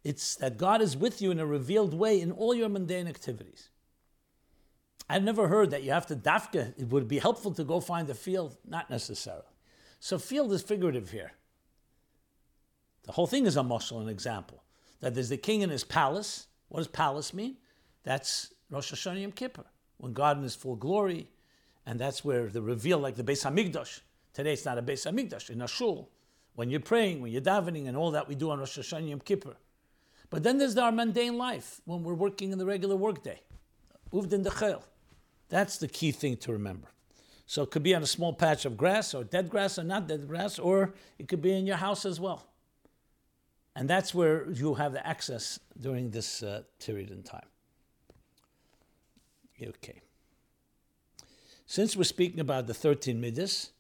It's 0.05 0.37
that 0.37 0.57
God 0.57 0.81
is 0.81 0.97
with 0.97 1.21
you 1.21 1.31
in 1.33 1.41
a 1.41 1.47
revealed 1.47 1.95
way 1.95 2.21
in 2.21 2.31
all 2.31 2.55
your 2.55 2.69
mundane 2.69 3.09
activities. 3.09 3.71
I've 5.09 5.23
never 5.23 5.49
heard 5.49 5.71
that 5.71 5.83
you 5.83 5.91
have 5.91 6.07
to 6.07 6.17
dafka. 6.17 6.75
It 6.79 6.89
would 6.89 7.09
be 7.09 7.19
helpful 7.19 7.53
to 7.53 7.65
go 7.65 7.81
find 7.81 8.07
the 8.07 8.15
field. 8.15 8.57
Not 8.67 8.89
necessarily. 8.89 9.45
So 10.01 10.19
field 10.19 10.53
is 10.53 10.63
figurative 10.63 11.11
here. 11.11 11.33
The 13.05 13.13
whole 13.13 13.27
thing 13.27 13.47
is 13.47 13.57
a 13.57 13.61
mashal, 13.61 14.01
an 14.01 14.09
example. 14.09 14.63
That 15.01 15.15
there's 15.15 15.29
the 15.29 15.37
king 15.37 15.63
in 15.63 15.71
his 15.71 15.85
palace. 15.85 16.47
What 16.69 16.79
does 16.79 16.89
palace 16.89 17.35
mean? 17.35 17.57
That's 18.05 18.53
Rosh 18.71 18.93
Hashanah 18.93 19.21
Yom 19.21 19.33
Kippur, 19.33 19.65
when 19.99 20.13
God 20.13 20.39
in 20.39 20.43
his 20.43 20.55
full 20.55 20.77
glory, 20.77 21.29
and 21.85 21.99
that's 21.99 22.25
where 22.25 22.47
the 22.47 22.63
reveal, 22.63 22.99
like 22.99 23.17
the 23.17 23.25
Beis 23.25 23.45
Hamikdash. 23.45 24.01
Today 24.33 24.55
it's 24.55 24.65
not 24.65 24.79
a 24.79 24.83
Beis 24.83 25.07
Hamikdash, 25.07 25.51
in 25.51 25.61
a 25.61 25.69
shul. 25.69 26.09
When 26.55 26.71
you're 26.71 26.81
praying, 26.81 27.21
when 27.21 27.33
you're 27.33 27.43
davening, 27.43 27.89
and 27.89 27.97
all 27.97 28.13
that 28.13 28.29
we 28.29 28.35
do 28.35 28.51
on 28.51 28.61
Rosh 28.61 28.79
Hashanah 28.79 29.09
Yom 29.09 29.21
Kippur. 29.21 29.57
But 30.31 30.43
then 30.43 30.59
there's 30.59 30.77
our 30.77 30.93
mundane 30.93 31.37
life, 31.37 31.81
when 31.85 32.03
we're 32.03 32.15
working 32.15 32.53
in 32.53 32.59
the 32.59 32.67
regular 32.67 32.97
workday. 32.97 33.41
Uvdin 34.13 34.45
Dechel. 34.45 34.83
That's 35.53 35.77
the 35.77 35.87
key 35.87 36.13
thing 36.13 36.39
to 36.39 36.53
remember. 36.53 36.89
So 37.45 37.65
it 37.65 37.71
could 37.71 37.83
be 37.83 37.95
on 37.95 38.03
a 38.03 38.07
small 38.07 38.33
patch 38.33 38.65
of 38.65 38.79
grass, 38.79 39.13
or 39.13 39.23
dead 39.23 39.51
grass, 39.51 39.79
or 39.79 39.85
not 39.85 40.09
dead 40.09 40.27
grass, 40.27 40.59
or 40.59 40.95
it 41.19 41.29
could 41.29 41.43
be 41.43 41.53
in 41.53 41.67
your 41.67 41.77
house 41.77 42.07
as 42.07 42.19
well. 42.19 42.47
And 43.77 43.89
that's 43.89 44.15
where 44.15 44.51
you 44.51 44.73
have 44.73 44.95
the 44.95 45.07
access 45.07 45.61
during 45.79 46.09
this 46.09 46.43
uh, 46.43 46.63
period 46.83 47.11
in 47.11 47.23
time. 47.23 47.45
Okay. 49.63 50.01
Since 51.67 51.97
we're 51.97 52.05
speaking 52.05 52.41
about 52.41 52.67
the 52.67 52.75
13 52.75 53.21
midas, 53.21 53.73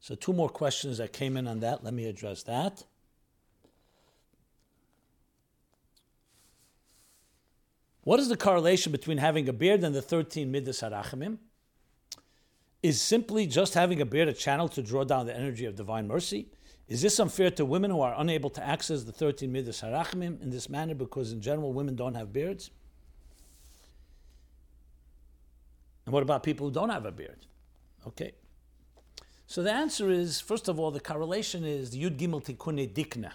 so 0.00 0.14
two 0.14 0.34
more 0.34 0.50
questions 0.50 0.98
that 0.98 1.14
came 1.14 1.38
in 1.38 1.48
on 1.48 1.60
that. 1.60 1.82
Let 1.82 1.94
me 1.94 2.04
address 2.04 2.42
that. 2.42 2.84
What 8.06 8.20
is 8.20 8.28
the 8.28 8.36
correlation 8.36 8.92
between 8.92 9.18
having 9.18 9.48
a 9.48 9.52
beard 9.52 9.82
and 9.82 9.92
the 9.92 10.00
13 10.00 10.52
midas 10.52 10.80
harachamim? 10.80 11.38
Is 12.80 13.02
simply 13.02 13.48
just 13.48 13.74
having 13.74 14.00
a 14.00 14.06
beard 14.06 14.28
a 14.28 14.32
channel 14.32 14.68
to 14.68 14.80
draw 14.80 15.02
down 15.02 15.26
the 15.26 15.36
energy 15.36 15.64
of 15.64 15.74
divine 15.74 16.06
mercy? 16.06 16.46
Is 16.86 17.02
this 17.02 17.18
unfair 17.18 17.50
to 17.50 17.64
women 17.64 17.90
who 17.90 18.00
are 18.02 18.14
unable 18.16 18.48
to 18.50 18.64
access 18.64 19.02
the 19.02 19.10
13 19.10 19.50
midas 19.50 19.80
harachmim 19.80 20.40
in 20.40 20.50
this 20.50 20.68
manner 20.68 20.94
because 20.94 21.32
in 21.32 21.40
general 21.40 21.72
women 21.72 21.96
don't 21.96 22.14
have 22.14 22.32
beards? 22.32 22.70
And 26.04 26.12
what 26.12 26.22
about 26.22 26.44
people 26.44 26.68
who 26.68 26.72
don't 26.72 26.90
have 26.90 27.06
a 27.06 27.10
beard? 27.10 27.44
Okay. 28.06 28.34
So 29.48 29.64
the 29.64 29.72
answer 29.72 30.10
is, 30.10 30.40
first 30.40 30.68
of 30.68 30.78
all, 30.78 30.92
the 30.92 31.00
correlation 31.00 31.64
is 31.64 31.90
the 31.90 32.04
Yud 32.04 32.18
Gimel 32.18 32.40
Tikune 32.40 32.88
Dikna 32.88 33.32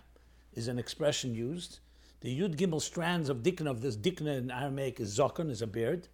is 0.53 0.69
an 0.69 0.79
expression 0.79 1.35
used. 1.35 1.81
The 2.21 2.39
Yud 2.39 2.55
Gimel 2.55 2.81
strands 2.81 3.29
of 3.29 3.37
Dikna, 3.37 3.69
of 3.69 3.81
this 3.81 3.97
Dikna 3.97 4.37
in 4.37 4.51
Aramaic 4.51 4.99
is 4.99 5.17
Zokon, 5.17 5.49
is 5.49 5.63
a 5.63 5.67
beard. 5.67 6.07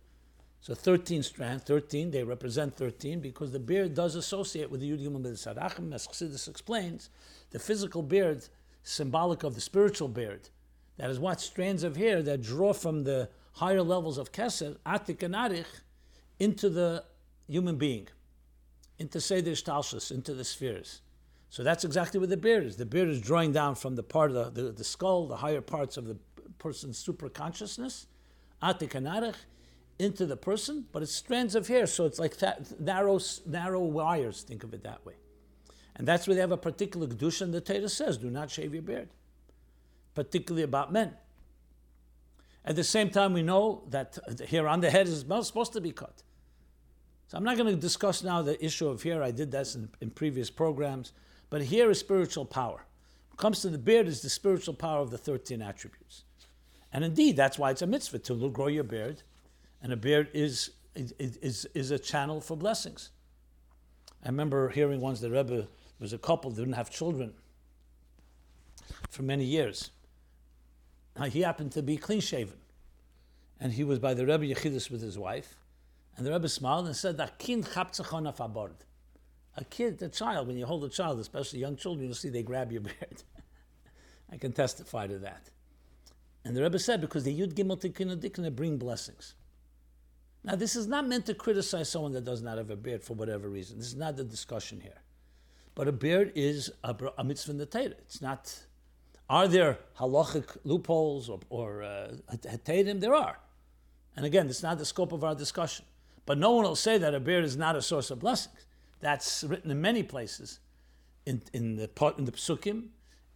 So 0.61 0.73
13 0.73 1.21
strands, 1.21 1.63
13, 1.63 2.11
they 2.11 2.23
represent 2.23 2.75
13 2.75 3.19
because 3.19 3.51
the 3.51 3.59
beard 3.59 3.93
does 3.93 4.15
associate 4.15 4.71
with 4.71 4.79
the 4.79 4.89
Yud 4.89 5.05
Gimel 5.05 5.21
Sarachim, 5.21 5.93
as 5.93 6.07
Chassidus 6.07 6.47
explains. 6.47 7.09
The 7.51 7.59
physical 7.59 8.01
beard, 8.01 8.47
symbolic 8.83 9.43
of 9.43 9.55
the 9.55 9.61
spiritual 9.61 10.07
beard. 10.07 10.49
That 10.95 11.09
is 11.09 11.19
what 11.19 11.41
strands 11.41 11.83
of 11.83 11.97
hair 11.97 12.23
that 12.23 12.41
draw 12.41 12.73
from 12.73 13.03
the 13.03 13.29
higher 13.53 13.83
levels 13.83 14.17
of 14.17 14.31
Keser, 14.31 14.77
Atik 14.85 15.23
and 15.23 15.35
Arich, 15.35 15.65
into 16.39 16.69
the 16.69 17.03
human 17.47 17.75
being, 17.75 18.07
into 18.97 19.19
Seder 19.19 19.51
Shtalshus, 19.51 20.09
into 20.11 20.33
the 20.33 20.43
spheres. 20.43 21.01
So 21.49 21.63
that's 21.63 21.83
exactly 21.83 22.19
what 22.19 22.29
the 22.29 22.37
beard 22.37 22.65
is. 22.65 22.75
The 22.75 22.85
beard 22.85 23.07
is 23.07 23.21
drawing 23.21 23.53
down 23.53 23.75
from 23.75 23.95
the 23.95 24.03
part 24.03 24.31
of 24.31 24.53
the, 24.53 24.63
the, 24.63 24.71
the 24.71 24.83
skull, 24.83 25.27
the 25.27 25.37
higher 25.37 25.61
parts 25.61 25.97
of 25.97 26.05
the 26.05 26.17
person's 26.59 26.97
super 26.97 27.29
consciousness, 27.29 28.07
Atik 28.61 28.95
and 28.95 29.35
into 29.99 30.25
the 30.25 30.37
person, 30.37 30.85
but 30.91 31.01
it's 31.01 31.11
strands 31.11 31.55
of 31.55 31.67
hair, 31.67 31.87
so 31.87 32.05
it's 32.05 32.19
like 32.19 32.37
that, 32.37 32.79
narrow, 32.79 33.19
narrow 33.45 33.83
wires, 33.83 34.43
think 34.43 34.63
of 34.63 34.73
it 34.73 34.83
that 34.83 35.03
way. 35.05 35.15
And 35.95 36.07
that's 36.07 36.27
where 36.27 36.35
they 36.35 36.41
have 36.41 36.51
a 36.51 36.57
particular 36.57 37.07
Kedusha, 37.07 37.41
and 37.41 37.53
the 37.53 37.61
Torah 37.61 37.89
says, 37.89 38.17
do 38.17 38.29
not 38.29 38.51
shave 38.51 38.73
your 38.73 38.83
beard, 38.83 39.09
particularly 40.13 40.63
about 40.63 40.93
men. 40.93 41.13
At 42.63 42.75
the 42.75 42.83
same 42.83 43.09
time, 43.09 43.33
we 43.33 43.41
know 43.41 43.85
that 43.89 44.19
hair 44.49 44.67
on 44.67 44.81
the 44.81 44.91
head 44.91 45.07
is 45.07 45.21
supposed 45.21 45.73
to 45.73 45.81
be 45.81 45.91
cut. 45.91 46.21
So 47.27 47.37
I'm 47.37 47.43
not 47.43 47.57
going 47.57 47.73
to 47.73 47.79
discuss 47.79 48.23
now 48.23 48.41
the 48.41 48.63
issue 48.63 48.87
of 48.87 49.01
hair. 49.01 49.23
I 49.23 49.31
did 49.31 49.51
that 49.51 49.73
in, 49.73 49.89
in 50.01 50.11
previous 50.11 50.49
programs. 50.49 51.13
But 51.49 51.63
here 51.63 51.89
is 51.89 51.99
spiritual 51.99 52.45
power. 52.45 52.85
Comes 53.37 53.61
to 53.61 53.69
the 53.69 53.77
beard, 53.77 54.07
is 54.07 54.21
the 54.21 54.29
spiritual 54.29 54.73
power 54.73 54.99
of 54.99 55.11
the 55.11 55.17
13 55.17 55.61
attributes. 55.61 56.23
And 56.91 57.03
indeed, 57.03 57.35
that's 57.35 57.59
why 57.59 57.71
it's 57.71 57.81
a 57.81 57.87
mitzvah 57.87 58.19
to 58.19 58.49
grow 58.49 58.67
your 58.67 58.83
beard 58.83 59.21
and 59.81 59.93
a 59.93 59.97
beard 59.97 60.29
is, 60.33 60.71
is, 60.95 61.65
is 61.73 61.91
a 61.91 61.99
channel 61.99 62.41
for 62.41 62.57
blessings. 62.57 63.11
I 64.23 64.27
remember 64.27 64.69
hearing 64.69 65.01
once 65.01 65.19
the 65.19 65.29
Rebbe 65.29 65.67
was 65.99 66.13
a 66.13 66.17
couple 66.17 66.51
that 66.51 66.57
didn't 66.57 66.73
have 66.73 66.89
children 66.89 67.33
for 69.09 69.23
many 69.23 69.45
years. 69.45 69.91
Now, 71.17 71.25
he 71.25 71.41
happened 71.41 71.71
to 71.73 71.81
be 71.81 71.97
clean 71.97 72.21
shaven. 72.21 72.57
And 73.59 73.73
he 73.73 73.83
was 73.83 73.97
by 73.97 74.13
the 74.13 74.25
Rebbe 74.25 74.45
Yechidus 74.45 74.91
with 74.91 75.01
his 75.01 75.17
wife. 75.17 75.55
And 76.15 76.25
the 76.25 76.31
Rebbe 76.31 76.49
smiled 76.49 76.85
and 76.85 76.95
said, 76.95 77.19
A 77.19 77.31
kid, 77.37 77.67
a 79.57 79.65
kid, 79.65 80.01
a 80.01 80.09
child, 80.09 80.47
when 80.47 80.57
you 80.57 80.65
hold 80.65 80.83
a 80.83 80.89
child, 80.89 81.19
especially 81.19 81.59
young 81.59 81.75
children, 81.75 82.05
you'll 82.05 82.15
see 82.15 82.29
they 82.29 82.43
grab 82.43 82.71
your 82.71 82.81
beard. 82.81 83.23
I 84.31 84.37
can 84.37 84.51
testify 84.51 85.07
to 85.07 85.17
that. 85.19 85.49
And 86.45 86.55
the 86.55 86.61
Rebbe 86.61 86.79
said, 86.79 87.01
because 87.01 87.23
the 87.23 87.37
Yud 87.37 87.53
Gimel 87.53 87.81
Tikkun 87.81 88.55
bring 88.55 88.77
blessings. 88.77 89.33
Now, 90.43 90.55
this 90.55 90.75
is 90.75 90.87
not 90.87 91.07
meant 91.07 91.25
to 91.25 91.33
criticize 91.33 91.89
someone 91.89 92.13
that 92.13 92.23
does 92.23 92.41
not 92.41 92.57
have 92.57 92.69
a 92.69 92.75
beard 92.75 93.03
for 93.03 93.15
whatever 93.15 93.49
reason. 93.49 93.79
This 93.79 93.87
is 93.87 93.95
not 93.95 94.15
the 94.15 94.23
discussion 94.23 94.79
here. 94.79 95.01
But 95.75 95.87
a 95.87 95.91
beard 95.91 96.31
is 96.35 96.71
a, 96.83 96.95
a 97.17 97.23
mitzvah 97.23 97.65
Torah. 97.65 97.85
It's 97.85 98.21
not. 98.21 98.57
Are 99.29 99.47
there 99.47 99.79
halachic 99.99 100.55
loopholes 100.63 101.29
or, 101.29 101.39
or 101.49 101.83
uh, 101.83 102.13
There 102.65 103.15
are. 103.15 103.39
And 104.15 104.25
again, 104.25 104.47
it's 104.47 104.63
not 104.63 104.77
the 104.77 104.85
scope 104.85 105.11
of 105.11 105.23
our 105.23 105.35
discussion. 105.35 105.85
But 106.25 106.37
no 106.37 106.51
one 106.51 106.63
will 106.63 106.75
say 106.75 106.97
that 106.97 107.13
a 107.13 107.19
beard 107.19 107.43
is 107.43 107.57
not 107.57 107.75
a 107.75 107.81
source 107.81 108.09
of 108.09 108.19
blessings. 108.19 108.66
That's 108.99 109.43
written 109.43 109.71
in 109.71 109.81
many 109.81 110.03
places, 110.03 110.59
in, 111.25 111.41
in 111.53 111.75
the 111.75 111.89
in 112.17 112.25
the 112.25 112.31
psukim, 112.31 112.87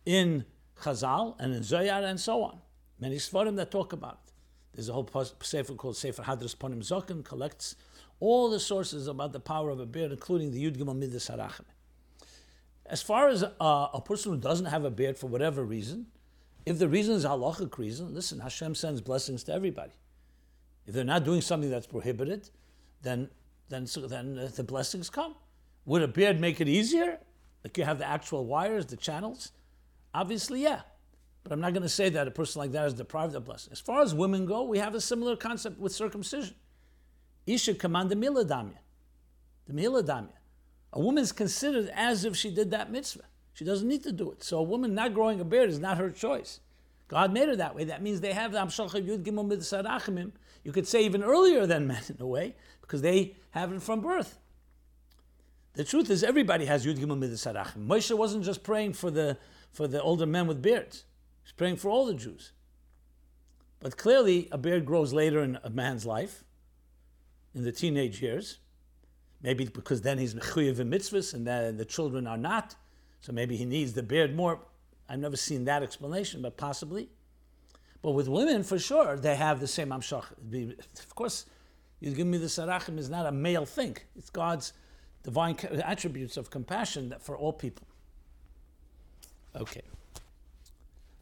in 0.06 0.46
Chazal, 0.82 1.36
and 1.40 1.54
in 1.54 1.64
Zohar, 1.64 2.04
and 2.04 2.20
so 2.20 2.44
on. 2.44 2.60
Many 3.00 3.18
svarim 3.18 3.56
that 3.58 3.72
talk 3.72 3.94
about 3.94 4.20
it. 4.26 4.34
There's 4.74 4.90
a 4.90 4.94
whole 4.94 5.08
sefer 5.42 5.74
called 5.74 5.98
Sefer 5.98 6.24
Hadras 6.24 6.56
Ponim 6.56 6.80
Zokin, 6.80 7.24
collects 7.24 7.76
all 8.20 8.50
the 8.50 8.60
sources 8.60 9.08
about 9.08 9.34
the 9.34 9.40
power 9.40 9.70
of 9.70 9.80
a 9.80 9.86
beard, 9.86 10.12
including 10.12 10.52
the 10.52 10.64
Yud 10.64 10.78
Gimel 10.78 10.98
Midas 10.98 11.28
Harachim. 11.30 11.66
As 12.86 13.02
far 13.02 13.30
as 13.30 13.44
uh, 13.44 13.50
a 13.60 14.02
person 14.02 14.32
who 14.34 14.38
doesn't 14.38 14.68
have 14.68 14.86
a 14.86 14.92
beard 14.92 15.18
for 15.18 15.28
whatever 15.28 15.64
reason, 15.64 16.08
if 16.66 16.78
the 16.78 16.88
reason 16.88 17.16
is 17.16 17.26
halachic 17.26 17.78
reason, 17.78 18.14
listen, 18.14 18.40
Hashem 18.40 18.76
sends 18.76 19.02
blessings 19.02 19.44
to 19.46 19.54
everybody. 19.54 19.94
If 20.86 20.94
they're 20.94 21.04
not 21.04 21.24
doing 21.24 21.42
something 21.42 21.70
that's 21.70 21.88
prohibited, 21.88 22.50
then 23.02 23.30
then 23.70 23.88
so 23.88 24.08
then 24.08 24.38
uh, 24.38 24.50
the 24.54 24.64
blessings 24.64 25.10
come. 25.10 25.36
Would 25.86 26.02
a 26.02 26.08
beard 26.08 26.40
make 26.40 26.62
it 26.62 26.68
easier? 26.68 27.20
Like 27.64 27.78
you 27.78 27.84
have 27.84 28.00
the 28.00 28.08
actual 28.08 28.46
wires, 28.46 28.86
the 28.86 28.98
channels? 28.98 29.52
Obviously, 30.14 30.64
yeah. 30.64 30.82
But 31.44 31.52
I'm 31.52 31.62
not 31.62 31.74
going 31.74 31.84
to 31.84 31.90
say 31.90 32.10
that 32.10 32.28
a 32.28 32.32
person 32.32 32.60
like 32.60 32.72
that 32.72 32.86
is 32.86 32.94
deprived 32.94 33.36
of 33.36 33.46
blessing. 33.46 33.72
As 33.72 33.80
far 33.80 34.02
as 34.02 34.14
women 34.14 34.46
go, 34.46 34.64
we 34.64 34.78
have 34.78 34.94
a 34.94 35.02
similar 35.02 35.36
concept 35.36 35.80
with 35.80 35.92
circumcision. 35.92 36.56
Isha 37.48 37.76
command 37.76 38.10
the 38.10 38.16
miladamya. 38.16 38.78
The 39.68 39.74
miladamya. 39.74 40.34
A 40.94 41.00
woman 41.00 41.24
is 41.24 41.32
considered 41.32 41.90
as 41.96 42.26
if 42.26 42.36
she 42.36 42.54
did 42.54 42.72
that 42.72 42.92
mitzvah. 42.92 43.24
She 43.54 43.66
doesn't 43.66 43.88
need 43.88 44.04
to 44.04 44.12
do 44.12 44.32
it. 44.32 44.44
So 44.44 44.60
a 44.60 44.64
woman 44.64 44.94
not 44.94 45.14
growing 45.14 45.40
a 45.40 45.46
beard 45.46 45.70
is 45.70 45.80
not 45.80 45.98
her 45.98 46.10
choice. 46.10 46.60
God 47.08 47.34
made 47.34 47.50
her 47.50 47.56
that 47.56 47.76
way. 47.76 47.86
That 47.86 48.02
means 48.02 48.22
they 48.22 48.34
have 48.34 48.52
the 48.52 48.60
Amshalcha 48.60 49.06
Yud 49.06 49.24
Gimel 49.24 49.50
Mitzarachimim. 49.50 50.32
You 50.64 50.72
could 50.72 50.88
say 50.88 51.04
even 51.04 51.24
earlier 51.24 51.66
than 51.66 51.88
men 51.88 52.02
in 52.08 52.18
a 52.20 52.28
way, 52.28 52.56
because 52.82 53.02
they 53.02 53.36
have 53.52 53.74
it 53.74 53.82
from 53.82 54.02
birth. 54.02 54.38
The 55.74 55.84
truth 55.84 56.10
is, 56.10 56.24
everybody 56.24 56.66
has 56.66 56.86
Yud 56.86 56.98
Gimel 56.98 57.18
Midas 57.18 57.46
Mitzarachim. 57.46 57.88
Moshe 57.88 58.16
wasn't 58.16 58.44
just 58.44 58.64
praying 58.64 58.94
for 58.94 59.10
the 59.10 59.38
for 59.72 59.88
the 59.88 60.02
older 60.02 60.26
men 60.26 60.48
with 60.48 60.62
beards. 60.62 61.06
He's 61.44 61.54
praying 61.54 61.78
for 61.78 61.90
all 61.90 62.06
the 62.06 62.14
Jews. 62.14 62.52
But 63.80 63.98
clearly, 63.98 64.50
a 64.52 64.58
beard 64.58 64.86
grows 64.86 65.14
later 65.14 65.42
in 65.42 65.58
a 65.64 65.70
man's 65.70 66.06
life, 66.06 66.44
in 67.56 67.64
the 67.64 67.72
teenage 67.72 68.22
years. 68.22 68.60
Maybe 69.42 69.66
because 69.66 70.02
then 70.02 70.18
he's 70.20 70.36
mechuyev 70.36 70.80
in 70.80 70.92
mitzvahs 70.92 71.34
and 71.34 71.48
then 71.48 71.78
the 71.78 71.86
children 71.86 72.28
are 72.28 72.38
not. 72.38 72.76
So 73.22 73.32
maybe 73.32 73.56
he 73.56 73.66
needs 73.66 73.94
the 73.94 74.04
beard 74.04 74.36
more. 74.36 74.60
I've 75.10 75.20
never 75.20 75.36
seen 75.36 75.66
that 75.66 75.82
explanation, 75.84 76.42
but 76.42 76.58
possibly. 76.58 77.10
But 78.02 78.12
with 78.12 78.28
women, 78.28 78.64
for 78.64 78.78
sure, 78.78 79.18
they 79.18 79.36
have 79.36 79.60
the 79.60 79.68
same 79.68 79.90
amshach. 79.90 80.26
Of 81.00 81.16
course, 81.16 81.46
you 82.00 82.12
give 82.12 82.28
me 82.28 82.38
the 82.38 82.48
sarachim 82.48 82.98
is 82.98 83.10
not 83.10 83.26
a 83.26 83.32
male 83.32 83.66
thing. 83.66 83.98
It's 84.16 84.30
God's 84.30 84.74
divine 85.24 85.56
attributes 85.84 86.38
of 86.38 86.50
compassion 86.50 87.14
for 87.20 87.38
all 87.38 87.54
people. 87.54 87.88
Okay. 89.56 89.82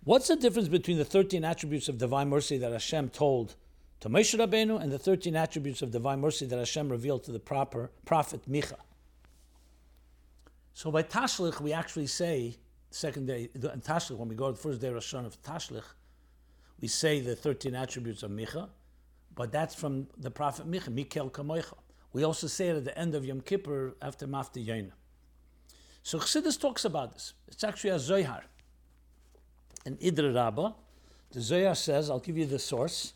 What's 0.03 0.27
the 0.27 0.35
difference 0.35 0.67
between 0.67 0.97
the 0.97 1.05
13 1.05 1.43
attributes 1.43 1.89
of 1.89 1.97
divine 1.97 2.29
mercy 2.29 2.57
that 2.57 2.71
Hashem 2.71 3.09
told 3.09 3.55
to 3.99 4.09
Moshe 4.09 4.37
Rabbeinu 4.37 4.81
and 4.81 4.91
the 4.91 4.99
13 4.99 5.35
attributes 5.35 5.81
of 5.81 5.91
divine 5.91 6.21
mercy 6.21 6.45
that 6.45 6.57
Hashem 6.57 6.89
revealed 6.89 7.23
to 7.25 7.31
the 7.31 7.39
proper 7.39 7.91
prophet 8.05 8.49
Micha? 8.49 8.77
So 10.73 10.91
by 10.91 11.03
Tashlich, 11.03 11.59
we 11.59 11.73
actually 11.73 12.07
say, 12.07 12.55
second 12.91 13.27
day, 13.27 13.49
in 13.53 13.61
Tashlich, 13.81 14.17
when 14.17 14.29
we 14.29 14.35
go 14.35 14.47
to 14.47 14.53
the 14.53 14.57
first 14.57 14.79
day 14.79 14.89
Rosh 14.89 15.13
of 15.13 15.41
Tashlich, 15.43 15.83
we 16.79 16.87
say 16.87 17.19
the 17.19 17.35
13 17.35 17.75
attributes 17.75 18.23
of 18.23 18.31
Micha, 18.31 18.69
but 19.35 19.51
that's 19.51 19.75
from 19.75 20.07
the 20.17 20.31
prophet 20.31 20.71
Micha, 20.71 20.87
Mikel 20.87 21.29
Kamoicha. 21.29 21.75
We 22.13 22.23
also 22.23 22.47
say 22.47 22.69
it 22.69 22.77
at 22.77 22.85
the 22.85 22.97
end 22.97 23.15
of 23.15 23.25
Yom 23.25 23.41
Kippur 23.41 23.95
after 24.01 24.27
Maftir 24.27 24.65
Yonah. 24.65 24.93
So 26.03 26.17
Chassidus 26.17 26.59
talks 26.59 26.85
about 26.85 27.13
this. 27.13 27.33
It's 27.47 27.63
actually 27.63 27.91
a 27.91 27.99
Zohar. 27.99 28.43
In 29.85 29.95
Idra 29.97 30.33
Rabbah, 30.33 30.71
the 31.31 31.41
Zohar 31.41 31.75
says, 31.75 32.09
I'll 32.09 32.19
give 32.19 32.37
you 32.37 32.45
the 32.45 32.59
source. 32.59 33.13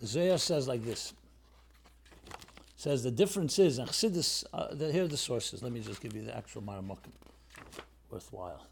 The 0.00 0.06
Zohar 0.06 0.38
says 0.38 0.68
like 0.68 0.84
this. 0.84 1.14
It 2.26 2.36
says 2.76 3.02
the 3.02 3.10
difference 3.10 3.58
is, 3.58 3.78
and 3.78 3.88
Chassidus, 3.88 4.44
uh, 4.52 4.74
the, 4.74 4.92
here 4.92 5.04
are 5.04 5.08
the 5.08 5.16
sources. 5.16 5.62
Let 5.62 5.72
me 5.72 5.80
just 5.80 6.00
give 6.00 6.14
you 6.14 6.22
the 6.22 6.36
actual 6.36 6.62
Maramokim. 6.62 7.12
Worthwhile. 8.10 8.66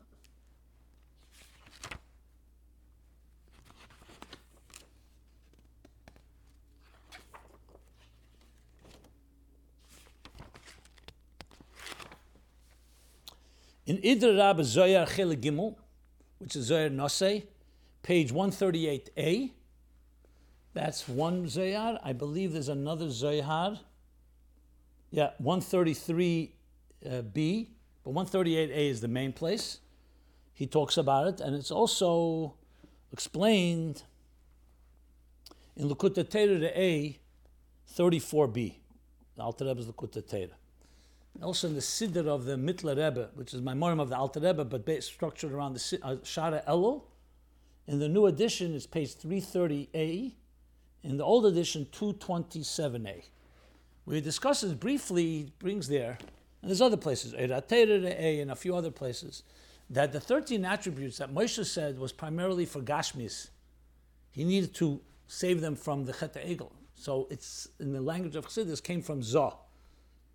In 13.91 13.99
Idra 14.03 14.39
Rabbah 14.39 14.63
Zohar 14.63 15.05
Chele 15.05 15.37
Gimel, 15.37 15.75
which 16.39 16.55
is 16.55 16.67
Zohar 16.67 16.91
Nosei, 16.91 17.43
page 18.05 18.33
138a, 18.33 19.51
that's 20.73 21.09
one 21.09 21.49
Zohar. 21.49 21.99
I 22.05 22.13
believe 22.13 22.53
there's 22.53 22.69
another 22.69 23.11
Zohar. 23.11 23.81
Yeah, 25.11 25.31
133b, 25.43 26.53
uh, 27.05 27.23
but 28.05 28.15
138a 28.15 28.91
is 28.91 29.01
the 29.01 29.09
main 29.09 29.33
place. 29.33 29.81
He 30.53 30.69
talks 30.69 30.97
about 30.97 31.27
it, 31.27 31.41
and 31.41 31.57
it's 31.57 31.73
also 31.73 32.55
explained 33.13 34.05
in 35.75 35.89
Likkutei 35.89 36.31
Torah 36.31 36.71
A 36.77 37.19
34b. 37.93 38.75
The 39.35 39.43
Alter 39.43 39.65
Rebbe's 39.65 39.87
Likkutei 39.87 40.31
Torah 40.31 40.60
also 41.43 41.69
in 41.69 41.75
the 41.75 41.81
Siddur 41.81 42.27
of 42.27 42.45
the 42.45 42.57
Mittler 42.57 42.97
Rebbe, 42.97 43.31
which 43.35 43.55
is 43.55 43.63
my 43.63 43.75
Morim 43.75 44.01
of 44.01 44.09
the 44.09 44.17
Alter 44.17 44.41
Rebbe, 44.41 44.65
but 44.65 44.85
based, 44.85 45.09
structured 45.09 45.53
around 45.53 45.75
the 45.75 45.99
uh, 46.03 46.17
Shara 46.17 46.65
Elul. 46.67 47.03
In 47.87 47.99
the 47.99 48.09
new 48.09 48.27
edition, 48.27 48.75
it's 48.75 48.87
page 48.87 49.15
330a. 49.17 50.33
In 51.03 51.17
the 51.17 51.25
old 51.25 51.47
edition, 51.47 51.87
227a. 51.93 53.25
Where 54.05 54.15
he 54.17 54.21
discusses 54.21 54.75
briefly, 54.75 55.53
brings 55.59 55.89
there, 55.89 56.19
and 56.63 56.71
there's 56.71 56.81
other 56.81 56.97
places, 56.97 57.33
A 57.35 58.41
and 58.41 58.51
a 58.51 58.57
few 58.57 58.77
other 58.77 58.91
places, 58.91 59.43
that 59.89 60.13
the 60.13 60.21
13 60.21 60.65
attributes 60.65 61.19
that 61.19 61.33
Moshe 61.33 61.65
said 61.65 61.99
was 61.99 62.13
primarily 62.13 62.67
for 62.67 62.81
Gashmis. 62.81 63.49
He 64.31 64.45
needed 64.45 64.75
to 64.75 65.01
save 65.27 65.61
them 65.61 65.75
from 65.75 66.05
the 66.05 66.13
Chet 66.13 66.35
Egel. 66.35 66.71
So 66.95 67.27
it's 67.31 67.69
in 67.79 67.93
the 67.93 68.01
language 68.01 68.37
of 68.37 68.47
Chassidus 68.47 68.83
came 68.83 69.01
from 69.01 69.23
Zah. 69.23 69.55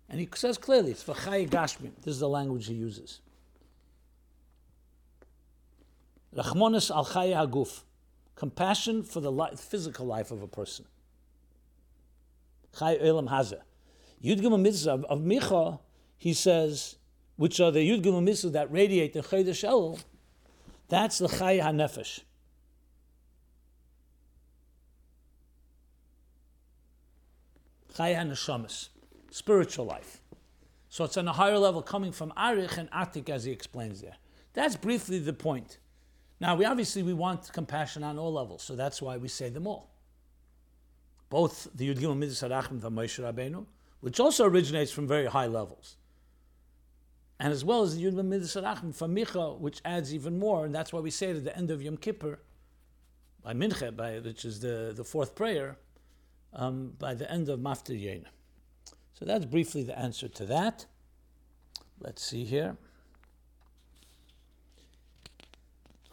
And 0.08 0.20
he 0.20 0.28
says 0.34 0.56
clearly, 0.58 0.92
it's 0.92 1.04
v'chay 1.04 1.48
gashmim. 1.48 1.92
This 2.02 2.14
is 2.14 2.20
the 2.20 2.28
language 2.28 2.66
he 2.66 2.74
uses. 2.74 3.20
Rachmonis 6.34 6.94
al 6.94 7.04
chay 7.04 7.32
haguf. 7.32 7.82
Compassion 8.36 9.02
for 9.02 9.20
the 9.20 9.32
physical 9.56 10.06
life 10.06 10.30
of 10.30 10.42
a 10.42 10.46
person. 10.46 10.84
Chay 12.78 12.98
elam 13.00 13.28
hazeh. 13.28 13.60
Yud 14.22 14.40
Gimel 14.40 14.60
Mitzvah 14.60 14.90
of, 14.92 15.04
of 15.04 15.20
Micha, 15.20 15.80
he 16.18 16.32
says, 16.32 16.96
which 17.36 17.60
are 17.60 17.70
the 17.70 17.80
Yud 17.80 18.02
Gimel 18.02 18.22
Mitzvah 18.22 18.50
that 18.50 18.70
radiate 18.70 19.12
the 19.12 19.20
Chodesh 19.20 19.64
El, 19.64 19.98
that's 20.88 21.18
the 21.18 21.28
Chay 21.28 21.58
HaNefesh. 21.58 22.20
Chay 27.96 28.14
HaNeshamas 28.14 28.90
spiritual 29.36 29.84
life. 29.84 30.22
So 30.88 31.04
it's 31.04 31.18
on 31.18 31.28
a 31.28 31.32
higher 31.32 31.58
level 31.58 31.82
coming 31.82 32.10
from 32.10 32.32
Arich 32.38 32.78
and 32.78 32.90
Atik 32.90 33.28
as 33.28 33.44
he 33.44 33.52
explains 33.52 34.00
there. 34.00 34.16
That's 34.54 34.76
briefly 34.76 35.18
the 35.18 35.34
point. 35.34 35.76
Now 36.40 36.56
we 36.56 36.64
obviously 36.64 37.02
we 37.02 37.12
want 37.12 37.52
compassion 37.52 38.02
on 38.02 38.18
all 38.18 38.32
levels, 38.32 38.62
so 38.62 38.74
that's 38.74 39.02
why 39.02 39.18
we 39.18 39.28
say 39.28 39.50
them 39.50 39.66
all. 39.66 39.90
Both 41.28 41.68
the 41.74 41.92
Yud 41.92 41.98
Gimel 41.98 42.16
Midas 42.16 42.42
Arachim 42.42 42.80
from 42.80 42.94
Moshe 42.94 43.22
Rabbeinu, 43.22 43.66
which 44.00 44.20
also 44.20 44.46
originates 44.46 44.90
from 44.90 45.06
very 45.06 45.26
high 45.26 45.48
levels, 45.48 45.96
and 47.38 47.52
as 47.52 47.62
well 47.62 47.82
as 47.82 47.94
the 47.94 48.04
Yud 48.04 48.14
Gimel 48.14 48.26
Midas 48.26 48.54
Arachim 48.54 48.94
from 48.94 49.14
Micha, 49.14 49.58
which 49.58 49.82
adds 49.84 50.14
even 50.14 50.38
more, 50.38 50.64
and 50.64 50.74
that's 50.74 50.94
why 50.94 51.00
we 51.00 51.10
say 51.10 51.28
it 51.28 51.36
at 51.36 51.44
the 51.44 51.56
end 51.56 51.70
of 51.70 51.82
Yom 51.82 51.98
Kippur, 51.98 52.38
by 53.42 53.52
Mincha, 53.52 53.94
by, 53.94 54.18
which 54.20 54.46
is 54.46 54.60
the, 54.60 54.94
the 54.96 55.04
fourth 55.04 55.34
prayer, 55.34 55.76
um, 56.54 56.92
by 56.98 57.12
the 57.12 57.30
end 57.30 57.50
of 57.50 57.60
Maftir 57.60 58.00
Yonah. 58.00 58.30
So 59.18 59.24
that's 59.24 59.46
briefly 59.46 59.82
the 59.82 59.98
answer 59.98 60.28
to 60.28 60.44
that. 60.46 60.84
Let's 62.00 62.22
see 62.22 62.44
here. 62.44 62.76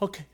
Okay. 0.01 0.25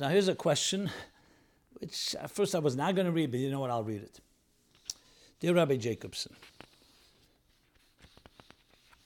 Now 0.00 0.08
here's 0.08 0.28
a 0.28 0.34
question, 0.34 0.88
which 1.74 2.16
at 2.18 2.30
first 2.30 2.54
I 2.54 2.58
was 2.58 2.74
not 2.74 2.94
going 2.94 3.04
to 3.04 3.12
read, 3.12 3.30
but 3.30 3.38
you 3.38 3.50
know 3.50 3.60
what? 3.60 3.70
I'll 3.70 3.84
read 3.84 4.02
it. 4.02 4.18
Dear 5.40 5.52
Rabbi 5.52 5.76
Jacobson, 5.76 6.34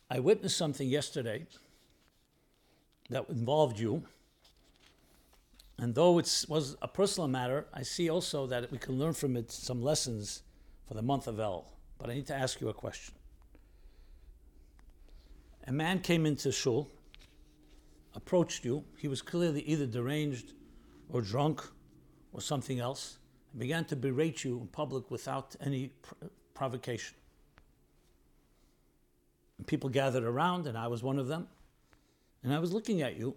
I 0.08 0.20
witnessed 0.20 0.56
something 0.56 0.88
yesterday 0.88 1.46
that 3.10 3.28
involved 3.28 3.78
you. 3.78 4.02
And 5.78 5.94
though 5.94 6.18
it 6.18 6.44
was 6.48 6.76
a 6.82 6.88
personal 6.88 7.28
matter, 7.28 7.66
I 7.74 7.82
see 7.82 8.08
also 8.08 8.46
that 8.46 8.70
we 8.70 8.78
can 8.78 8.98
learn 8.98 9.12
from 9.12 9.36
it 9.36 9.50
some 9.50 9.82
lessons 9.82 10.42
for 10.86 10.94
the 10.94 11.02
month 11.02 11.26
of 11.26 11.40
El. 11.40 11.66
But 11.98 12.10
I 12.10 12.14
need 12.14 12.26
to 12.28 12.34
ask 12.34 12.60
you 12.60 12.68
a 12.68 12.74
question. 12.74 13.14
A 15.66 15.72
man 15.72 16.00
came 16.00 16.26
into 16.26 16.52
shul, 16.52 16.90
approached 18.14 18.64
you. 18.64 18.84
He 18.98 19.08
was 19.08 19.22
clearly 19.22 19.62
either 19.62 19.86
deranged 19.86 20.52
or 21.08 21.22
drunk 21.22 21.62
or 22.32 22.40
something 22.40 22.80
else, 22.80 23.18
and 23.52 23.60
began 23.60 23.84
to 23.86 23.96
berate 23.96 24.44
you 24.44 24.60
in 24.60 24.66
public 24.68 25.10
without 25.10 25.56
any 25.60 25.88
pr- 26.02 26.26
provocation. 26.52 27.16
And 29.58 29.66
people 29.66 29.88
gathered 29.88 30.24
around, 30.24 30.66
and 30.66 30.76
I 30.76 30.88
was 30.88 31.02
one 31.02 31.18
of 31.18 31.28
them. 31.28 31.48
And 32.44 32.52
I 32.52 32.58
was 32.58 32.72
looking 32.72 33.00
at 33.00 33.16
you, 33.16 33.34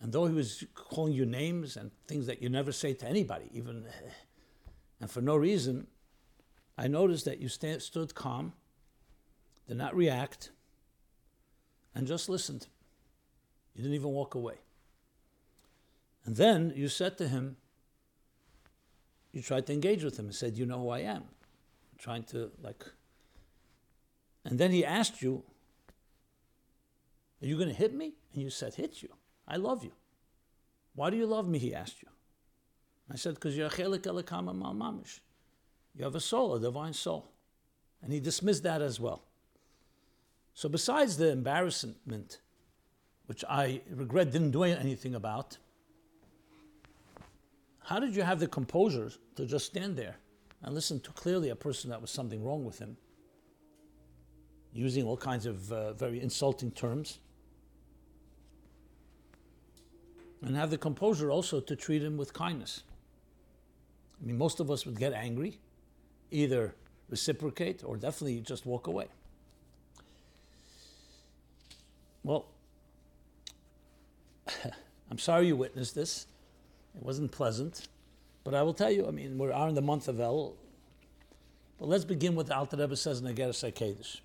and 0.00 0.12
though 0.12 0.26
he 0.26 0.34
was 0.34 0.64
calling 0.74 1.14
you 1.14 1.24
names 1.24 1.76
and 1.76 1.92
things 2.08 2.26
that 2.26 2.42
you 2.42 2.48
never 2.48 2.72
say 2.72 2.92
to 2.94 3.06
anybody, 3.06 3.46
even, 3.52 3.86
and 5.00 5.10
for 5.10 5.20
no 5.20 5.36
reason, 5.36 5.86
I 6.76 6.88
noticed 6.88 7.24
that 7.24 7.38
you 7.38 7.48
st- 7.48 7.80
stood 7.80 8.14
calm, 8.14 8.52
did 9.68 9.76
not 9.76 9.96
react, 9.96 10.50
and 11.94 12.06
just 12.06 12.28
listened. 12.28 12.66
You 13.74 13.82
didn't 13.82 13.94
even 13.94 14.10
walk 14.10 14.34
away. 14.34 14.56
And 16.24 16.34
then 16.34 16.72
you 16.74 16.88
said 16.88 17.16
to 17.18 17.28
him, 17.28 17.56
you 19.32 19.42
tried 19.42 19.66
to 19.66 19.72
engage 19.72 20.02
with 20.02 20.18
him 20.18 20.26
and 20.26 20.34
said, 20.34 20.56
You 20.56 20.66
know 20.66 20.80
who 20.80 20.88
I 20.88 21.00
am. 21.00 21.24
trying 21.98 22.24
to, 22.24 22.50
like. 22.62 22.84
And 24.44 24.58
then 24.58 24.70
he 24.70 24.84
asked 24.84 25.22
you, 25.22 25.44
are 27.46 27.48
you 27.48 27.56
going 27.56 27.68
to 27.68 27.74
hit 27.74 27.94
me? 27.94 28.12
And 28.32 28.42
you 28.42 28.50
said, 28.50 28.74
Hit 28.74 29.02
you. 29.02 29.08
I 29.46 29.56
love 29.56 29.84
you. 29.84 29.92
Why 30.94 31.10
do 31.10 31.16
you 31.16 31.26
love 31.26 31.48
me? 31.48 31.58
He 31.58 31.74
asked 31.74 32.02
you. 32.02 32.08
I 33.10 33.14
said, 33.14 33.34
Because 33.34 33.56
you're 33.56 33.68
a 33.68 33.70
chelik 33.70 34.00
elikama 34.00 34.52
mal 34.54 34.74
mamish. 34.74 35.20
You 35.94 36.04
have 36.04 36.16
a 36.16 36.20
soul, 36.20 36.56
a 36.56 36.60
divine 36.60 36.92
soul. 36.92 37.30
And 38.02 38.12
he 38.12 38.18
dismissed 38.18 38.64
that 38.64 38.82
as 38.82 38.98
well. 38.98 39.22
So, 40.54 40.68
besides 40.68 41.16
the 41.16 41.30
embarrassment, 41.30 42.40
which 43.26 43.44
I 43.48 43.80
regret 43.90 44.32
didn't 44.32 44.50
do 44.50 44.64
anything 44.64 45.14
about, 45.14 45.56
how 47.84 48.00
did 48.00 48.16
you 48.16 48.22
have 48.22 48.40
the 48.40 48.48
composure 48.48 49.12
to 49.36 49.46
just 49.46 49.66
stand 49.66 49.96
there 49.96 50.16
and 50.62 50.74
listen 50.74 50.98
to 51.00 51.12
clearly 51.12 51.50
a 51.50 51.56
person 51.56 51.90
that 51.90 52.00
was 52.00 52.10
something 52.10 52.42
wrong 52.42 52.64
with 52.64 52.78
him, 52.78 52.96
using 54.72 55.04
all 55.04 55.16
kinds 55.16 55.46
of 55.46 55.72
uh, 55.72 55.92
very 55.92 56.20
insulting 56.20 56.72
terms. 56.72 57.20
And 60.42 60.56
have 60.56 60.70
the 60.70 60.78
composure 60.78 61.30
also 61.30 61.60
to 61.60 61.76
treat 61.76 62.02
him 62.02 62.16
with 62.16 62.32
kindness. 62.32 62.82
I 64.20 64.26
mean, 64.26 64.38
most 64.38 64.60
of 64.60 64.70
us 64.70 64.86
would 64.86 64.98
get 64.98 65.12
angry, 65.12 65.58
either 66.30 66.74
reciprocate 67.08 67.82
or 67.84 67.96
definitely 67.96 68.40
just 68.40 68.66
walk 68.66 68.86
away. 68.86 69.06
Well, 72.22 72.46
I'm 75.10 75.18
sorry 75.18 75.46
you 75.46 75.56
witnessed 75.56 75.94
this. 75.94 76.26
It 76.96 77.02
wasn't 77.02 77.30
pleasant. 77.30 77.88
But 78.44 78.54
I 78.54 78.62
will 78.62 78.74
tell 78.74 78.90
you, 78.90 79.06
I 79.06 79.10
mean, 79.10 79.38
we 79.38 79.50
are 79.50 79.68
in 79.68 79.74
the 79.74 79.82
month 79.82 80.08
of 80.08 80.20
El. 80.20 80.54
But 81.78 81.88
let's 81.88 82.04
begin 82.04 82.34
with 82.34 82.48
the 82.48 82.56
Alter 82.56 82.76
Rebbe 82.76 82.96
says 82.96 83.18
in 83.18 83.24
the 83.24 83.34
Igeres 83.34 83.70
HaKedesh 83.70 84.20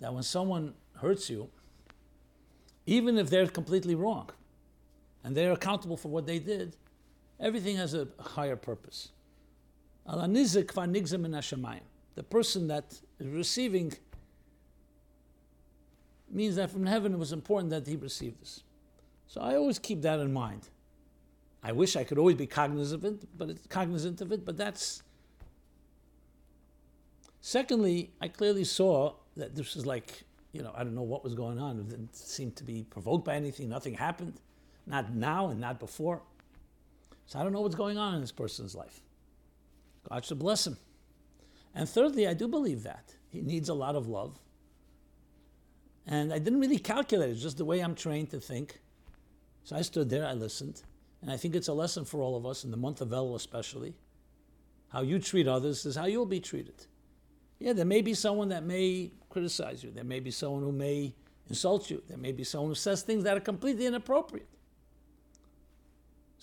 that 0.00 0.12
when 0.12 0.22
someone 0.22 0.74
hurts 0.96 1.28
you, 1.28 1.48
even 2.86 3.18
if 3.18 3.30
they're 3.30 3.46
completely 3.46 3.94
wrong 3.94 4.30
and 5.24 5.36
they're 5.36 5.52
accountable 5.52 5.96
for 5.96 6.08
what 6.08 6.26
they 6.26 6.38
did, 6.38 6.76
everything 7.40 7.76
has 7.76 7.94
a 7.94 8.08
higher 8.18 8.56
purpose. 8.56 9.10
The 10.06 10.64
person 12.28 12.68
that 12.68 13.00
is 13.18 13.26
receiving 13.26 13.92
means 16.30 16.56
that 16.56 16.70
from 16.70 16.86
heaven 16.86 17.14
it 17.14 17.18
was 17.18 17.32
important 17.32 17.70
that 17.70 17.86
he 17.86 17.96
received 17.96 18.40
this. 18.40 18.62
So 19.26 19.40
I 19.40 19.56
always 19.56 19.78
keep 19.78 20.02
that 20.02 20.20
in 20.20 20.32
mind. 20.32 20.68
I 21.62 21.72
wish 21.72 21.94
I 21.94 22.04
could 22.04 22.18
always 22.18 22.36
be 22.36 22.46
cognizant 22.46 23.04
of 23.04 23.12
it, 23.12 23.38
but 23.38 23.50
it's 23.50 23.66
cognizant 23.68 24.20
of 24.20 24.32
it, 24.32 24.44
but 24.44 24.56
that's 24.56 25.02
Secondly, 27.42 28.12
I 28.20 28.28
clearly 28.28 28.62
saw 28.62 29.14
that 29.36 29.56
this 29.56 29.74
was 29.74 29.84
like, 29.84 30.22
you 30.52 30.62
know, 30.62 30.72
I 30.76 30.84
don't 30.84 30.94
know 30.94 31.02
what 31.02 31.24
was 31.24 31.34
going 31.34 31.58
on. 31.58 31.80
It 31.80 31.88
didn't 31.88 32.14
seem 32.14 32.52
to 32.52 32.62
be 32.62 32.86
provoked 32.88 33.24
by 33.24 33.34
anything. 33.34 33.68
Nothing 33.68 33.94
happened. 33.94 34.34
Not 34.86 35.14
now 35.14 35.48
and 35.48 35.60
not 35.60 35.78
before. 35.78 36.22
So 37.26 37.38
I 37.38 37.42
don't 37.42 37.52
know 37.52 37.60
what's 37.60 37.74
going 37.74 37.98
on 37.98 38.14
in 38.14 38.20
this 38.20 38.32
person's 38.32 38.74
life. 38.74 39.00
God 40.08 40.24
should 40.24 40.38
bless 40.38 40.66
him. 40.66 40.76
And 41.74 41.88
thirdly, 41.88 42.26
I 42.26 42.34
do 42.34 42.48
believe 42.48 42.82
that. 42.82 43.14
He 43.28 43.40
needs 43.40 43.68
a 43.68 43.74
lot 43.74 43.96
of 43.96 44.08
love. 44.08 44.38
And 46.06 46.32
I 46.32 46.38
didn't 46.38 46.60
really 46.60 46.78
calculate 46.78 47.30
it, 47.30 47.36
just 47.36 47.58
the 47.58 47.64
way 47.64 47.80
I'm 47.80 47.94
trained 47.94 48.30
to 48.30 48.40
think. 48.40 48.80
So 49.64 49.76
I 49.76 49.82
stood 49.82 50.10
there, 50.10 50.26
I 50.26 50.32
listened. 50.32 50.82
And 51.22 51.30
I 51.30 51.36
think 51.36 51.54
it's 51.54 51.68
a 51.68 51.72
lesson 51.72 52.04
for 52.04 52.20
all 52.20 52.36
of 52.36 52.44
us, 52.44 52.64
in 52.64 52.72
the 52.72 52.76
month 52.76 53.00
of 53.00 53.08
Elul 53.08 53.36
especially. 53.36 53.94
How 54.88 55.02
you 55.02 55.18
treat 55.18 55.46
others 55.46 55.86
is 55.86 55.94
how 55.96 56.06
you'll 56.06 56.26
be 56.26 56.40
treated. 56.40 56.86
Yeah, 57.60 57.72
there 57.72 57.84
may 57.84 58.02
be 58.02 58.12
someone 58.12 58.48
that 58.48 58.64
may 58.64 59.12
criticize 59.30 59.84
you. 59.84 59.92
There 59.92 60.04
may 60.04 60.18
be 60.18 60.32
someone 60.32 60.62
who 60.62 60.72
may 60.72 61.14
insult 61.48 61.90
you. 61.90 62.02
There 62.08 62.18
may 62.18 62.32
be 62.32 62.42
someone 62.42 62.70
who 62.70 62.74
says 62.74 63.02
things 63.02 63.22
that 63.24 63.36
are 63.36 63.40
completely 63.40 63.86
inappropriate. 63.86 64.48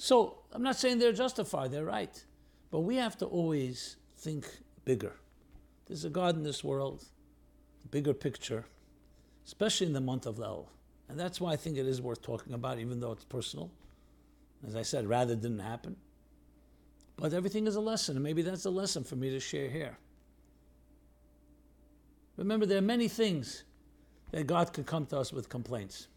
So 0.01 0.37
I'm 0.53 0.63
not 0.63 0.77
saying 0.77 0.99
they're 0.99 1.11
justified, 1.11 1.71
they're 1.71 1.83
right. 1.83 2.23
But 2.71 2.79
we 2.79 2.95
have 2.95 3.17
to 3.17 3.25
always 3.25 3.97
think 4.15 4.47
bigger. 4.85 5.11
There's 5.87 6.05
a 6.05 6.09
God 6.09 6.37
in 6.37 6.43
this 6.43 6.63
world, 6.63 7.03
bigger 7.91 8.13
picture, 8.13 8.63
especially 9.45 9.87
in 9.87 9.93
the 9.93 9.99
month 9.99 10.25
of 10.25 10.37
Elul. 10.37 10.67
And 11.09 11.19
that's 11.19 11.41
why 11.41 11.51
I 11.51 11.57
think 11.57 11.77
it 11.77 11.85
is 11.85 12.01
worth 12.01 12.21
talking 12.21 12.53
about, 12.53 12.79
even 12.79 13.01
though 13.01 13.11
it's 13.11 13.25
personal. 13.25 13.71
As 14.65 14.73
I 14.73 14.83
said, 14.83 15.05
rather 15.05 15.35
didn't 15.35 15.59
happen. 15.59 15.97
But 17.17 17.33
everything 17.33 17.67
is 17.67 17.75
a 17.75 17.81
lesson, 17.81 18.15
and 18.15 18.23
maybe 18.23 18.41
that's 18.41 18.63
a 18.63 18.69
lesson 18.69 19.03
for 19.03 19.17
me 19.17 19.29
to 19.31 19.39
share 19.41 19.69
here. 19.69 19.97
Remember, 22.37 22.65
there 22.65 22.77
are 22.77 22.81
many 22.81 23.09
things 23.09 23.63
that 24.31 24.47
God 24.47 24.71
could 24.71 24.85
come 24.85 25.05
to 25.07 25.17
us 25.17 25.33
with 25.33 25.49
complaints. 25.49 26.07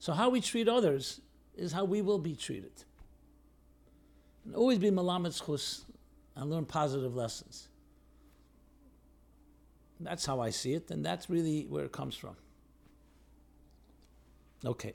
So, 0.00 0.12
how 0.12 0.28
we 0.28 0.42
treat 0.42 0.68
others 0.68 1.22
is 1.56 1.72
how 1.72 1.84
we 1.84 2.02
will 2.02 2.18
be 2.18 2.34
treated. 2.34 2.72
And 4.44 4.54
always 4.54 4.78
be 4.78 4.90
malamed 4.90 5.44
chus 5.44 5.84
and 6.34 6.50
learn 6.50 6.64
positive 6.64 7.14
lessons. 7.14 7.68
That's 10.00 10.26
how 10.26 10.40
I 10.40 10.50
see 10.50 10.74
it, 10.74 10.90
and 10.90 11.04
that's 11.04 11.30
really 11.30 11.64
where 11.68 11.84
it 11.84 11.92
comes 11.92 12.16
from. 12.16 12.36
Okay. 14.64 14.94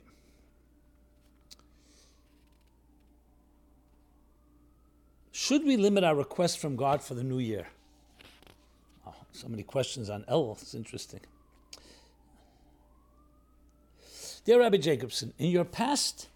Should 5.32 5.64
we 5.64 5.76
limit 5.76 6.04
our 6.04 6.14
requests 6.14 6.56
from 6.56 6.76
God 6.76 7.02
for 7.02 7.14
the 7.14 7.24
new 7.24 7.38
year? 7.38 7.68
Oh, 9.06 9.14
so 9.32 9.48
many 9.48 9.62
questions 9.62 10.10
on 10.10 10.24
El. 10.28 10.58
It's 10.60 10.74
interesting. 10.74 11.20
Dear 14.44 14.60
Rabbi 14.60 14.78
Jacobson, 14.78 15.32
in 15.38 15.50
your 15.50 15.64
past 15.64 16.28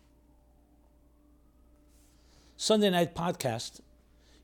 Sunday 2.62 2.90
night 2.90 3.12
podcast, 3.16 3.80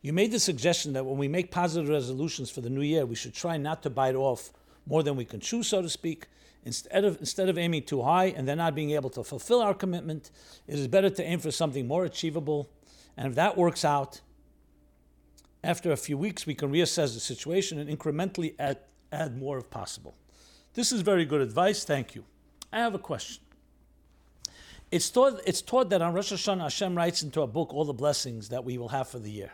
you 0.02 0.12
made 0.12 0.32
the 0.32 0.40
suggestion 0.40 0.92
that 0.94 1.06
when 1.06 1.18
we 1.18 1.28
make 1.28 1.52
positive 1.52 1.88
resolutions 1.88 2.50
for 2.50 2.60
the 2.60 2.68
new 2.68 2.80
year, 2.80 3.06
we 3.06 3.14
should 3.14 3.32
try 3.32 3.56
not 3.56 3.80
to 3.84 3.90
bite 3.90 4.16
off 4.16 4.50
more 4.86 5.04
than 5.04 5.14
we 5.14 5.24
can 5.24 5.38
chew, 5.38 5.62
so 5.62 5.80
to 5.80 5.88
speak. 5.88 6.26
Instead 6.64 7.04
of, 7.04 7.20
instead 7.20 7.48
of 7.48 7.56
aiming 7.56 7.84
too 7.84 8.02
high 8.02 8.24
and 8.24 8.48
then 8.48 8.58
not 8.58 8.74
being 8.74 8.90
able 8.90 9.08
to 9.08 9.22
fulfill 9.22 9.60
our 9.62 9.72
commitment, 9.72 10.32
it 10.66 10.80
is 10.80 10.88
better 10.88 11.10
to 11.10 11.22
aim 11.22 11.38
for 11.38 11.52
something 11.52 11.86
more 11.86 12.04
achievable. 12.04 12.68
And 13.16 13.28
if 13.28 13.36
that 13.36 13.56
works 13.56 13.84
out, 13.84 14.20
after 15.62 15.92
a 15.92 15.96
few 15.96 16.18
weeks, 16.18 16.44
we 16.44 16.56
can 16.56 16.72
reassess 16.72 17.14
the 17.14 17.20
situation 17.20 17.78
and 17.78 17.88
incrementally 17.88 18.56
add, 18.58 18.78
add 19.12 19.38
more 19.38 19.58
if 19.58 19.70
possible. 19.70 20.16
This 20.74 20.90
is 20.90 21.02
very 21.02 21.24
good 21.24 21.40
advice. 21.40 21.84
Thank 21.84 22.16
you. 22.16 22.24
I 22.72 22.80
have 22.80 22.96
a 22.96 22.98
question. 22.98 23.44
It's 24.90 25.10
taught, 25.10 25.40
it's 25.46 25.60
taught 25.60 25.90
that 25.90 26.00
on 26.00 26.14
Rosh 26.14 26.32
Hashanah, 26.32 26.62
Hashem 26.62 26.96
writes 26.96 27.22
into 27.22 27.42
a 27.42 27.46
book 27.46 27.74
all 27.74 27.84
the 27.84 27.92
blessings 27.92 28.48
that 28.48 28.64
we 28.64 28.78
will 28.78 28.88
have 28.88 29.08
for 29.08 29.18
the 29.18 29.30
year. 29.30 29.52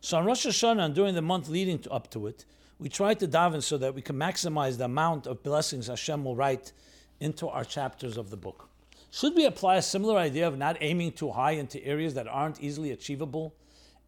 So 0.00 0.16
on 0.16 0.24
Rosh 0.24 0.46
Hashanah 0.46 0.82
and 0.82 0.94
during 0.94 1.14
the 1.14 1.22
month 1.22 1.48
leading 1.48 1.78
to, 1.80 1.90
up 1.90 2.10
to 2.12 2.26
it, 2.26 2.46
we 2.78 2.88
try 2.88 3.12
to 3.14 3.28
daven 3.28 3.62
so 3.62 3.76
that 3.76 3.94
we 3.94 4.00
can 4.00 4.16
maximize 4.16 4.78
the 4.78 4.84
amount 4.84 5.26
of 5.26 5.42
blessings 5.42 5.88
Hashem 5.88 6.24
will 6.24 6.36
write 6.36 6.72
into 7.20 7.48
our 7.48 7.64
chapters 7.64 8.16
of 8.16 8.30
the 8.30 8.36
book. 8.36 8.68
Should 9.10 9.34
we 9.34 9.44
apply 9.44 9.76
a 9.76 9.82
similar 9.82 10.16
idea 10.16 10.48
of 10.48 10.56
not 10.56 10.78
aiming 10.80 11.12
too 11.12 11.30
high 11.30 11.52
into 11.52 11.82
areas 11.84 12.14
that 12.14 12.26
aren't 12.26 12.60
easily 12.60 12.92
achievable 12.92 13.54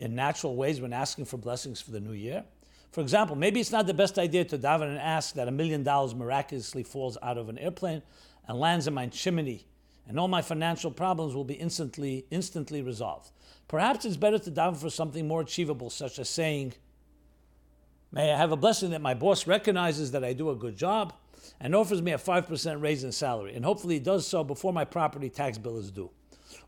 in 0.00 0.14
natural 0.14 0.56
ways 0.56 0.80
when 0.80 0.92
asking 0.94 1.26
for 1.26 1.36
blessings 1.36 1.80
for 1.80 1.90
the 1.90 2.00
new 2.00 2.12
year? 2.12 2.44
For 2.92 3.02
example, 3.02 3.36
maybe 3.36 3.60
it's 3.60 3.70
not 3.70 3.86
the 3.86 3.94
best 3.94 4.18
idea 4.18 4.44
to 4.46 4.58
daven 4.58 4.88
and 4.88 4.98
ask 4.98 5.34
that 5.34 5.46
a 5.46 5.50
million 5.50 5.82
dollars 5.82 6.14
miraculously 6.14 6.82
falls 6.82 7.18
out 7.22 7.36
of 7.36 7.50
an 7.50 7.58
airplane 7.58 8.02
and 8.46 8.58
lands 8.58 8.86
in 8.86 8.94
my 8.94 9.06
chimney, 9.08 9.66
and 10.08 10.18
all 10.18 10.28
my 10.28 10.42
financial 10.42 10.90
problems 10.90 11.34
will 11.34 11.44
be 11.44 11.54
instantly 11.54 12.24
instantly 12.30 12.82
resolved. 12.82 13.30
Perhaps 13.68 14.06
it's 14.06 14.16
better 14.16 14.38
to 14.38 14.50
daven 14.50 14.76
for 14.76 14.90
something 14.90 15.28
more 15.28 15.42
achievable, 15.42 15.90
such 15.90 16.18
as 16.18 16.28
saying, 16.28 16.72
May 18.10 18.32
I 18.32 18.36
have 18.38 18.52
a 18.52 18.56
blessing 18.56 18.90
that 18.90 19.02
my 19.02 19.12
boss 19.12 19.46
recognizes 19.46 20.12
that 20.12 20.24
I 20.24 20.32
do 20.32 20.48
a 20.48 20.56
good 20.56 20.76
job 20.76 21.12
and 21.60 21.74
offers 21.74 22.00
me 22.00 22.12
a 22.12 22.18
5% 22.18 22.80
raise 22.80 23.04
in 23.04 23.12
salary, 23.12 23.54
and 23.54 23.64
hopefully 23.64 23.96
he 23.96 24.00
does 24.00 24.26
so 24.26 24.42
before 24.42 24.72
my 24.72 24.84
property 24.84 25.28
tax 25.28 25.58
bill 25.58 25.76
is 25.76 25.90
due. 25.90 26.10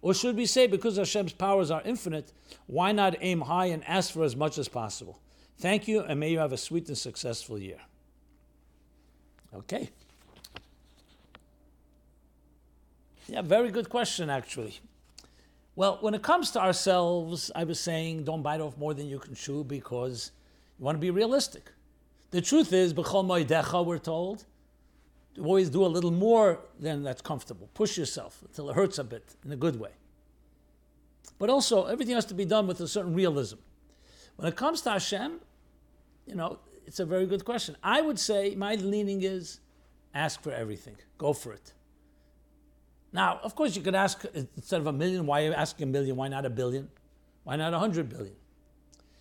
Or 0.03 0.13
should 0.13 0.37
we 0.37 0.45
say, 0.45 0.67
because 0.67 0.99
Hashem's 0.99 1.33
powers 1.33 1.71
are 1.71 1.83
infinite, 1.83 2.33
why 2.67 2.93
not 2.93 3.17
aim 3.21 3.43
high 3.43 3.67
and 3.67 3.83
ask 3.89 4.13
for 4.13 4.23
as 4.23 4.37
much 4.37 4.59
as 4.59 4.69
possible? 4.69 5.19
Thank 5.59 5.89
you, 5.89 6.01
and 6.01 6.21
may 6.21 6.31
you 6.31 6.39
have 6.39 6.53
a 6.53 6.59
sweet 6.59 6.89
and 6.89 6.99
successful 6.99 7.59
year. 7.59 7.81
Okay. 9.55 9.91
Yeah, 13.31 13.43
very 13.43 13.71
good 13.71 13.89
question, 13.89 14.29
actually. 14.29 14.81
Well, 15.77 15.99
when 16.01 16.15
it 16.15 16.23
comes 16.23 16.51
to 16.51 16.61
ourselves, 16.61 17.53
I 17.55 17.63
was 17.63 17.79
saying 17.79 18.25
don't 18.25 18.43
bite 18.43 18.61
off 18.61 18.77
more 18.77 18.93
than 18.93 19.07
you 19.07 19.21
can 19.21 19.37
chew 19.37 19.63
because 19.63 20.33
you 20.81 20.85
want 20.85 20.97
to 20.97 21.01
be 21.01 21.13
realistic. 21.13 21.71
The 22.33 22.41
truth 22.41 22.73
is, 22.73 22.93
b'chol 22.93 23.25
moedecha, 23.25 23.87
we're 23.87 23.99
told, 23.99 24.47
always 25.41 25.71
do 25.71 25.85
a 25.85 25.87
little 25.87 26.11
more 26.11 26.59
than 26.81 27.05
that's 27.05 27.23
comfortable. 27.23 27.71
Push 27.73 27.97
yourself 27.97 28.43
until 28.49 28.69
it 28.69 28.75
hurts 28.75 28.99
a 28.99 29.05
bit 29.05 29.37
in 29.45 29.53
a 29.53 29.57
good 29.57 29.79
way. 29.79 29.93
But 31.39 31.51
also, 31.51 31.85
everything 31.85 32.17
has 32.17 32.25
to 32.27 32.35
be 32.35 32.45
done 32.45 32.67
with 32.67 32.81
a 32.81 32.89
certain 32.89 33.15
realism. 33.15 33.59
When 34.35 34.49
it 34.49 34.57
comes 34.57 34.81
to 34.83 34.91
Hashem, 34.91 35.39
you 36.27 36.35
know, 36.35 36.59
it's 36.85 36.99
a 36.99 37.07
very 37.07 37.27
good 37.27 37.45
question. 37.45 37.77
I 37.81 38.01
would 38.01 38.19
say 38.19 38.57
my 38.57 38.75
leaning 38.75 39.23
is 39.23 39.61
ask 40.15 40.43
for 40.43 40.51
everything, 40.51 40.97
go 41.17 41.33
for 41.33 41.53
it. 41.53 41.73
Now, 43.13 43.41
of 43.43 43.55
course, 43.55 43.75
you 43.77 43.83
could 43.83 43.95
ask 43.95 44.25
instead 44.35 44.81
of 44.81 44.87
a 44.87 44.93
million, 44.93 45.27
why 45.27 45.43
are 45.43 45.47
you 45.47 45.53
asking 45.53 45.89
a 45.89 45.91
million? 45.91 46.17
Why 46.17 46.29
not 46.29 46.47
a 46.47 46.51
billion? 46.51 46.89
Why 47.45 47.57
not 47.57 47.75
a 47.75 47.79
hundred 47.79 48.09
billion? 48.09 48.35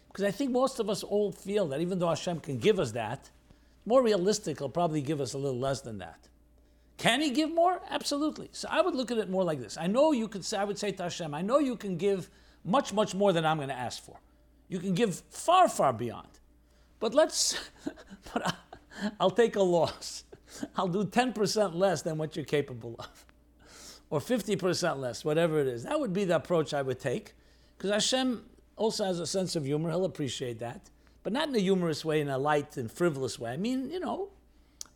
Because 0.08 0.26
I 0.26 0.32
think 0.32 0.52
most 0.52 0.80
of 0.80 0.90
us 0.90 1.04
all 1.04 1.32
feel 1.32 1.68
that 1.70 1.82
even 1.82 2.00
though 2.00 2.10
Hashem 2.10 2.40
can 2.42 2.58
give 2.58 2.80
us 2.80 2.92
that, 2.92 3.30
more 3.86 4.04
realistic, 4.04 4.60
he'll 4.60 4.70
probably 4.70 5.02
give 5.02 5.22
us 5.22 5.34
a 5.34 5.38
little 5.38 5.60
less 5.60 5.82
than 5.82 6.00
that. 6.00 6.28
Can 6.98 7.22
he 7.22 7.30
give 7.30 7.52
more? 7.52 7.82
Absolutely. 7.90 8.50
So 8.52 8.68
I 8.70 8.82
would 8.82 8.94
look 8.94 9.10
at 9.10 9.18
it 9.18 9.30
more 9.30 9.44
like 9.44 9.60
this. 9.60 9.78
I 9.78 9.88
know 9.88 10.12
you 10.12 10.28
could 10.28 10.44
say, 10.44 10.58
I 10.58 10.66
would 10.66 10.78
say 10.78 10.92
to 10.92 11.04
Hashem, 11.04 11.34
I 11.34 11.42
know 11.42 11.60
you 11.60 11.76
can 11.76 11.98
give 11.98 12.30
much, 12.66 12.92
much 12.94 13.16
more 13.16 13.32
than 13.32 13.46
I'm 13.46 13.58
going 13.58 13.70
to 13.70 13.76
ask 13.76 14.04
for. 14.04 14.20
You 14.68 14.80
can 14.80 14.94
give 14.94 15.24
far, 15.30 15.70
far 15.70 15.94
beyond. 15.94 16.28
But 17.00 17.14
let's, 17.14 17.58
but 18.34 18.54
I'll 19.20 19.32
take 19.32 19.56
a 19.56 19.62
loss. 19.64 20.26
I'll 20.76 20.88
do 20.88 21.06
10% 21.06 21.74
less 21.74 22.02
than 22.02 22.18
what 22.18 22.36
you're 22.36 22.46
capable 22.46 22.96
of. 23.00 23.26
Or 24.10 24.20
50% 24.20 25.00
less, 25.00 25.24
whatever 25.24 25.60
it 25.60 25.68
is. 25.68 25.84
That 25.84 26.00
would 26.00 26.14
be 26.14 26.26
the 26.26 26.36
approach 26.36 26.74
I 26.74 26.82
would 26.82 27.00
take. 27.00 27.34
Because 27.78 27.92
Hashem 27.92 28.44
also 28.76 29.06
has 29.06 29.20
a 29.20 29.28
sense 29.28 29.56
of 29.56 29.66
humor. 29.66 29.90
He'll 29.90 30.06
appreciate 30.06 30.60
that. 30.60 30.90
But 31.22 31.34
not 31.34 31.50
in 31.50 31.56
a 31.56 31.60
humorous 31.60 32.04
way, 32.04 32.22
in 32.22 32.30
a 32.30 32.38
light 32.38 32.78
and 32.78 32.92
frivolous 32.92 33.38
way. 33.38 33.52
I 33.52 33.58
mean, 33.58 33.92
you 33.92 34.00
know, 34.00 34.30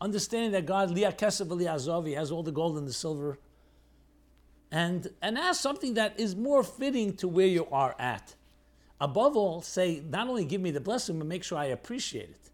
understanding 0.02 0.52
that 0.52 0.66
God, 0.66 0.96
He 0.96 1.04
has 1.04 2.32
all 2.32 2.44
the 2.44 2.52
gold 2.52 2.78
and 2.78 2.88
the 2.88 2.94
silver. 2.94 3.38
And, 4.72 5.08
and 5.22 5.38
ask 5.38 5.62
something 5.62 5.94
that 5.94 6.20
is 6.20 6.36
more 6.36 6.64
fitting 6.64 7.16
to 7.18 7.28
where 7.28 7.46
you 7.46 7.68
are 7.72 7.96
at. 8.00 8.36
Above 9.00 9.38
all, 9.38 9.62
say, 9.62 10.02
not 10.10 10.28
only 10.28 10.46
give 10.46 10.62
me 10.62 10.72
the 10.72 10.80
blessing, 10.80 11.20
but 11.20 11.28
make 11.28 11.44
sure 11.44 11.58
I 11.58 11.66
appreciate 11.66 12.30
it. 12.30 12.50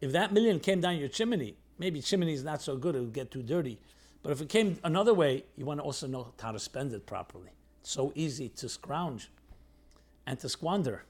If 0.00 0.12
that 0.12 0.32
million 0.32 0.58
came 0.58 0.80
down 0.80 0.96
your 0.96 1.08
chimney, 1.08 1.56
maybe 1.78 2.00
chimney 2.00 2.32
is 2.32 2.42
not 2.42 2.62
so 2.62 2.76
good, 2.76 2.96
it 2.96 3.00
would 3.00 3.12
get 3.12 3.30
too 3.30 3.42
dirty. 3.42 3.78
But 4.22 4.32
if 4.32 4.40
it 4.40 4.48
came 4.48 4.78
another 4.84 5.14
way, 5.14 5.44
you 5.56 5.64
want 5.64 5.80
to 5.80 5.84
also 5.84 6.06
know 6.06 6.32
how 6.40 6.52
to 6.52 6.58
spend 6.58 6.92
it 6.92 7.06
properly. 7.06 7.50
It's 7.80 7.90
so 7.90 8.12
easy 8.14 8.48
to 8.50 8.68
scrounge 8.68 9.30
and 10.26 10.38
to 10.40 10.48
squander 10.48 11.04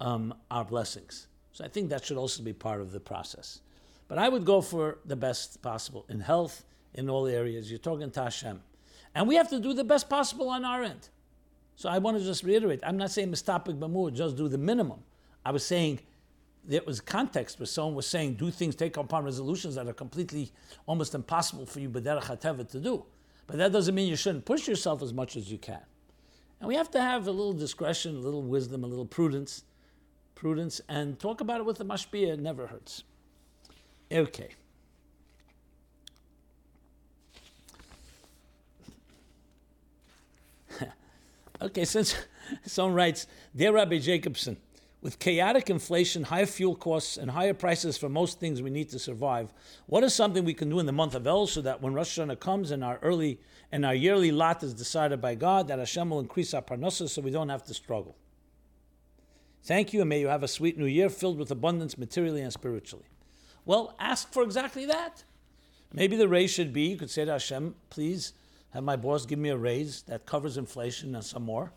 um, 0.00 0.34
our 0.50 0.64
blessings. 0.64 1.26
So 1.52 1.64
I 1.64 1.68
think 1.68 1.90
that 1.90 2.04
should 2.04 2.16
also 2.16 2.42
be 2.42 2.52
part 2.52 2.80
of 2.80 2.92
the 2.92 3.00
process. 3.00 3.60
But 4.06 4.18
I 4.18 4.28
would 4.28 4.44
go 4.44 4.60
for 4.60 4.98
the 5.04 5.16
best 5.16 5.60
possible 5.62 6.06
in 6.08 6.20
health, 6.20 6.64
in 6.94 7.10
all 7.10 7.26
areas. 7.26 7.70
You're 7.70 7.78
talking 7.78 8.10
to 8.10 8.22
Hashem. 8.22 8.62
And 9.14 9.26
we 9.26 9.34
have 9.34 9.50
to 9.50 9.58
do 9.58 9.74
the 9.74 9.84
best 9.84 10.08
possible 10.08 10.48
on 10.48 10.64
our 10.64 10.82
end. 10.82 11.08
So 11.76 11.88
I 11.88 11.98
want 11.98 12.18
to 12.18 12.24
just 12.24 12.42
reiterate 12.42 12.80
I'm 12.82 12.96
not 12.96 13.10
saying 13.10 13.30
mistapik 13.30 13.78
b'mur, 13.78 14.12
just 14.12 14.36
do 14.36 14.48
the 14.48 14.58
minimum. 14.58 15.00
I 15.44 15.50
was 15.50 15.64
saying 15.64 16.00
there 16.68 16.82
was 16.86 17.00
context 17.00 17.58
where 17.58 17.66
someone 17.66 17.94
was 17.94 18.06
saying 18.06 18.34
do 18.34 18.50
things, 18.50 18.76
take 18.76 18.98
upon 18.98 19.24
resolutions 19.24 19.74
that 19.76 19.88
are 19.88 19.94
completely 19.94 20.52
almost 20.86 21.14
impossible 21.14 21.64
for 21.64 21.80
you, 21.80 21.88
b'derech 21.88 22.68
to 22.68 22.78
do. 22.78 23.06
But 23.46 23.56
that 23.56 23.72
doesn't 23.72 23.94
mean 23.94 24.06
you 24.06 24.16
shouldn't 24.16 24.44
push 24.44 24.68
yourself 24.68 25.02
as 25.02 25.14
much 25.14 25.34
as 25.36 25.50
you 25.50 25.56
can. 25.56 25.80
And 26.60 26.68
we 26.68 26.74
have 26.74 26.90
to 26.90 27.00
have 27.00 27.26
a 27.26 27.30
little 27.30 27.54
discretion, 27.54 28.16
a 28.16 28.18
little 28.18 28.42
wisdom, 28.42 28.84
a 28.84 28.86
little 28.86 29.06
prudence, 29.06 29.64
prudence, 30.34 30.82
and 30.90 31.18
talk 31.18 31.40
about 31.40 31.60
it 31.60 31.64
with 31.64 31.78
the 31.78 31.86
mashpia. 31.86 32.34
It 32.34 32.40
never 32.40 32.66
hurts. 32.66 33.04
Okay. 34.12 34.50
okay, 41.62 41.86
since 41.86 42.14
someone 42.66 42.94
writes, 42.94 43.26
Dear 43.56 43.72
Rabbi 43.72 44.00
Jacobson, 44.00 44.58
with 45.00 45.18
chaotic 45.18 45.70
inflation, 45.70 46.24
higher 46.24 46.46
fuel 46.46 46.74
costs, 46.74 47.16
and 47.16 47.30
higher 47.30 47.54
prices 47.54 47.96
for 47.96 48.08
most 48.08 48.40
things 48.40 48.60
we 48.60 48.70
need 48.70 48.88
to 48.90 48.98
survive, 48.98 49.52
what 49.86 50.02
is 50.02 50.12
something 50.12 50.44
we 50.44 50.54
can 50.54 50.68
do 50.68 50.80
in 50.80 50.86
the 50.86 50.92
month 50.92 51.14
of 51.14 51.26
El 51.26 51.46
so 51.46 51.60
that 51.60 51.80
when 51.80 51.94
Rosh 51.94 52.18
Hashanah 52.18 52.40
comes 52.40 52.70
and 52.70 52.82
our 52.82 52.98
early 53.02 53.38
and 53.70 53.84
our 53.84 53.94
yearly 53.94 54.32
lot 54.32 54.62
is 54.62 54.74
decided 54.74 55.20
by 55.20 55.34
God, 55.34 55.68
that 55.68 55.78
Hashem 55.78 56.10
will 56.10 56.20
increase 56.20 56.54
our 56.54 56.62
parnassus 56.62 57.12
so 57.12 57.22
we 57.22 57.30
don't 57.30 57.50
have 57.50 57.62
to 57.64 57.74
struggle? 57.74 58.16
Thank 59.62 59.92
you, 59.92 60.00
and 60.00 60.08
may 60.08 60.20
you 60.20 60.28
have 60.28 60.42
a 60.42 60.48
sweet 60.48 60.78
new 60.78 60.86
year 60.86 61.10
filled 61.10 61.38
with 61.38 61.50
abundance 61.50 61.98
materially 61.98 62.40
and 62.40 62.52
spiritually. 62.52 63.04
Well, 63.66 63.94
ask 64.00 64.32
for 64.32 64.42
exactly 64.42 64.86
that. 64.86 65.22
Maybe 65.92 66.16
the 66.16 66.28
raise 66.28 66.50
should 66.50 66.72
be 66.72 66.82
you 66.82 66.96
could 66.96 67.10
say 67.10 67.24
to 67.24 67.32
Hashem, 67.32 67.74
please 67.90 68.32
have 68.70 68.84
my 68.84 68.96
boss 68.96 69.26
give 69.26 69.38
me 69.38 69.50
a 69.50 69.56
raise 69.56 70.02
that 70.02 70.26
covers 70.26 70.56
inflation 70.56 71.14
and 71.14 71.24
some 71.24 71.42
more 71.42 71.72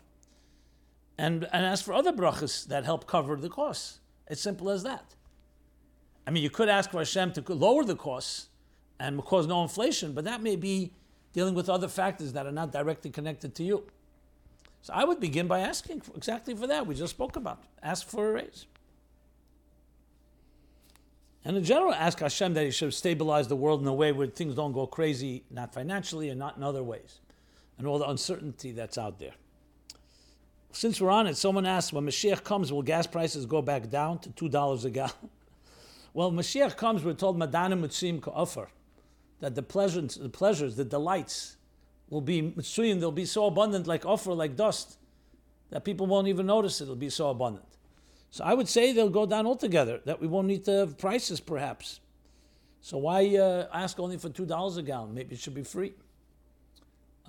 and, 1.18 1.44
and 1.52 1.66
ask 1.66 1.84
for 1.84 1.92
other 1.92 2.12
brachas 2.12 2.66
that 2.68 2.84
help 2.84 3.06
cover 3.06 3.36
the 3.36 3.48
costs. 3.48 4.00
It's 4.28 4.40
simple 4.40 4.70
as 4.70 4.82
that. 4.82 5.14
I 6.26 6.30
mean, 6.30 6.42
you 6.42 6.50
could 6.50 6.68
ask 6.68 6.90
for 6.90 6.98
Hashem 6.98 7.32
to 7.32 7.54
lower 7.54 7.84
the 7.84 7.96
costs 7.96 8.48
and 8.98 9.22
cause 9.24 9.46
no 9.46 9.62
inflation, 9.62 10.12
but 10.12 10.24
that 10.24 10.42
may 10.42 10.56
be 10.56 10.92
dealing 11.32 11.54
with 11.54 11.68
other 11.68 11.88
factors 11.88 12.32
that 12.34 12.46
are 12.46 12.52
not 12.52 12.72
directly 12.72 13.10
connected 13.10 13.54
to 13.56 13.64
you. 13.64 13.84
So 14.82 14.92
I 14.92 15.04
would 15.04 15.20
begin 15.20 15.46
by 15.46 15.60
asking 15.60 16.00
for 16.00 16.16
exactly 16.16 16.54
for 16.54 16.66
that 16.66 16.86
we 16.86 16.94
just 16.94 17.10
spoke 17.10 17.36
about. 17.36 17.62
Ask 17.82 18.08
for 18.08 18.30
a 18.30 18.32
raise. 18.32 18.66
And 21.44 21.56
in 21.56 21.64
general, 21.64 21.92
ask 21.92 22.20
Hashem 22.20 22.54
that 22.54 22.64
He 22.64 22.70
should 22.70 22.94
stabilize 22.94 23.48
the 23.48 23.56
world 23.56 23.80
in 23.80 23.88
a 23.88 23.94
way 23.94 24.12
where 24.12 24.28
things 24.28 24.54
don't 24.54 24.72
go 24.72 24.86
crazy, 24.86 25.42
not 25.50 25.74
financially 25.74 26.28
and 26.28 26.38
not 26.38 26.56
in 26.56 26.62
other 26.62 26.84
ways, 26.84 27.18
and 27.78 27.86
all 27.86 27.98
the 27.98 28.08
uncertainty 28.08 28.70
that's 28.70 28.96
out 28.96 29.18
there 29.18 29.32
since 30.72 31.00
we're 31.00 31.10
on 31.10 31.26
it, 31.26 31.36
someone 31.36 31.66
asked, 31.66 31.92
when 31.92 32.04
Mashiach 32.04 32.42
comes, 32.42 32.72
will 32.72 32.82
gas 32.82 33.06
prices 33.06 33.46
go 33.46 33.62
back 33.62 33.90
down 33.90 34.18
to 34.20 34.30
$2 34.30 34.84
a 34.84 34.90
gallon? 34.90 35.12
well, 36.14 36.32
Mashiach 36.32 36.76
comes, 36.76 37.04
we're 37.04 37.12
told, 37.14 37.38
Madana 37.38 37.78
Mutsim 37.78 38.20
Ka'afar, 38.20 38.68
that 39.40 39.54
the 39.54 39.62
pleasures, 39.62 40.16
the 40.16 40.28
pleasures, 40.28 40.76
the 40.76 40.84
delights 40.84 41.56
will 42.08 42.20
be 42.20 42.42
Mitzuyim, 42.42 43.00
they'll 43.00 43.12
be 43.12 43.24
so 43.24 43.46
abundant 43.46 43.86
like 43.86 44.04
offer, 44.04 44.32
like 44.32 44.56
dust, 44.56 44.98
that 45.70 45.84
people 45.84 46.06
won't 46.06 46.28
even 46.28 46.46
notice 46.46 46.80
it, 46.80 46.84
it'll 46.84 46.96
be 46.96 47.10
so 47.10 47.30
abundant. 47.30 47.66
So 48.30 48.44
I 48.44 48.54
would 48.54 48.68
say 48.68 48.92
they'll 48.92 49.10
go 49.10 49.26
down 49.26 49.46
altogether, 49.46 50.00
that 50.06 50.20
we 50.20 50.26
won't 50.26 50.46
need 50.46 50.64
to 50.64 50.72
have 50.72 50.98
prices 50.98 51.38
perhaps. 51.40 52.00
So 52.80 52.98
why 52.98 53.36
uh, 53.36 53.68
ask 53.72 54.00
only 54.00 54.16
for 54.16 54.28
$2 54.28 54.78
a 54.78 54.82
gallon? 54.82 55.14
Maybe 55.14 55.34
it 55.34 55.40
should 55.40 55.54
be 55.54 55.62
free. 55.62 55.92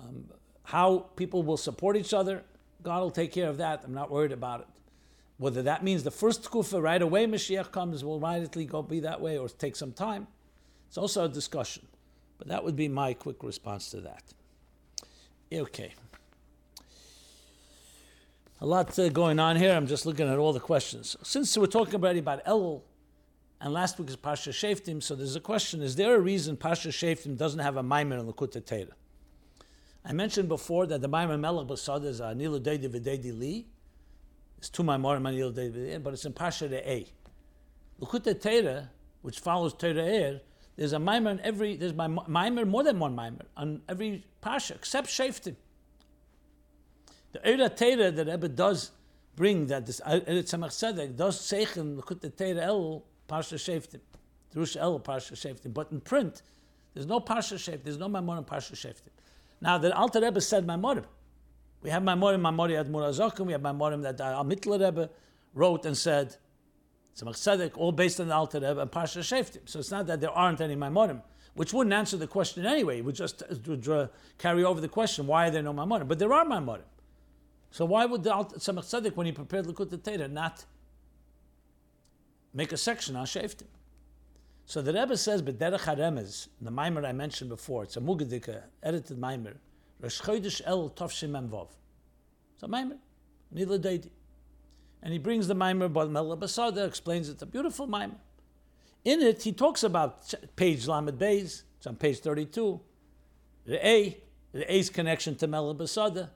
Um, 0.00 0.24
how 0.64 1.06
people 1.14 1.42
will 1.42 1.56
support 1.56 1.96
each 1.96 2.12
other, 2.12 2.42
God 2.84 3.00
will 3.00 3.10
take 3.10 3.32
care 3.32 3.48
of 3.48 3.56
that. 3.56 3.82
I'm 3.84 3.94
not 3.94 4.10
worried 4.10 4.32
about 4.32 4.60
it. 4.60 4.66
Whether 5.38 5.62
that 5.62 5.82
means 5.82 6.04
the 6.04 6.12
first 6.12 6.48
kufa 6.50 6.80
right 6.80 7.02
away 7.02 7.26
Mashiach 7.26 7.72
comes 7.72 8.04
will 8.04 8.24
immediately 8.24 8.66
go 8.66 8.82
be 8.82 9.00
that 9.00 9.20
way 9.20 9.36
or 9.36 9.48
take 9.48 9.74
some 9.74 9.92
time, 9.92 10.28
it's 10.86 10.98
also 10.98 11.24
a 11.24 11.28
discussion. 11.28 11.86
But 12.38 12.48
that 12.48 12.62
would 12.62 12.76
be 12.76 12.88
my 12.88 13.14
quick 13.14 13.42
response 13.42 13.90
to 13.90 14.00
that. 14.02 14.22
Okay. 15.52 15.92
A 18.60 18.66
lot 18.66 18.96
uh, 18.98 19.08
going 19.08 19.40
on 19.40 19.56
here. 19.56 19.74
I'm 19.74 19.86
just 19.86 20.06
looking 20.06 20.28
at 20.28 20.38
all 20.38 20.52
the 20.52 20.60
questions. 20.60 21.16
Since 21.22 21.56
we're 21.58 21.66
talking 21.66 21.96
already 21.96 22.20
about 22.20 22.42
El, 22.44 22.82
and 23.60 23.72
last 23.72 23.98
week 23.98 24.08
is 24.08 24.16
Pasha 24.16 24.50
Shaftim, 24.50 25.02
so 25.02 25.14
there's 25.14 25.36
a 25.36 25.40
question: 25.40 25.82
Is 25.82 25.96
there 25.96 26.14
a 26.14 26.20
reason 26.20 26.56
Pasha 26.56 26.88
Shaftim 26.88 27.36
doesn't 27.36 27.60
have 27.60 27.76
a 27.76 27.82
Maimon 27.82 28.20
in 28.20 28.26
Likkutei 28.26 28.64
Torah? 28.64 28.96
I 30.04 30.12
mentioned 30.12 30.48
before 30.48 30.86
that 30.86 31.00
the 31.00 31.08
Maimon 31.08 31.40
Melech 31.40 31.66
Basad 31.66 32.04
is 32.04 32.20
Ani 32.20 32.46
L'Dodi 32.46 32.88
V'Dodi 32.88 33.38
Li. 33.38 33.66
It's 34.58 34.68
two 34.68 34.82
Maimorim 34.82 35.22
Anilu 35.22 35.52
Deidi 35.52 36.02
but 36.02 36.12
it's 36.12 36.24
in 36.24 36.32
Pasha 36.32 36.66
A. 36.66 37.06
Likkutei 38.00 38.40
Torah, 38.40 38.90
which 39.22 39.38
follows 39.38 39.74
Teira 39.74 40.34
Er, 40.34 40.40
there's 40.76 40.92
a 40.92 40.98
Maimon 40.98 41.38
in 41.38 41.40
every, 41.40 41.76
there's 41.76 41.92
Maimon, 41.92 42.68
more 42.68 42.82
than 42.82 42.98
one 42.98 43.14
Maimon, 43.14 43.42
on 43.56 43.82
every 43.88 44.24
Pasha, 44.40 44.74
except 44.74 45.06
Shaftim. 45.08 45.54
The 47.32 47.38
Eira 47.48 47.70
Teira 47.70 48.14
that 48.14 48.26
Rebbe 48.26 48.48
does 48.48 48.90
bring, 49.36 49.66
that 49.68 49.86
this 49.86 50.00
Eretz 50.00 50.26
Tzedek 50.26 51.16
does 51.16 51.40
Seichen 51.40 51.96
Likkutei 52.00 52.36
Torah 52.36 52.66
El, 52.66 53.04
Pasha 53.28 53.54
Shaftim. 53.54 54.00
Drush 54.54 54.76
El, 54.76 54.98
Pasha 54.98 55.34
Shaftim. 55.34 55.72
But 55.72 55.92
in 55.92 56.00
print, 56.00 56.42
there's 56.92 57.06
no 57.06 57.20
Pasha 57.20 57.54
Shaftim, 57.54 57.84
there's 57.84 57.98
no 57.98 58.08
Maimon 58.08 58.38
in 58.38 58.44
Pasha 58.44 58.74
Shaftim. 58.74 59.10
Now, 59.64 59.78
the 59.78 59.96
Alter 59.96 60.20
Rebbe 60.20 60.42
said 60.42 60.66
Maimorim. 60.66 61.06
We 61.80 61.88
have 61.88 62.02
Maimorim, 62.02 62.42
Maimorim 62.42 62.84
Admur 62.84 63.08
Azokim, 63.08 63.46
we 63.46 63.52
have 63.52 63.62
Maimorim 63.62 64.02
that 64.02 64.20
uh, 64.20 64.24
Al 64.24 64.44
Rebbe 64.44 65.08
wrote 65.54 65.86
and 65.86 65.96
said, 65.96 66.36
Tzemach 67.16 67.70
all 67.78 67.90
based 67.90 68.20
on 68.20 68.28
the 68.28 68.34
Alter 68.34 68.60
Rebbe 68.60 68.82
and 68.82 68.90
Parsha 68.90 69.20
Sheftim. 69.20 69.60
So 69.64 69.78
it's 69.78 69.90
not 69.90 70.06
that 70.08 70.20
there 70.20 70.30
aren't 70.30 70.60
any 70.60 70.76
Maimorim, 70.76 71.22
which 71.54 71.72
wouldn't 71.72 71.94
answer 71.94 72.18
the 72.18 72.26
question 72.26 72.66
anyway. 72.66 72.98
It 72.98 73.06
would 73.06 73.14
just 73.14 73.42
uh, 73.42 74.08
carry 74.36 74.64
over 74.64 74.82
the 74.82 74.88
question, 74.88 75.26
why 75.26 75.48
are 75.48 75.50
there 75.50 75.62
no 75.62 75.72
Maimorim? 75.72 76.08
But 76.08 76.18
there 76.18 76.34
are 76.34 76.44
Maimorim. 76.44 76.82
So 77.70 77.86
why 77.86 78.04
would 78.04 78.22
the 78.22 78.32
Tzemach 78.32 79.16
when 79.16 79.24
he 79.24 79.32
prepared 79.32 79.64
Likkutei 79.64 80.04
Torah, 80.04 80.28
not 80.28 80.66
make 82.52 82.70
a 82.72 82.76
section 82.76 83.16
on 83.16 83.24
Sheftim? 83.24 83.68
So 84.66 84.80
the 84.80 84.92
Rebbe 84.92 85.16
says, 85.16 85.42
"B'derech 85.42 85.80
haremez." 85.80 86.48
The 86.60 86.70
mimer 86.70 87.04
I 87.04 87.12
mentioned 87.12 87.50
before, 87.50 87.82
it's 87.84 87.96
a 87.96 88.00
mugadika 88.00 88.62
edited 88.82 89.18
mimer. 89.18 89.56
Rosh 90.00 90.20
Chodesh 90.22 90.62
El 90.64 90.90
Tovshim 90.90 91.30
Memvov. 91.30 91.68
It's 92.54 92.62
a 92.62 92.68
mimer, 92.68 92.96
Nila 93.50 93.78
Deidi, 93.78 94.10
and 95.02 95.12
he 95.12 95.18
brings 95.18 95.48
the 95.48 95.54
mimer, 95.54 95.88
but 95.88 96.10
Mela 96.10 96.36
Basada 96.36 96.86
explains 96.86 97.28
it's 97.28 97.42
a 97.42 97.46
beautiful 97.46 97.86
mimer. 97.86 98.16
In 99.04 99.20
it, 99.20 99.42
he 99.42 99.52
talks 99.52 99.82
about 99.82 100.32
page 100.56 100.86
Lamed 100.86 101.18
Beis. 101.18 101.64
It's 101.76 101.86
on 101.86 101.96
page 101.96 102.20
thirty-two. 102.20 102.80
The 103.66 103.86
A, 103.86 104.18
the 104.52 104.74
A's 104.74 104.88
connection 104.88 105.36
to 105.36 105.46
Mela 105.46 105.74
Basada. 105.74 106.30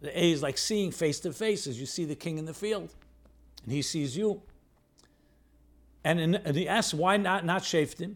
The 0.00 0.16
A 0.16 0.30
is 0.30 0.42
like 0.42 0.58
seeing 0.58 0.92
face 0.92 1.18
to 1.20 1.32
face 1.32 1.66
as 1.66 1.80
you 1.80 1.86
see 1.86 2.04
the 2.04 2.14
king 2.14 2.38
in 2.38 2.44
the 2.44 2.54
field, 2.54 2.94
and 3.64 3.72
he 3.72 3.82
sees 3.82 4.16
you. 4.16 4.42
And, 6.08 6.20
in, 6.20 6.34
and 6.36 6.56
he 6.56 6.66
asks, 6.66 6.94
why 6.94 7.18
not, 7.18 7.44
not 7.44 7.60
Shaftim? 7.62 8.14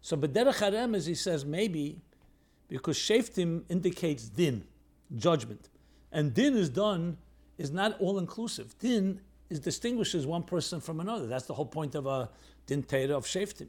So 0.00 0.16
B'derech 0.16 0.60
Harem, 0.60 0.94
as 0.94 1.04
he 1.04 1.14
says, 1.14 1.44
maybe 1.44 2.00
because 2.68 2.96
Shaftim 2.96 3.64
indicates 3.68 4.30
din, 4.30 4.64
judgment. 5.14 5.68
And 6.10 6.32
din 6.32 6.56
is 6.56 6.70
done, 6.70 7.18
is 7.58 7.70
not 7.70 8.00
all 8.00 8.18
inclusive. 8.18 8.74
Din 8.78 9.20
is 9.50 9.60
distinguishes 9.60 10.26
one 10.26 10.42
person 10.42 10.80
from 10.80 11.00
another. 11.00 11.26
That's 11.26 11.44
the 11.44 11.52
whole 11.52 11.66
point 11.66 11.94
of 11.94 12.06
a 12.06 12.30
din 12.66 12.78
of 13.10 13.26
shaftim. 13.26 13.68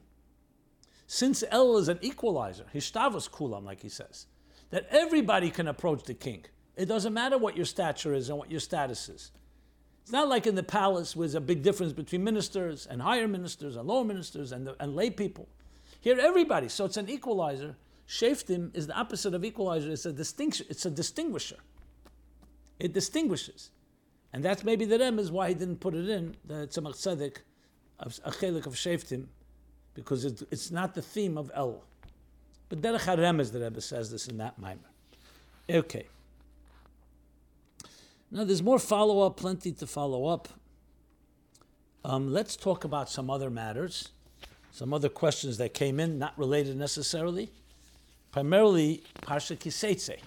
Since 1.06 1.44
El 1.52 1.78
is 1.78 1.90
an 1.90 2.00
equalizer, 2.02 2.64
Hishtavas 2.74 3.30
kulam, 3.30 3.66
like 3.66 3.82
he 3.82 3.90
says, 3.90 4.28
that 4.70 4.88
everybody 4.90 5.50
can 5.52 5.68
approach 5.68 6.04
the 6.04 6.14
king. 6.14 6.46
It 6.78 6.86
doesn't 6.86 7.14
matter 7.14 7.38
what 7.38 7.58
your 7.58 7.66
stature 7.66 8.14
is 8.14 8.30
and 8.30 8.38
what 8.38 8.50
your 8.50 8.62
status 8.62 9.10
is. 9.10 9.32
It's 10.06 10.12
not 10.12 10.28
like 10.28 10.46
in 10.46 10.54
the 10.54 10.62
palace 10.62 11.14
there's 11.14 11.34
a 11.34 11.42
big 11.42 11.64
difference 11.64 11.92
between 11.92 12.24
ministers 12.24 12.86
and 12.86 13.02
higher 13.02 13.28
ministers 13.28 13.76
and 13.76 13.88
lower 13.88 14.04
ministers 14.04 14.52
and, 14.52 14.68
the, 14.68 14.76
and 14.80 14.96
lay 14.96 15.10
people. 15.10 15.50
Here, 16.00 16.20
everybody. 16.20 16.70
So 16.70 16.86
it's 16.86 16.98
an 16.98 17.10
equalizer. 17.10 17.76
Shaftim 18.08 18.70
is 18.76 18.86
the 18.86 18.96
opposite 18.96 19.34
of 19.34 19.44
equalizer. 19.44 19.90
It's 19.90 20.06
a 20.06 20.14
distinction. 20.14 20.68
It's 20.70 20.86
a 20.86 20.92
distinguisher. 20.92 21.58
It 22.78 22.94
distinguishes, 22.94 23.72
and 24.32 24.46
that's 24.46 24.64
maybe 24.64 24.86
the 24.86 25.00
rem 25.00 25.18
is 25.18 25.32
why 25.32 25.48
he 25.48 25.56
didn't 25.56 25.78
put 25.78 25.96
it 25.96 26.08
in 26.08 26.36
the 26.46 26.68
Tzemach 26.68 26.94
Tzedek, 26.94 27.38
a 28.00 28.32
chelik 28.32 28.68
of 28.68 28.76
Shaftim, 28.76 29.26
because 29.96 30.24
it, 30.24 30.44
it's 30.52 30.70
not 30.70 30.94
the 30.94 31.02
theme 31.02 31.36
of 31.36 31.50
El. 31.56 31.82
But 32.70 32.82
Derech 32.82 33.00
HaRem 33.00 33.40
is 33.40 33.52
the 33.52 33.60
Rebbe 33.60 33.82
says 33.82 34.12
this 34.12 34.28
in 34.28 34.38
that 34.38 34.60
mimer. 34.60 34.92
Okay. 35.68 36.06
Now 38.36 38.44
there's 38.44 38.62
more 38.62 38.80
follow 38.80 39.22
up, 39.22 39.38
plenty 39.38 39.72
to 39.72 39.88
follow 39.88 40.26
up. 40.26 40.50
Um, 42.04 42.34
let's 42.34 42.58
talk 42.58 42.84
about 42.84 43.10
some 43.10 43.30
other 43.30 43.50
matters, 43.50 44.10
some 44.72 44.94
other 44.94 45.08
questions 45.08 45.58
that 45.60 45.74
came 45.74 46.02
in, 46.02 46.20
not 46.20 46.38
related 46.38 46.76
necessarily. 46.76 47.50
Primarily 48.34 49.04
Parsha 49.22 49.58
Kiseitze, 49.58 50.20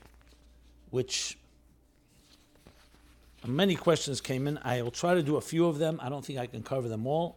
which 0.88 1.36
many 3.46 3.74
questions 3.74 4.22
came 4.22 4.48
in. 4.48 4.58
I 4.64 4.80
will 4.80 4.90
try 4.90 5.12
to 5.12 5.22
do 5.22 5.36
a 5.36 5.42
few 5.42 5.66
of 5.66 5.78
them. 5.78 6.00
I 6.02 6.08
don't 6.08 6.24
think 6.24 6.38
I 6.38 6.46
can 6.46 6.62
cover 6.62 6.88
them 6.88 7.06
all. 7.06 7.36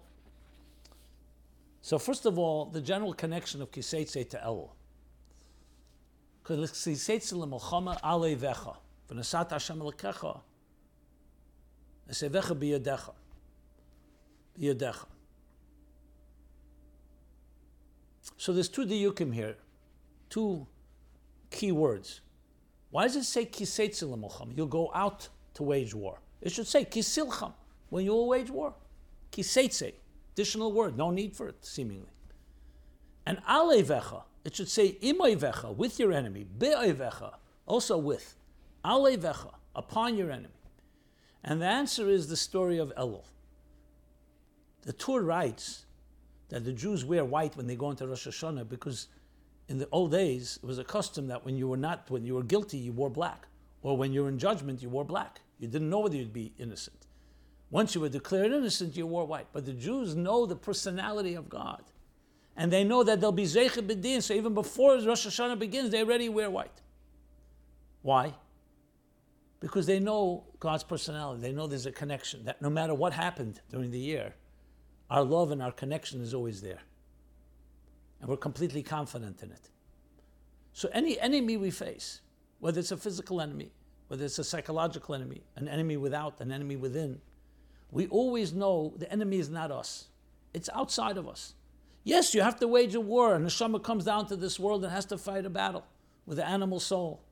So 1.82 2.00
first 2.00 2.26
of 2.26 2.40
all, 2.40 2.64
the 2.64 2.80
general 2.80 3.14
connection 3.14 3.62
of 3.62 3.72
Kiseitze 3.72 4.30
to 4.30 4.38
Elul. 4.38 4.70
L'melchama 6.48 8.00
alei 8.02 8.38
vecha. 8.38 8.78
V'nasat 9.10 9.52
Hashem 12.08 12.32
l'kecha. 12.32 12.54
Esevecha 12.56 12.80
biyadecha. 12.80 13.14
Biyadecha. 14.60 15.06
So 18.38 18.54
there's 18.54 18.70
two 18.70 18.86
diyukim 18.86 19.34
here, 19.34 19.56
two 20.30 20.66
key 21.50 21.72
words. 21.72 22.22
Why 22.90 23.04
does 23.04 23.16
it 23.16 23.24
say 23.24 23.46
kiseitze 23.46 24.04
l'melchama? 24.04 24.56
You'll 24.56 24.68
go 24.68 24.92
out 24.94 25.30
to 25.56 25.64
wage 25.64 25.94
war. 25.94 26.20
It 26.42 26.52
should 26.52 26.68
say 26.68 26.86
kisilcham, 26.86 27.54
when 27.90 28.06
you 28.06 28.12
will 28.12 28.28
wage 28.28 28.50
war. 28.50 28.74
Kiseitze. 29.32 29.94
Additional 30.34 30.72
word, 30.72 30.98
no 30.98 31.12
need 31.12 31.36
for 31.36 31.50
it, 31.50 31.64
seemingly. 31.64 32.08
And 33.26 33.38
alevecha, 33.44 34.24
it 34.44 34.56
should 34.56 34.70
say 34.70 34.98
imoivecha, 35.02 35.76
with 35.76 36.00
your 36.00 36.12
enemy, 36.12 36.46
be'oivecha, 36.58 37.34
also 37.66 37.98
with. 37.98 38.36
Alevecha, 38.84 39.52
upon 39.76 40.18
your 40.18 40.32
enemy. 40.32 40.50
And 41.44 41.62
the 41.62 41.68
answer 41.68 42.10
is 42.10 42.28
the 42.28 42.38
story 42.38 42.78
of 42.78 42.94
Elul. 42.96 43.24
The 44.84 44.94
Tur 44.94 45.22
writes 45.22 45.86
that 46.50 46.66
the 46.66 46.74
Jews 46.74 47.06
wear 47.06 47.24
white 47.24 47.56
when 47.56 47.68
they 47.68 47.76
go 47.76 47.90
into 47.90 48.08
Rosh 48.08 48.28
Hashanah 48.28 48.68
because 48.68 49.08
in 49.70 49.78
the 49.78 49.88
old 49.92 50.12
days 50.12 50.60
it 50.62 50.66
was 50.66 50.80
a 50.80 50.84
custom 50.84 51.28
that 51.28 51.46
when 51.46 51.56
you 51.56 51.68
were 51.68 51.78
not, 51.78 52.10
when 52.10 52.26
you 52.26 52.36
were 52.36 52.44
guilty, 52.44 52.78
you 52.78 52.92
wore 52.92 53.10
black. 53.10 53.48
Or 53.84 53.98
when 53.98 54.14
you 54.14 54.24
were 54.24 54.30
in 54.30 54.38
judgment, 54.38 54.82
you 54.82 54.90
wore 54.90 55.06
black. 55.06 55.42
You 55.60 55.68
didn't 55.68 55.90
know 55.90 56.00
whether 56.00 56.16
you'd 56.16 56.34
be 56.34 56.54
innocent. 56.60 57.08
Once 57.72 57.96
you 57.96 58.02
were 58.02 58.10
declared 58.10 58.52
innocent, 58.52 58.98
you 58.98 59.08
wore 59.08 59.26
white. 59.26 59.48
But 59.54 59.66
the 59.66 59.74
Jews 59.74 60.16
know 60.16 60.46
the 60.46 60.56
personality 60.56 61.36
of 61.36 61.50
God. 61.50 61.84
And 62.58 62.72
they 62.72 62.84
know 62.84 63.04
that 63.04 63.22
they'll 63.22 63.32
be 63.32 63.46
Zeichet 63.46 63.88
B'din, 63.88 64.22
so 64.22 64.34
even 64.34 64.54
before 64.54 64.96
Rosh 64.96 65.26
Hashanah 65.26 65.58
begins, 65.58 65.90
they 65.90 66.02
already 66.02 66.28
wear 66.28 66.50
white. 66.50 66.82
Why? 68.02 68.34
Because 69.62 69.86
they 69.86 70.00
know 70.00 70.44
God's 70.62 70.84
personality. 70.84 71.42
They 71.42 71.52
know 71.52 71.68
there's 71.68 71.88
a 71.88 71.92
connection, 71.92 72.46
that 72.46 72.62
no 72.62 72.70
matter 72.70 72.94
what 72.94 73.12
happened 73.14 73.60
during 73.72 73.92
the 73.92 74.00
year, 74.00 74.36
our 75.10 75.24
love 75.24 75.52
and 75.52 75.62
our 75.62 75.72
connection 75.72 76.22
is 76.22 76.34
always 76.34 76.62
there. 76.62 76.80
And 78.22 78.30
we're 78.30 78.38
completely 78.38 78.84
confident 78.84 79.42
in 79.42 79.52
it. 79.52 79.70
So 80.72 80.88
any 80.94 81.20
enemy 81.20 81.58
we 81.58 81.72
face, 81.72 82.22
whether 82.60 82.80
it's 82.80 82.92
a 82.92 82.98
physical 82.98 83.42
enemy, 83.42 83.72
whether 84.08 84.24
it's 84.24 84.38
a 84.38 84.44
psychological 84.44 85.16
enemy, 85.16 85.42
an 85.56 85.68
enemy 85.68 85.98
without, 85.98 86.40
an 86.40 86.52
enemy 86.52 86.76
within, 86.76 87.20
we 87.90 88.08
always 88.08 88.54
know 88.54 88.94
the 88.98 89.12
enemy 89.12 89.40
is 89.40 89.50
not 89.50 89.72
us. 89.72 90.10
It's 90.54 90.70
outside 90.76 91.18
of 91.18 91.28
us. 91.28 91.56
Yes, 92.04 92.36
you 92.36 92.44
have 92.44 92.60
to 92.60 92.68
wage 92.68 92.94
a 92.94 93.02
war, 93.02 93.34
and 93.34 93.46
Neshama 93.46 93.82
comes 93.84 94.06
down 94.06 94.28
to 94.28 94.36
this 94.36 94.60
world 94.60 94.84
and 94.84 94.94
has 94.94 95.06
to 95.06 95.18
fight 95.18 95.46
a 95.46 95.50
battle 95.50 95.86
with 96.28 96.38
the 96.38 96.48
animal 96.48 96.80
soul. 96.80 97.24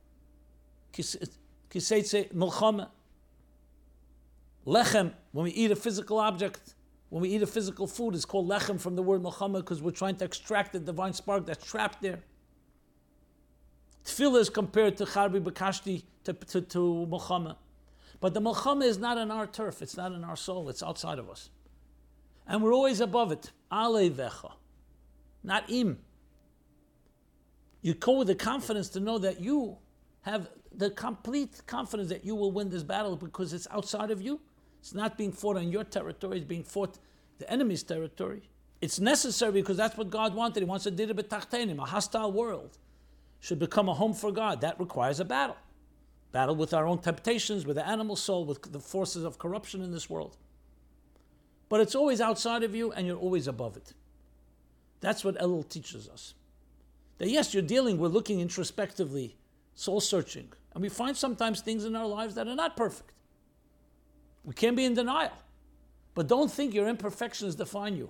Lechem, 4.70 5.14
when 5.32 5.46
we 5.46 5.52
eat 5.52 5.72
a 5.72 5.76
physical 5.76 6.20
object, 6.20 6.76
when 7.10 7.24
we 7.24 7.30
eat 7.30 7.42
a 7.42 7.48
physical 7.48 7.88
food, 7.88 8.14
it's 8.14 8.24
called 8.24 8.48
lechem 8.48 8.80
from 8.80 8.96
the 8.96 9.02
word 9.02 9.24
milchama 9.24 9.56
because 9.56 9.82
we're 9.82 9.90
trying 9.90 10.16
to 10.18 10.26
extract 10.26 10.74
the 10.74 10.80
divine 10.80 11.12
spark 11.12 11.48
that's 11.48 11.66
trapped 11.66 12.04
there. 12.04 12.20
Tefillah 14.06 14.42
is 14.42 14.50
compared 14.50 14.96
to 14.98 15.06
charbi 15.06 15.42
bakashti, 15.42 16.04
to, 16.24 16.34
to, 16.34 16.62
to 16.62 17.08
milchama. 17.10 17.56
But 18.20 18.36
the 18.36 18.42
Malchama 18.42 18.84
is 18.84 19.00
not 19.00 19.18
in 19.18 19.32
our 19.32 19.48
turf, 19.48 19.82
it's 19.82 19.98
not 19.98 20.12
in 20.12 20.24
our 20.24 20.36
soul, 20.36 20.70
it's 20.70 20.84
outside 20.84 21.18
of 21.18 21.30
us. 21.30 21.50
And 22.46 22.62
we're 22.62 22.74
always 22.74 23.00
above 23.00 23.32
it. 23.32 23.52
Alevecha, 23.72 24.52
not 25.44 25.70
im. 25.70 25.98
You 27.82 27.96
go 27.96 28.20
with 28.20 28.28
the 28.28 28.36
confidence 28.36 28.90
to 28.90 29.00
know 29.00 29.18
that 29.20 29.40
you 29.40 29.78
have 30.22 30.50
the 30.76 30.92
complete 30.92 31.66
confidence 31.66 32.10
that 32.10 32.26
you 32.26 32.36
will 32.36 32.52
win 32.52 32.70
this 32.70 32.84
battle 32.84 33.16
because 33.16 33.54
it's 33.54 33.68
outside 33.72 34.12
of 34.12 34.22
you. 34.22 34.40
It's 34.80 34.94
not 34.94 35.18
being 35.18 35.32
fought 35.32 35.58
on 35.58 35.72
your 35.72 35.84
territory, 35.84 36.38
it's 36.38 36.48
being 36.48 36.64
fought 36.64 36.98
the 37.38 37.50
enemy's 37.52 37.84
territory. 37.84 38.50
It's 38.82 39.00
necessary 39.00 39.52
because 39.52 39.78
that's 39.78 39.98
what 39.98 40.10
God 40.10 40.34
wanted. 40.34 40.62
He 40.62 40.66
wants 40.66 40.86
a 40.86 40.92
did 40.92 41.12
a 41.12 41.86
hostile 41.86 42.32
world 42.32 42.78
should 43.42 43.60
become 43.60 43.90
a 43.90 43.94
home 43.94 44.14
for 44.14 44.32
God. 44.32 44.62
That 44.62 44.80
requires 44.80 45.20
a 45.20 45.26
battle 45.26 45.58
battle 46.32 46.56
with 46.56 46.74
our 46.74 46.86
own 46.86 47.00
temptations, 47.00 47.66
with 47.66 47.76
the 47.76 47.88
animal 47.88 48.16
soul, 48.16 48.46
with 48.46 48.72
the 48.72 48.80
forces 48.80 49.24
of 49.24 49.40
corruption 49.40 49.82
in 49.82 49.92
this 49.92 50.10
world. 50.10 50.38
But 51.70 51.82
it's 51.82 51.96
always 51.96 52.22
outside 52.22 52.64
of 52.64 52.76
you 52.76 52.92
and 52.92 53.08
you're 53.08 53.18
always 53.18 53.48
above 53.48 53.78
it. 53.78 53.94
That's 55.02 55.24
what 55.24 55.40
Elul 55.40 55.68
teaches 55.68 56.08
us. 56.08 56.34
That 57.18 57.30
yes, 57.30 57.54
you're 57.54 57.64
dealing, 57.64 57.98
we're 57.98 58.08
looking 58.08 58.40
introspectively, 58.40 59.38
soul 59.74 60.02
searching, 60.02 60.50
and 60.74 60.82
we 60.82 60.90
find 60.90 61.18
sometimes 61.18 61.62
things 61.62 61.84
in 61.84 61.96
our 61.96 62.06
lives 62.08 62.36
that 62.36 62.48
are 62.48 62.56
not 62.56 62.78
perfect. 62.78 63.12
We 64.44 64.54
can't 64.54 64.76
be 64.76 64.86
in 64.86 64.94
denial. 64.94 65.34
But 66.16 66.28
don't 66.28 66.52
think 66.52 66.74
your 66.74 66.88
imperfections 66.88 67.56
define 67.56 67.96
you. 67.96 68.10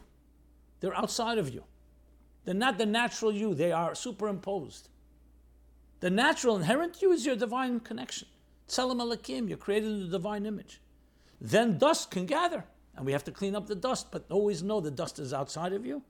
They're 0.80 0.96
outside 0.96 1.38
of 1.38 1.54
you. 1.54 1.64
They're 2.46 2.54
not 2.56 2.78
the 2.78 2.86
natural 2.86 3.32
you, 3.32 3.54
they 3.54 3.72
are 3.72 3.94
superimposed. 3.94 4.90
The 6.00 6.10
natural 6.10 6.56
inherent 6.56 7.02
you 7.02 7.12
is 7.12 7.26
your 7.26 7.36
divine 7.36 7.82
connection. 7.82 8.28
Tzelem 8.68 9.02
Elokim, 9.02 9.50
you're 9.50 9.58
created 9.58 9.90
in 9.90 10.00
the 10.00 10.18
divine 10.18 10.46
image. 10.46 10.80
Then 11.42 11.78
dust 11.78 12.12
can 12.12 12.26
gather, 12.26 12.64
and 12.96 13.06
we 13.06 13.12
have 13.12 13.24
to 13.26 13.32
clean 13.32 13.56
up 13.56 13.68
the 13.68 13.76
dust, 13.76 14.08
but 14.12 14.26
always 14.30 14.64
know 14.64 14.80
the 14.80 14.92
dust 14.92 15.20
is 15.20 15.34
outside 15.34 15.74
of 15.74 15.86
you, 15.86 16.02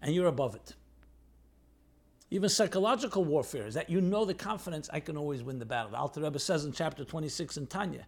and 0.00 0.14
you're 0.14 0.26
above 0.28 0.54
it. 0.54 0.74
Even 2.30 2.48
psychological 2.48 3.24
warfare 3.24 3.66
is 3.66 3.74
that 3.74 3.90
you 3.90 4.00
know 4.00 4.24
the 4.24 4.34
confidence 4.34 4.88
I 4.92 5.00
can 5.00 5.16
always 5.16 5.42
win 5.42 5.58
the 5.58 5.66
battle. 5.66 5.90
The 5.90 5.98
Alter 5.98 6.22
Rebbe 6.22 6.38
says 6.38 6.64
in 6.64 6.72
chapter 6.72 7.04
26 7.04 7.58
in 7.58 7.66
Tanya 7.66 8.06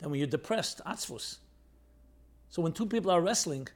that 0.00 0.08
when 0.08 0.18
you're 0.18 0.26
depressed, 0.26 0.80
atzvus. 0.86 1.38
So 2.48 2.62
when 2.62 2.72
two 2.72 2.86
people 2.86 3.10
are 3.10 3.20
wrestling, 3.20 3.68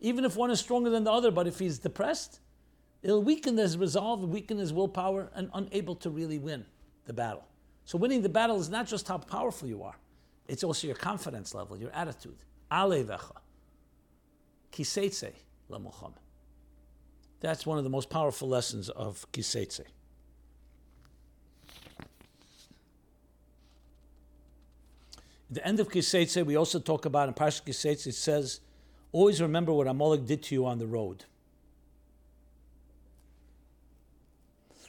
even 0.00 0.24
if 0.24 0.36
one 0.36 0.50
is 0.50 0.60
stronger 0.60 0.90
than 0.90 1.04
the 1.04 1.12
other, 1.12 1.30
but 1.30 1.46
if 1.46 1.58
he's 1.58 1.78
depressed, 1.78 2.40
It'll 3.02 3.22
weaken 3.22 3.56
his 3.56 3.76
resolve, 3.76 4.22
weaken 4.22 4.58
his 4.58 4.72
willpower, 4.72 5.30
and 5.34 5.50
unable 5.54 5.96
to 5.96 6.10
really 6.10 6.38
win 6.38 6.64
the 7.04 7.12
battle. 7.12 7.44
So 7.84 7.98
winning 7.98 8.22
the 8.22 8.28
battle 8.28 8.60
is 8.60 8.70
not 8.70 8.86
just 8.86 9.08
how 9.08 9.18
powerful 9.18 9.68
you 9.68 9.82
are, 9.82 9.96
it's 10.46 10.62
also 10.62 10.86
your 10.86 10.96
confidence 10.96 11.54
level, 11.54 11.76
your 11.76 11.90
attitude. 11.90 12.36
Alevecha. 12.70 13.36
Kiseitze 14.72 15.32
lemucham. 15.70 16.12
That's 17.40 17.66
one 17.66 17.76
of 17.76 17.84
the 17.84 17.90
most 17.90 18.08
powerful 18.08 18.48
lessons 18.48 18.88
of 18.88 19.26
Kiseitze. 19.32 19.84
The 25.52 25.66
end 25.66 25.80
of 25.80 25.90
Kiseitze, 25.90 26.46
we 26.46 26.56
also 26.56 26.80
talk 26.80 27.04
about 27.04 27.28
in 27.28 27.34
Parsha 27.34 27.62
Kiseitze, 27.62 28.06
it 28.06 28.14
says, 28.14 28.60
always 29.12 29.42
remember 29.42 29.70
what 29.72 29.86
Amalek 29.86 30.24
did 30.24 30.42
to 30.44 30.54
you 30.54 30.64
on 30.64 30.78
the 30.78 30.86
road. 30.86 31.26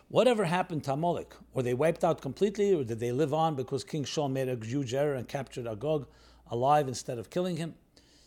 Whatever 0.07 0.45
happened 0.45 0.85
to 0.85 0.93
Amalek? 0.93 1.33
Were 1.53 1.63
they 1.63 1.73
wiped 1.73 2.05
out 2.05 2.21
completely, 2.21 2.73
or 2.73 2.85
did 2.85 3.01
they 3.01 3.11
live 3.11 3.33
on 3.33 3.55
because 3.55 3.83
King 3.83 4.05
Shaul 4.05 4.31
made 4.31 4.47
a 4.47 4.55
huge 4.55 4.93
error 4.93 5.15
and 5.15 5.27
captured 5.27 5.67
Agag? 5.67 6.05
alive 6.49 6.87
instead 6.87 7.17
of 7.17 7.29
killing 7.29 7.57
him? 7.57 7.73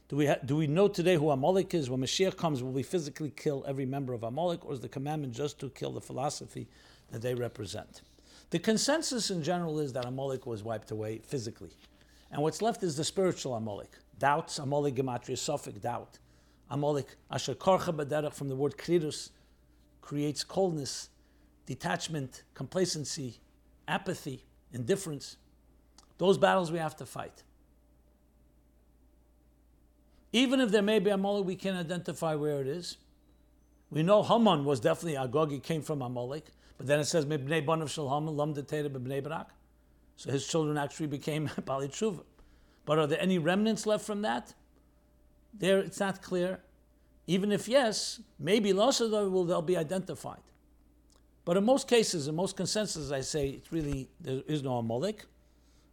Do 0.08 0.16
we, 0.16 0.26
ha- 0.26 0.36
do 0.44 0.56
we 0.56 0.66
know 0.66 0.88
today 0.88 1.16
who 1.16 1.30
Amalek 1.30 1.72
is? 1.74 1.88
When 1.88 2.00
Mashiach 2.00 2.36
comes, 2.36 2.62
will 2.62 2.72
we 2.72 2.82
physically 2.82 3.32
kill 3.34 3.64
every 3.66 3.86
member 3.86 4.12
of 4.12 4.22
Amalek, 4.22 4.64
or 4.66 4.74
is 4.74 4.80
the 4.80 4.88
commandment 4.88 5.32
just 5.32 5.58
to 5.60 5.70
kill 5.70 5.92
the 5.92 6.00
philosophy 6.00 6.68
that 7.10 7.22
they 7.22 7.34
represent? 7.34 8.02
The 8.50 8.58
consensus 8.58 9.30
in 9.30 9.42
general 9.42 9.80
is 9.80 9.92
that 9.94 10.04
Amalek 10.04 10.46
was 10.46 10.62
wiped 10.62 10.90
away 10.90 11.20
physically. 11.24 11.70
And 12.30 12.42
what's 12.42 12.60
left 12.60 12.82
is 12.82 12.96
the 12.96 13.04
spiritual 13.04 13.54
Amalek. 13.54 13.92
Doubts, 14.18 14.58
Amalek 14.58 14.94
gematria, 14.96 15.36
safek, 15.36 15.80
doubt. 15.80 16.18
Amalek, 16.70 17.16
asher 17.30 17.54
korcha 17.54 17.94
baderach, 17.94 18.32
from 18.34 18.48
the 18.48 18.56
word 18.56 18.76
krirus, 18.76 19.30
creates 20.00 20.42
coldness, 20.42 21.10
detachment, 21.66 22.42
complacency, 22.54 23.40
apathy, 23.86 24.44
indifference. 24.72 25.36
Those 26.18 26.38
battles 26.38 26.72
we 26.72 26.78
have 26.78 26.96
to 26.96 27.06
fight. 27.06 27.42
Even 30.32 30.60
if 30.60 30.70
there 30.70 30.82
may 30.82 30.98
be 30.98 31.10
Amalek, 31.10 31.46
we 31.46 31.56
can 31.56 31.76
identify 31.76 32.34
where 32.34 32.60
it 32.60 32.66
is. 32.66 32.98
We 33.90 34.02
know 34.02 34.22
Haman 34.22 34.64
was 34.64 34.80
definitely 34.80 35.16
Agag, 35.16 35.50
he 35.50 35.60
came 35.60 35.82
from 35.82 36.02
Amalek, 36.02 36.46
but 36.76 36.86
then 36.86 36.98
it 36.98 37.04
says, 37.04 37.24
Mibnei 37.24 37.64
Banav 37.64 37.88
Shel 37.88 38.08
Haman, 38.08 38.36
Lam 38.36 38.52
Barak. 38.52 39.50
So 40.16 40.30
his 40.30 40.46
children 40.46 40.78
actually 40.78 41.08
became 41.08 41.48
Baalei 41.62 41.88
Tshuva. 41.88 42.22
But 42.84 42.98
are 42.98 43.06
there 43.06 43.20
any 43.20 43.38
remnants 43.38 43.86
left 43.86 44.04
from 44.04 44.22
that? 44.22 44.54
There, 45.54 45.78
it's 45.78 46.00
not 46.00 46.22
clear. 46.22 46.60
Even 47.26 47.50
if 47.50 47.68
yes, 47.68 48.20
maybe 48.38 48.72
Losada 48.72 49.28
will 49.28 49.44
they'll 49.44 49.62
be 49.62 49.76
identified. 49.76 50.40
But 51.44 51.56
in 51.56 51.64
most 51.64 51.88
cases, 51.88 52.28
in 52.28 52.34
most 52.34 52.56
consensus, 52.56 53.10
I 53.10 53.20
say 53.20 53.48
it's 53.50 53.72
really 53.72 54.08
there 54.20 54.42
is 54.46 54.62
no 54.62 54.78
Amalek, 54.78 55.24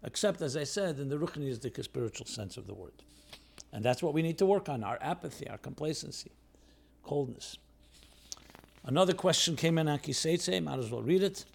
except 0.03 0.41
as 0.41 0.55
I 0.57 0.63
said 0.63 0.99
in 0.99 1.09
the 1.09 1.17
Ruchnistic 1.17 1.81
spiritual 1.83 2.25
sense 2.27 2.57
of 2.57 2.67
the 2.67 2.73
word. 2.73 3.03
And 3.71 3.83
that's 3.83 4.03
what 4.03 4.13
we 4.13 4.21
need 4.21 4.37
to 4.37 4.45
work 4.45 4.69
on 4.69 4.83
our 4.83 4.99
apathy, 5.01 5.47
our 5.47 5.57
complacency, 5.57 6.31
coldness. 7.03 7.57
Another 8.85 9.13
question 9.13 9.55
came 9.55 9.77
in 9.77 9.87
on 9.87 9.99
might 9.99 10.79
as 10.79 10.91
well 10.91 11.01
read 11.01 11.23
it. 11.23 11.45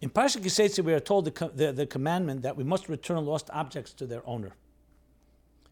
In 0.00 0.10
Parsha 0.10 0.40
Ki 0.40 0.48
Seitse, 0.48 0.82
we 0.82 0.92
are 0.92 1.00
told 1.00 1.24
the, 1.24 1.50
the, 1.54 1.72
the, 1.72 1.86
commandment 1.86 2.42
that 2.42 2.56
we 2.56 2.62
must 2.62 2.88
return 2.88 3.24
lost 3.26 3.50
objects 3.52 3.92
to 3.94 4.06
their 4.06 4.26
owner. 4.26 4.52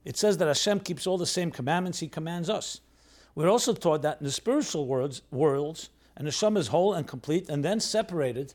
It 0.05 0.17
says 0.17 0.39
that 0.39 0.49
Hashem 0.49 0.81
keeps 0.81 1.07
all 1.07 1.19
the 1.19 1.27
same 1.27 1.51
commandments 1.51 2.01
He 2.01 2.09
commands 2.09 2.51
us. 2.51 2.81
We're 3.35 3.49
also 3.49 3.73
taught 3.73 4.03
that 4.03 4.19
in 4.21 4.25
the 4.25 4.33
spiritual 4.33 4.87
worlds, 4.87 5.23
worlds 5.31 5.91
and 6.17 6.27
Hashem 6.27 6.57
is 6.57 6.69
whole 6.69 6.95
and 6.95 7.07
complete 7.07 7.49
and 7.49 7.65
then 7.65 7.79
separated 7.81 8.55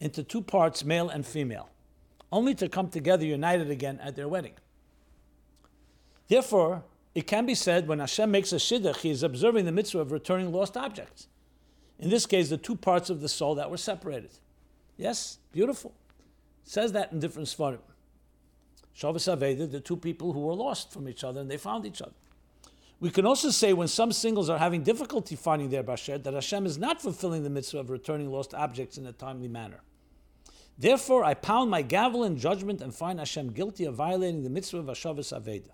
into 0.00 0.24
two 0.24 0.40
parts, 0.40 0.84
male 0.84 1.08
and 1.08 1.24
female, 1.24 1.68
only 2.32 2.54
to 2.56 2.68
come 2.68 2.88
together 2.88 3.24
united 3.24 3.70
again 3.70 4.00
at 4.02 4.16
their 4.16 4.26
wedding. 4.26 4.54
Therefore, 6.28 6.82
it 7.14 7.26
can 7.26 7.46
be 7.46 7.54
said 7.54 7.86
when 7.86 7.98
Hashem 7.98 8.30
makes 8.30 8.52
a 8.52 8.56
shidduch, 8.56 8.96
he 8.98 9.10
is 9.10 9.22
observing 9.22 9.66
the 9.66 9.72
mitzvah 9.72 10.00
of 10.00 10.12
returning 10.12 10.50
lost 10.50 10.76
objects. 10.76 11.28
In 11.98 12.10
this 12.10 12.26
case, 12.26 12.48
the 12.48 12.56
two 12.56 12.74
parts 12.74 13.10
of 13.10 13.20
the 13.20 13.28
soul 13.28 13.54
that 13.56 13.70
were 13.70 13.76
separated. 13.76 14.30
Yes, 15.02 15.38
beautiful. 15.50 15.92
Says 16.62 16.92
that 16.92 17.10
in 17.10 17.18
different 17.18 17.48
sefarim. 17.48 17.80
Shabbos 18.92 19.24
Aveda, 19.24 19.68
the 19.68 19.80
two 19.80 19.96
people 19.96 20.32
who 20.32 20.38
were 20.38 20.54
lost 20.54 20.92
from 20.92 21.08
each 21.08 21.24
other 21.24 21.40
and 21.40 21.50
they 21.50 21.56
found 21.56 21.84
each 21.84 22.00
other. 22.00 22.12
We 23.00 23.10
can 23.10 23.26
also 23.26 23.50
say 23.50 23.72
when 23.72 23.88
some 23.88 24.12
singles 24.12 24.48
are 24.48 24.58
having 24.58 24.84
difficulty 24.84 25.34
finding 25.34 25.70
their 25.70 25.82
bashert, 25.82 26.22
that 26.22 26.34
Hashem 26.34 26.66
is 26.66 26.78
not 26.78 27.02
fulfilling 27.02 27.42
the 27.42 27.50
mitzvah 27.50 27.80
of 27.80 27.90
returning 27.90 28.30
lost 28.30 28.54
objects 28.54 28.96
in 28.96 29.04
a 29.06 29.12
timely 29.12 29.48
manner. 29.48 29.80
Therefore, 30.78 31.24
I 31.24 31.34
pound 31.34 31.68
my 31.68 31.82
gavel 31.82 32.22
in 32.22 32.38
judgment 32.38 32.80
and 32.80 32.94
find 32.94 33.18
Hashem 33.18 33.54
guilty 33.54 33.84
of 33.86 33.96
violating 33.96 34.44
the 34.44 34.50
mitzvah 34.50 34.78
of 34.78 34.86
Hashavas 34.86 35.36
Aveda. 35.36 35.72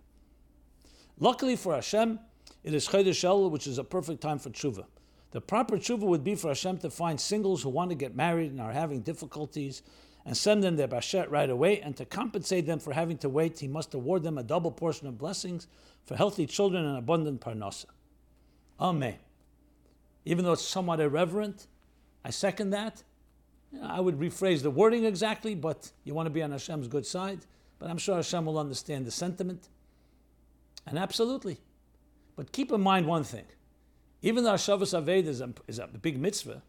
Luckily 1.19 1.55
for 1.55 1.75
Hashem, 1.75 2.19
it 2.65 2.73
is 2.73 2.89
Chodesh 2.89 3.29
Elul, 3.29 3.51
which 3.51 3.67
is 3.67 3.77
a 3.77 3.85
perfect 3.85 4.23
time 4.23 4.39
for 4.39 4.49
tshuva. 4.49 4.87
The 5.31 5.41
proper 5.41 5.77
tshuva 5.77 6.01
would 6.01 6.25
be 6.25 6.35
for 6.35 6.49
Hashem 6.49 6.79
to 6.79 6.91
find 6.91 7.21
singles 7.21 7.63
who 7.63 7.69
want 7.69 7.91
to 7.91 7.95
get 7.95 8.17
married 8.17 8.51
and 8.51 8.61
are 8.61 8.73
having 8.73 9.01
difficulties 9.01 9.83
and 10.25 10.37
send 10.37 10.63
them 10.63 10.77
their 10.77 10.89
bashert 10.89 11.31
right 11.31 11.49
away, 11.49 11.81
and 11.81 11.97
to 11.97 12.05
compensate 12.05 12.67
them 12.67 12.79
for 12.79 12.93
having 12.93 13.17
to 13.19 13.29
wait, 13.31 13.59
he 13.59 13.69
must 13.69 13.95
award 13.95 14.23
them 14.23 14.37
a 14.37 14.43
double 14.43 14.71
portion 14.71 15.07
of 15.07 15.17
blessings 15.17 15.67
for 16.05 16.17
healthy 16.17 16.47
children 16.47 16.85
and 16.85 16.99
abundant 16.99 17.41
parnasa. 17.41 17.87
Amen. 18.79 19.17
Even 20.27 20.45
though 20.45 20.53
it's 20.53 20.63
somewhat 20.63 21.01
irreverent, 21.01 21.67
I 22.25 22.31
second 22.31 22.71
that. 22.71 23.03
I 23.83 24.01
would 24.01 24.19
rephrase 24.19 24.63
the 24.63 24.71
wording 24.71 25.05
exactly, 25.05 25.55
but 25.55 25.91
you 26.05 26.15
want 26.15 26.27
to 26.27 26.31
be 26.31 26.43
on 26.43 26.51
Hashem's 26.51 26.89
good 26.89 27.07
side. 27.07 27.41
But 27.79 27.89
I'm 27.89 27.99
sure 27.99 28.17
Hashem 28.17 28.45
will 28.45 28.59
understand 28.59 29.07
the 29.07 29.11
sentiment. 29.11 29.69
And 30.87 30.99
absolutely. 30.99 31.59
But 32.37 32.53
keep 32.53 32.73
in 32.73 32.81
mind 32.81 33.07
one 33.07 33.25
thing. 33.25 33.45
Even 34.23 34.45
though 34.45 34.53
Hashavas 34.53 35.01
Aveda 35.01 35.27
is 35.27 35.41
a, 35.41 35.53
is 35.67 35.79
a 35.79 35.87
big 35.87 36.19
mitzvah, 36.19 36.63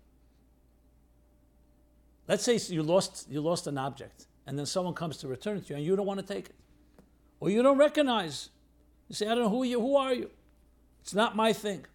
let's 2.28 2.44
say 2.44 2.60
you 2.74 2.84
lost, 2.84 3.28
you 3.30 3.42
lost 3.42 3.68
an 3.68 3.78
object, 3.78 4.28
and 4.46 4.58
then 4.58 4.66
someone 4.66 4.94
comes 4.94 5.18
to 5.18 5.28
return 5.28 5.58
it 5.58 5.66
to 5.66 5.74
you, 5.74 5.78
and 5.78 5.86
you 5.86 5.96
don't 5.96 6.06
want 6.06 6.20
to 6.20 6.26
take 6.26 6.46
it. 6.46 6.56
Or 7.40 7.50
you 7.50 7.64
don't 7.64 7.78
recognize. 7.78 8.50
You 9.08 9.16
say, 9.16 9.28
I 9.28 9.34
don't 9.34 9.46
know 9.46 9.50
who 9.50 9.64
you, 9.64 9.80
who 9.80 9.96
are 9.96 10.14
you? 10.14 10.30
It's 11.02 11.14
not 11.14 11.36
my 11.36 11.54
thing. 11.54 11.86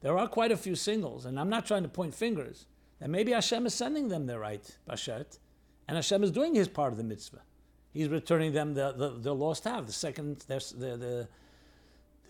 There 0.00 0.16
are 0.16 0.28
quite 0.28 0.52
a 0.52 0.56
few 0.56 0.76
singles, 0.76 1.24
and 1.24 1.40
I'm 1.40 1.48
not 1.48 1.66
trying 1.66 1.82
to 1.82 1.88
point 1.88 2.14
fingers, 2.14 2.66
that 3.00 3.10
maybe 3.10 3.32
Hashem 3.32 3.66
is 3.66 3.74
sending 3.74 4.08
them 4.08 4.26
the 4.26 4.38
right 4.38 4.76
bashert, 4.88 5.38
and 5.88 5.96
Hashem 5.96 6.22
is 6.22 6.30
doing 6.30 6.54
his 6.54 6.68
part 6.68 6.92
of 6.92 6.98
the 6.98 7.04
mitzvah. 7.04 7.42
He's 7.92 8.08
returning 8.08 8.52
them 8.52 8.74
the, 8.74 8.92
the, 8.92 9.08
the 9.10 9.34
lost 9.34 9.64
half, 9.64 9.86
the 9.86 9.92
second, 9.92 10.44
the, 10.46 10.58
the, 10.76 11.28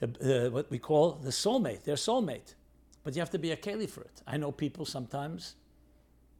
the, 0.00 0.50
what 0.52 0.70
we 0.70 0.78
call 0.78 1.12
the 1.12 1.30
soulmate, 1.30 1.84
their 1.84 1.96
soulmate. 1.96 2.54
But 3.04 3.14
you 3.14 3.20
have 3.20 3.30
to 3.30 3.38
be 3.38 3.52
a 3.52 3.56
keli 3.56 3.88
for 3.88 4.02
it. 4.02 4.22
I 4.26 4.36
know 4.36 4.52
people 4.52 4.84
sometimes, 4.84 5.54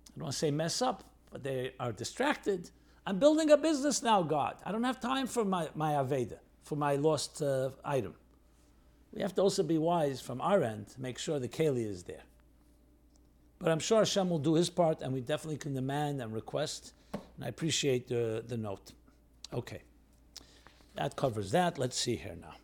I 0.09 0.18
don't 0.18 0.24
want 0.24 0.32
to 0.32 0.38
say 0.38 0.50
mess 0.50 0.82
up, 0.82 1.04
but 1.30 1.42
they 1.42 1.72
are 1.80 1.92
distracted. 1.92 2.70
I'm 3.06 3.18
building 3.18 3.50
a 3.50 3.56
business 3.56 4.02
now, 4.02 4.22
God. 4.22 4.56
I 4.64 4.72
don't 4.72 4.84
have 4.84 5.00
time 5.00 5.26
for 5.26 5.44
my, 5.44 5.68
my 5.74 5.92
Aveda, 5.92 6.38
for 6.62 6.76
my 6.76 6.96
lost 6.96 7.42
uh, 7.42 7.70
item. 7.84 8.14
We 9.14 9.22
have 9.22 9.34
to 9.36 9.42
also 9.42 9.62
be 9.62 9.78
wise 9.78 10.20
from 10.20 10.40
our 10.40 10.62
end 10.62 10.88
to 10.88 11.00
make 11.00 11.18
sure 11.18 11.38
the 11.38 11.48
keli 11.48 11.86
is 11.86 12.02
there. 12.02 12.24
But 13.59 13.72
I'm 13.72 13.80
sure 13.80 13.98
Hashem 13.98 14.28
will 14.30 14.38
do 14.38 14.54
his 14.54 14.70
part, 14.70 15.00
and 15.00 15.12
we 15.12 15.20
definitely 15.20 15.56
can 15.56 15.74
demand 15.74 16.20
and 16.20 16.32
request. 16.32 16.92
And 17.12 17.44
I 17.44 17.48
appreciate 17.48 18.09
the, 18.09 18.44
the 18.46 18.56
note. 18.56 18.92
Okay. 19.52 19.80
That 20.94 21.16
covers 21.16 21.50
that. 21.52 21.78
Let's 21.78 21.96
see 21.96 22.16
here 22.16 22.36
now. 22.40 22.54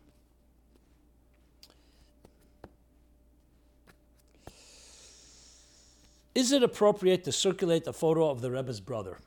Is 6.35 6.53
it 6.53 6.63
appropriate 6.63 7.25
to 7.25 7.33
circulate 7.33 7.87
a 7.87 7.93
photo 7.93 8.29
of 8.29 8.41
the 8.41 8.51
Rebbe's 8.51 8.81
brother? 8.81 9.19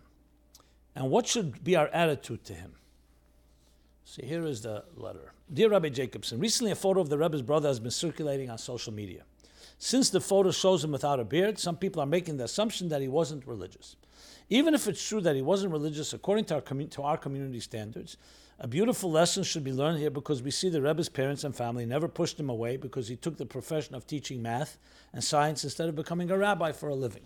And 0.95 1.09
what 1.09 1.27
should 1.27 1.63
be 1.63 1.75
our 1.75 1.87
attitude 1.87 2.43
to 2.45 2.53
him? 2.53 2.73
See, 4.03 4.25
here 4.25 4.45
is 4.45 4.61
the 4.61 4.83
letter. 4.95 5.33
Dear 5.53 5.69
Rabbi 5.69 5.89
Jacobson, 5.89 6.39
recently 6.39 6.71
a 6.71 6.75
photo 6.75 6.99
of 6.99 7.09
the 7.09 7.17
Rebbe's 7.17 7.41
brother 7.41 7.67
has 7.69 7.79
been 7.79 7.91
circulating 7.91 8.49
on 8.49 8.57
social 8.57 8.93
media. 8.93 9.23
Since 9.79 10.09
the 10.09 10.19
photo 10.19 10.51
shows 10.51 10.83
him 10.83 10.91
without 10.91 11.19
a 11.19 11.23
beard, 11.23 11.59
some 11.59 11.77
people 11.77 12.01
are 12.01 12.07
making 12.07 12.37
the 12.37 12.45
assumption 12.45 12.89
that 12.89 13.01
he 13.01 13.07
wasn't 13.07 13.45
religious. 13.45 13.95
Even 14.49 14.73
if 14.73 14.87
it's 14.87 15.05
true 15.05 15.21
that 15.21 15.35
he 15.35 15.41
wasn't 15.41 15.71
religious 15.71 16.13
according 16.13 16.45
to 16.45 16.55
our, 16.55 16.61
to 16.61 17.03
our 17.03 17.17
community 17.17 17.59
standards, 17.59 18.17
a 18.59 18.67
beautiful 18.67 19.11
lesson 19.11 19.43
should 19.43 19.63
be 19.63 19.71
learned 19.71 19.99
here 19.99 20.09
because 20.09 20.41
we 20.41 20.49
see 20.49 20.69
the 20.69 20.81
Rebbe's 20.81 21.09
parents 21.09 21.43
and 21.43 21.55
family 21.55 21.85
never 21.85 22.07
pushed 22.07 22.39
him 22.39 22.49
away 22.49 22.75
because 22.75 23.07
he 23.07 23.15
took 23.15 23.37
the 23.37 23.45
profession 23.45 23.93
of 23.93 24.07
teaching 24.07 24.41
math 24.41 24.77
and 25.13 25.23
science 25.23 25.63
instead 25.63 25.89
of 25.89 25.95
becoming 25.95 26.31
a 26.31 26.37
rabbi 26.37 26.71
for 26.71 26.89
a 26.89 26.95
living. 26.95 27.23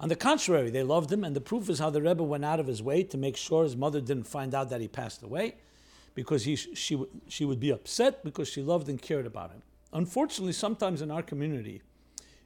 On 0.00 0.08
the 0.08 0.16
contrary, 0.16 0.70
they 0.70 0.82
loved 0.82 1.12
him, 1.12 1.22
and 1.22 1.36
the 1.36 1.40
proof 1.40 1.68
is 1.68 1.78
how 1.78 1.90
the 1.90 2.02
Rebbe 2.02 2.22
went 2.22 2.44
out 2.44 2.60
of 2.60 2.66
his 2.66 2.82
way 2.82 3.02
to 3.04 3.16
make 3.16 3.36
sure 3.36 3.62
his 3.62 3.76
mother 3.76 4.00
didn't 4.00 4.26
find 4.26 4.54
out 4.54 4.70
that 4.70 4.80
he 4.80 4.88
passed 4.88 5.22
away, 5.22 5.54
because 6.14 6.44
he, 6.44 6.56
she, 6.56 7.02
she 7.28 7.44
would 7.44 7.60
be 7.60 7.70
upset 7.70 8.24
because 8.24 8.48
she 8.48 8.62
loved 8.62 8.88
and 8.88 9.00
cared 9.00 9.26
about 9.26 9.50
him. 9.50 9.62
Unfortunately, 9.92 10.52
sometimes 10.52 11.00
in 11.00 11.10
our 11.10 11.22
community, 11.22 11.82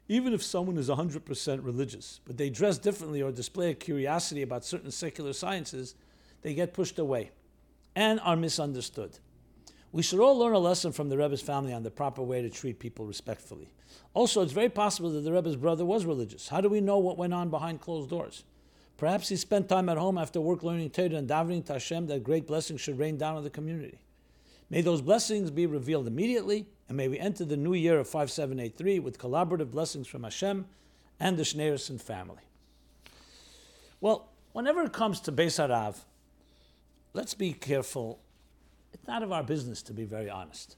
even 0.09 0.33
if 0.33 0.43
someone 0.43 0.77
is 0.77 0.89
100% 0.89 1.65
religious, 1.65 2.21
but 2.25 2.37
they 2.37 2.51
dress 2.51 2.79
differently 2.79 3.23
or 3.23 3.31
display 3.31 3.71
a 3.71 3.75
curiosity 3.75 4.43
about 4.43 4.65
certain 4.65 4.91
secular 4.91 5.33
sciences, 5.33 5.95
they 6.43 6.55
get 6.55 6.75
pushed 6.75 6.99
away 6.99 7.31
and 7.95 8.21
are 8.21 8.37
misunderstood. 8.37 9.19
We 9.91 10.03
should 10.03 10.21
all 10.21 10.39
learn 10.39 10.53
a 10.53 10.59
lesson 10.59 10.93
from 10.93 11.09
the 11.09 11.17
Rebbe's 11.17 11.41
family 11.41 11.73
on 11.73 11.83
the 11.83 11.91
proper 11.91 12.23
way 12.23 12.43
to 12.43 12.51
treat 12.51 12.79
people 12.79 13.07
respectfully. 13.07 13.73
Also, 14.13 14.43
it's 14.43 14.53
very 14.53 14.69
possible 14.69 15.11
that 15.11 15.21
the 15.21 15.33
Rebbe's 15.33 15.57
brother 15.57 15.85
was 15.85 16.05
religious. 16.05 16.49
How 16.49 16.61
do 16.61 16.69
we 16.69 16.81
know 16.81 16.99
what 16.99 17.17
went 17.17 17.33
on 17.33 17.49
behind 17.49 17.81
closed 17.81 18.11
doors? 18.11 18.45
Perhaps 18.99 19.29
he 19.29 19.37
spent 19.37 19.69
time 19.69 19.89
at 19.89 19.97
home 19.97 20.19
after 20.19 20.41
work 20.41 20.63
learning 20.63 20.91
Torah 20.91 21.15
and 21.15 21.29
davening 21.29 21.65
to 21.67 21.75
Hashem 21.75 22.09
that 22.09 22.25
great 22.25 22.47
blessings 22.47 22.81
should 22.81 22.99
rain 22.99 23.17
down 23.17 23.37
on 23.37 23.45
the 23.45 23.51
community. 23.51 24.01
May 24.71 24.83
those 24.83 25.01
blessings 25.01 25.51
be 25.51 25.67
revealed 25.67 26.07
immediately, 26.07 26.67
and 26.89 26.97
may 26.97 27.09
we 27.09 27.19
enter 27.19 27.45
the 27.45 27.57
new 27.57 27.75
year 27.75 27.99
of 27.99 28.09
5783 28.09 28.99
with 28.99 29.19
collaborative 29.19 29.71
blessings 29.71 30.07
from 30.07 30.25
Hashem 30.25 30.67
and 31.19 31.37
the 31.37 31.45
Schneerson 31.45 32.01
family. 32.01 32.43
Well, 34.01 34.29
whenever 34.53 34.83
it 34.83 34.93
comes 34.93 35.21
to 35.21 35.33
Beis 35.33 35.59
Harav, 35.59 35.97
let's 37.13 37.35
be 37.35 37.53
careful. 37.53 38.21
It's 38.93 39.07
not 39.07 39.23
of 39.23 39.33
our 39.33 39.43
business, 39.43 39.83
to 39.83 39.93
be 39.93 40.05
very 40.05 40.31
honest. 40.31 40.77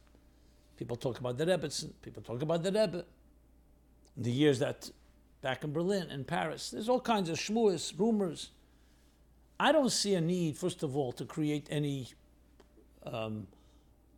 People 0.76 0.97
talk 0.97 1.18
about 1.18 1.37
the 1.37 1.47
Rebbetzin, 1.47 1.93
people 2.03 2.22
talk 2.22 2.43
about 2.43 2.62
the 2.62 2.72
Rebbe. 2.72 3.05
In 4.16 4.22
the 4.22 4.31
years 4.31 4.59
that 4.59 4.91
back 5.43 5.64
in 5.64 5.72
Berlin 5.72 6.09
and 6.11 6.26
Paris, 6.26 6.70
there's 6.70 6.89
all 6.89 7.01
kinds 7.01 7.28
of 7.28 7.37
shmuas, 7.37 7.99
rumors. 7.99 8.51
I 9.59 9.72
don't 9.72 9.91
see 9.91 10.14
a 10.14 10.20
need, 10.20 10.57
first 10.57 10.83
of 10.83 10.97
all, 10.97 11.12
to 11.12 11.24
create 11.24 11.66
any 11.70 12.09
um, 13.05 13.47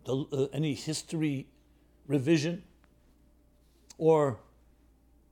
the, 0.05 0.27
uh, 0.33 0.47
any 0.53 0.75
history 0.75 1.47
revision 2.07 2.63
or 3.99 4.39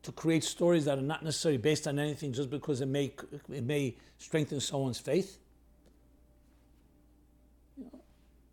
to 0.03 0.13
create 0.13 0.45
stories 0.45 0.85
that 0.87 0.99
are 0.99 1.03
not 1.03 1.23
necessarily 1.23 1.59
based 1.59 1.87
on 1.87 1.99
anything 1.99 2.33
just 2.33 2.51
because 2.51 2.81
it 2.81 2.87
may, 2.87 3.13
it 3.53 3.65
may 3.65 3.97
strengthen 4.19 4.61
someone's 4.61 4.99
faith. 4.99 5.39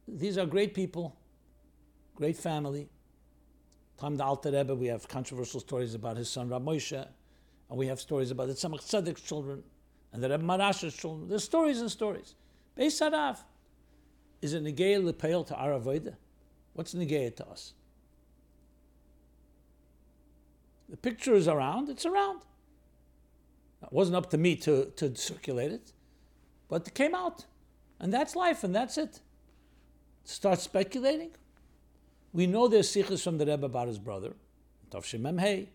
These 0.08 0.38
are 0.38 0.45
great 0.45 0.74
people, 0.74 1.16
great 2.16 2.38
family. 2.38 2.89
Time 3.97 4.16
the 4.16 4.24
Alter 4.24 4.51
Rebbe, 4.51 4.76
we 4.76 4.88
have 4.88 5.08
controversial 5.08 5.60
stories 5.60 5.95
about 5.95 6.18
his 6.18 6.30
son 6.30 6.49
Rab 6.49 6.64
Moshe, 6.64 7.08
and 7.70 7.78
we 7.78 7.88
have 7.88 7.99
stories 7.99 8.32
about 8.32 8.47
the 8.47 8.53
Tzemach 8.53 8.82
Tzedek's 8.82 9.22
children 9.22 9.64
and 10.14 10.24
the 10.24 10.30
Rebbe 10.30 10.43
Maharash's 10.43 10.95
children. 10.95 11.28
There's 11.28 11.43
stories 11.43 11.82
and 11.82 11.91
stories. 11.91 12.36
Beis 12.78 13.01
Harav. 13.01 13.39
Is 14.41 14.53
it 14.53 14.64
Negeya 14.64 15.01
Lepeil 15.03 15.45
to 15.47 15.55
our 15.55 15.72
Avodah? 15.72 16.16
What's 16.74 16.93
Negeya 16.93 17.36
to 17.38 17.47
us? 17.47 17.74
The 20.89 20.97
picture 20.97 21.34
is 21.34 21.47
around, 21.47 21.89
it's 21.89 22.05
around. 22.05 22.41
It 23.82 23.91
wasn't 23.91 24.16
up 24.16 24.30
to 24.30 24.38
me 24.38 24.55
to, 24.58 24.86
to 24.95 25.16
circulate 25.16 25.72
it, 25.72 25.91
but 26.70 26.88
it 26.88 26.93
came 26.93 27.14
out. 27.14 27.45
And 27.99 28.14
that's 28.14 28.36
life, 28.36 28.64
and 28.64 28.76
that's 28.76 28.97
it. 28.97 29.22
Start 30.28 30.59
speculating. 30.59 31.30
We 32.34 32.47
know 32.47 32.67
there's 32.67 32.91
sichos 32.91 33.23
from 33.23 33.38
the 33.38 33.45
Rebbe 33.45 33.65
about 33.65 33.88
his 33.88 33.97
brother, 33.97 34.34
Tavshin 34.91 35.21
Memhei. 35.21 35.67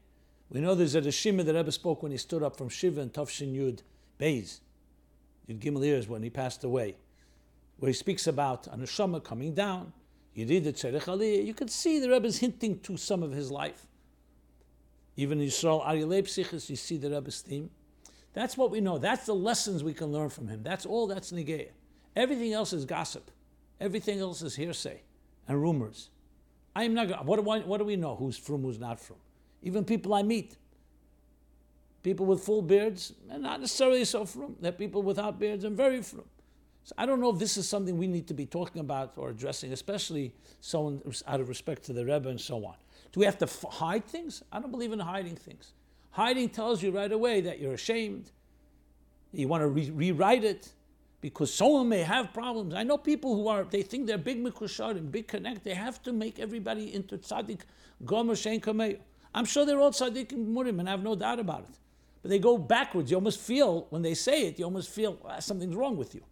We 0.51 0.61
know 0.61 0.75
there's 0.75 0.95
a 0.95 1.01
Rishima 1.01 1.43
the 1.43 1.55
Rebbe 1.55 1.73
spoke 1.73 2.03
when 2.03 2.13
he 2.13 2.19
stood 2.19 2.43
up 2.43 2.59
from 2.59 2.69
Shiva 2.69 3.01
and 3.01 3.11
Tavshin 3.11 3.57
Yud 3.57 3.81
Beis, 4.21 4.61
Yud 5.49 5.59
Gimel 5.59 5.83
years 5.83 6.07
when 6.07 6.23
he 6.23 6.29
passed 6.29 6.65
away, 6.65 6.97
where 7.79 7.89
he 7.89 7.95
speaks 7.95 8.27
about 8.27 8.67
a 8.67 8.77
neshama 8.77 9.25
coming 9.25 9.55
down. 9.55 9.95
You 10.35 10.45
Tzerech 10.45 11.05
Aliyah, 11.05 11.47
you 11.47 11.55
can 11.55 11.69
see 11.69 11.99
the 11.99 12.11
Rebbe 12.11 12.27
is 12.27 12.39
hinting 12.41 12.81
to 12.81 12.99
some 12.99 13.23
of 13.23 13.33
his 13.33 13.51
life. 13.51 13.87
Even 15.17 15.41
in 15.41 15.49
Yisrael 15.49 15.83
Aryeh 15.83 16.25
Psichis, 16.25 16.69
you 16.69 16.77
see 16.77 16.99
the 16.99 17.09
Rebbe's 17.09 17.41
theme. 17.41 17.71
That's 18.35 18.59
what 18.59 18.71
we 18.71 18.83
know. 18.83 18.99
That's 18.99 19.25
the 19.25 19.35
lessons 19.35 19.83
we 19.83 19.95
can 19.95 20.13
learn 20.13 20.29
from 20.29 20.49
him. 20.49 20.63
That's 20.63 20.85
all 20.85 21.07
that's 21.07 21.33
Negeya. 21.33 21.71
Everything 22.15 22.53
else 22.53 22.75
is 22.75 22.85
gossip. 22.85 23.31
Everything 23.83 24.21
else 24.21 24.43
is 24.43 24.55
hearsay 24.55 25.01
and 25.49 25.61
rumors. 25.61 26.09
I 26.75 26.85
am 26.85 26.95
not 26.95 27.27
what 27.27 27.43
do, 27.43 27.51
I, 27.51 27.59
what 27.59 27.79
do 27.79 27.85
we 27.85 27.97
know 27.97 28.15
who's 28.15 28.39
frum, 28.39 28.63
who's 28.63 28.79
not 28.79 29.01
frum? 29.01 29.19
Even 29.61 29.85
people 29.85 30.15
I 30.15 30.23
meet. 30.23 30.57
People 32.05 32.25
with 32.27 32.43
full 32.43 32.63
beards, 32.63 33.13
and 33.29 33.43
not 33.43 33.61
necessarily 33.61 34.05
so 34.05 34.25
frum. 34.25 34.55
They're 34.61 34.71
people 34.71 35.03
without 35.03 35.39
beards 35.39 35.65
and 35.65 35.77
very 35.77 36.01
frum. 36.01 36.25
So 36.85 36.95
I 36.97 37.07
don't 37.07 37.21
know 37.21 37.31
if 37.31 37.41
this 37.41 37.57
is 37.57 37.69
something 37.69 37.99
we 37.99 38.07
need 38.07 38.29
to 38.29 38.35
be 38.35 38.47
talking 38.47 38.81
about 38.81 39.15
or 39.17 39.31
addressing, 39.31 39.73
especially 39.73 40.33
someone 40.61 41.03
out 41.27 41.41
of 41.41 41.49
respect 41.49 41.83
to 41.85 41.93
the 41.93 42.05
Rebbe 42.05 42.29
and 42.29 42.41
so 42.41 42.65
on. 42.65 42.75
Do 43.13 43.21
we 43.21 43.27
have 43.27 43.39
to 43.39 43.47
f- 43.47 43.65
hide 43.69 44.05
things? 44.05 44.45
I 44.53 44.61
don't 44.61 44.71
believe 44.71 44.93
in 44.93 45.01
hiding 45.01 45.37
things. 45.37 45.73
Hiding 46.13 46.51
tells 46.51 46.83
you 46.83 46.93
right 46.93 47.11
away 47.11 47.41
that 47.43 47.59
you're 47.59 47.75
ashamed. 47.75 48.31
You 49.33 49.49
want 49.49 49.63
to 49.63 49.69
re- 49.69 49.91
rewrite 49.91 50.45
it 50.45 50.73
because 51.23 51.55
someone 51.55 51.89
may 51.89 52.03
have 52.03 52.35
problems. 52.35 52.75
I 52.75 52.83
know 52.83 52.99
people 52.99 53.37
who 53.37 53.47
are, 53.47 53.63
they 53.63 53.83
think 53.83 54.09
they're 54.09 54.19
big 54.19 54.45
mekusharim, 54.45 55.11
big 55.11 55.29
connect. 55.29 55.63
They 55.63 55.73
have 55.73 56.03
to 56.03 56.13
make 56.13 56.41
everybody 56.41 56.93
into 56.93 57.17
tzaddik, 57.17 57.61
gomer 58.05 58.35
shein 58.35 58.61
kameyo. 58.61 58.99
I'm 59.33 59.45
sure 59.45 59.65
they're 59.65 59.79
all 59.79 59.93
tzaddik 59.93 60.33
and 60.33 60.55
murim, 60.55 60.81
and 60.81 60.89
I 60.89 60.91
have 60.91 61.03
no 61.03 61.15
doubt 61.15 61.39
about 61.39 61.61
it. 61.61 61.79
But 62.21 62.31
they 62.31 62.41
go 62.41 62.59
backwards. 62.59 63.11
You 63.11 63.17
almost 63.17 63.41
feel, 63.41 63.87
when 63.91 64.03
they 64.03 64.15
say 64.15 64.49
it, 64.49 64.59
you 64.59 64.65
almost 64.65 64.91
feel 64.91 65.17
ah, 65.25 65.39
something's 65.39 65.77
wrong 65.77 65.97
with 65.97 66.13
you. 66.15 66.23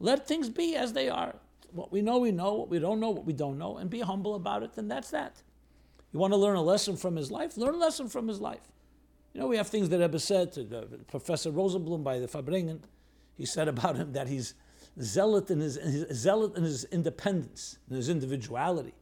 Let 0.00 0.26
things 0.26 0.50
be 0.50 0.74
as 0.74 0.92
they 0.92 1.08
are. 1.08 1.36
What 1.70 1.92
we 1.92 2.02
know, 2.02 2.18
we 2.18 2.32
know. 2.32 2.54
What 2.54 2.68
we 2.68 2.80
don't 2.80 2.98
know, 2.98 3.10
what 3.10 3.24
we 3.24 3.32
don't 3.32 3.56
know. 3.56 3.78
And 3.78 3.88
be 3.88 4.00
humble 4.00 4.34
about 4.34 4.64
it, 4.64 4.72
and 4.76 4.90
that's 4.90 5.10
that. 5.10 5.42
You 6.12 6.18
want 6.18 6.32
to 6.32 6.36
learn 6.36 6.56
a 6.56 6.62
lesson 6.62 6.96
from 6.96 7.14
his 7.14 7.30
life? 7.30 7.56
Learn 7.56 7.74
a 7.74 7.78
lesson 7.78 8.08
from 8.08 8.26
his 8.26 8.40
life. 8.40 8.72
You 9.32 9.40
know, 9.40 9.46
we 9.46 9.56
have 9.56 9.68
things 9.68 9.88
that 9.90 10.00
Rebbe 10.00 10.18
said 10.18 10.52
to 10.52 10.78
uh, 10.78 10.84
Professor 11.08 11.52
Rosenblum 11.52 12.02
by 12.02 12.18
the 12.18 12.26
Farbrengen. 12.26 12.80
He 13.36 13.46
said 13.46 13.68
about 13.68 13.96
him 13.96 14.12
that 14.12 14.28
he's 14.28 14.54
zealot 15.00 15.50
in 15.50 15.60
his, 15.60 15.76
his 15.76 16.06
zealot 16.18 16.56
in 16.56 16.64
his 16.64 16.84
independence, 16.84 17.78
in 17.90 17.96
his 17.96 18.08
individuality. 18.08 18.94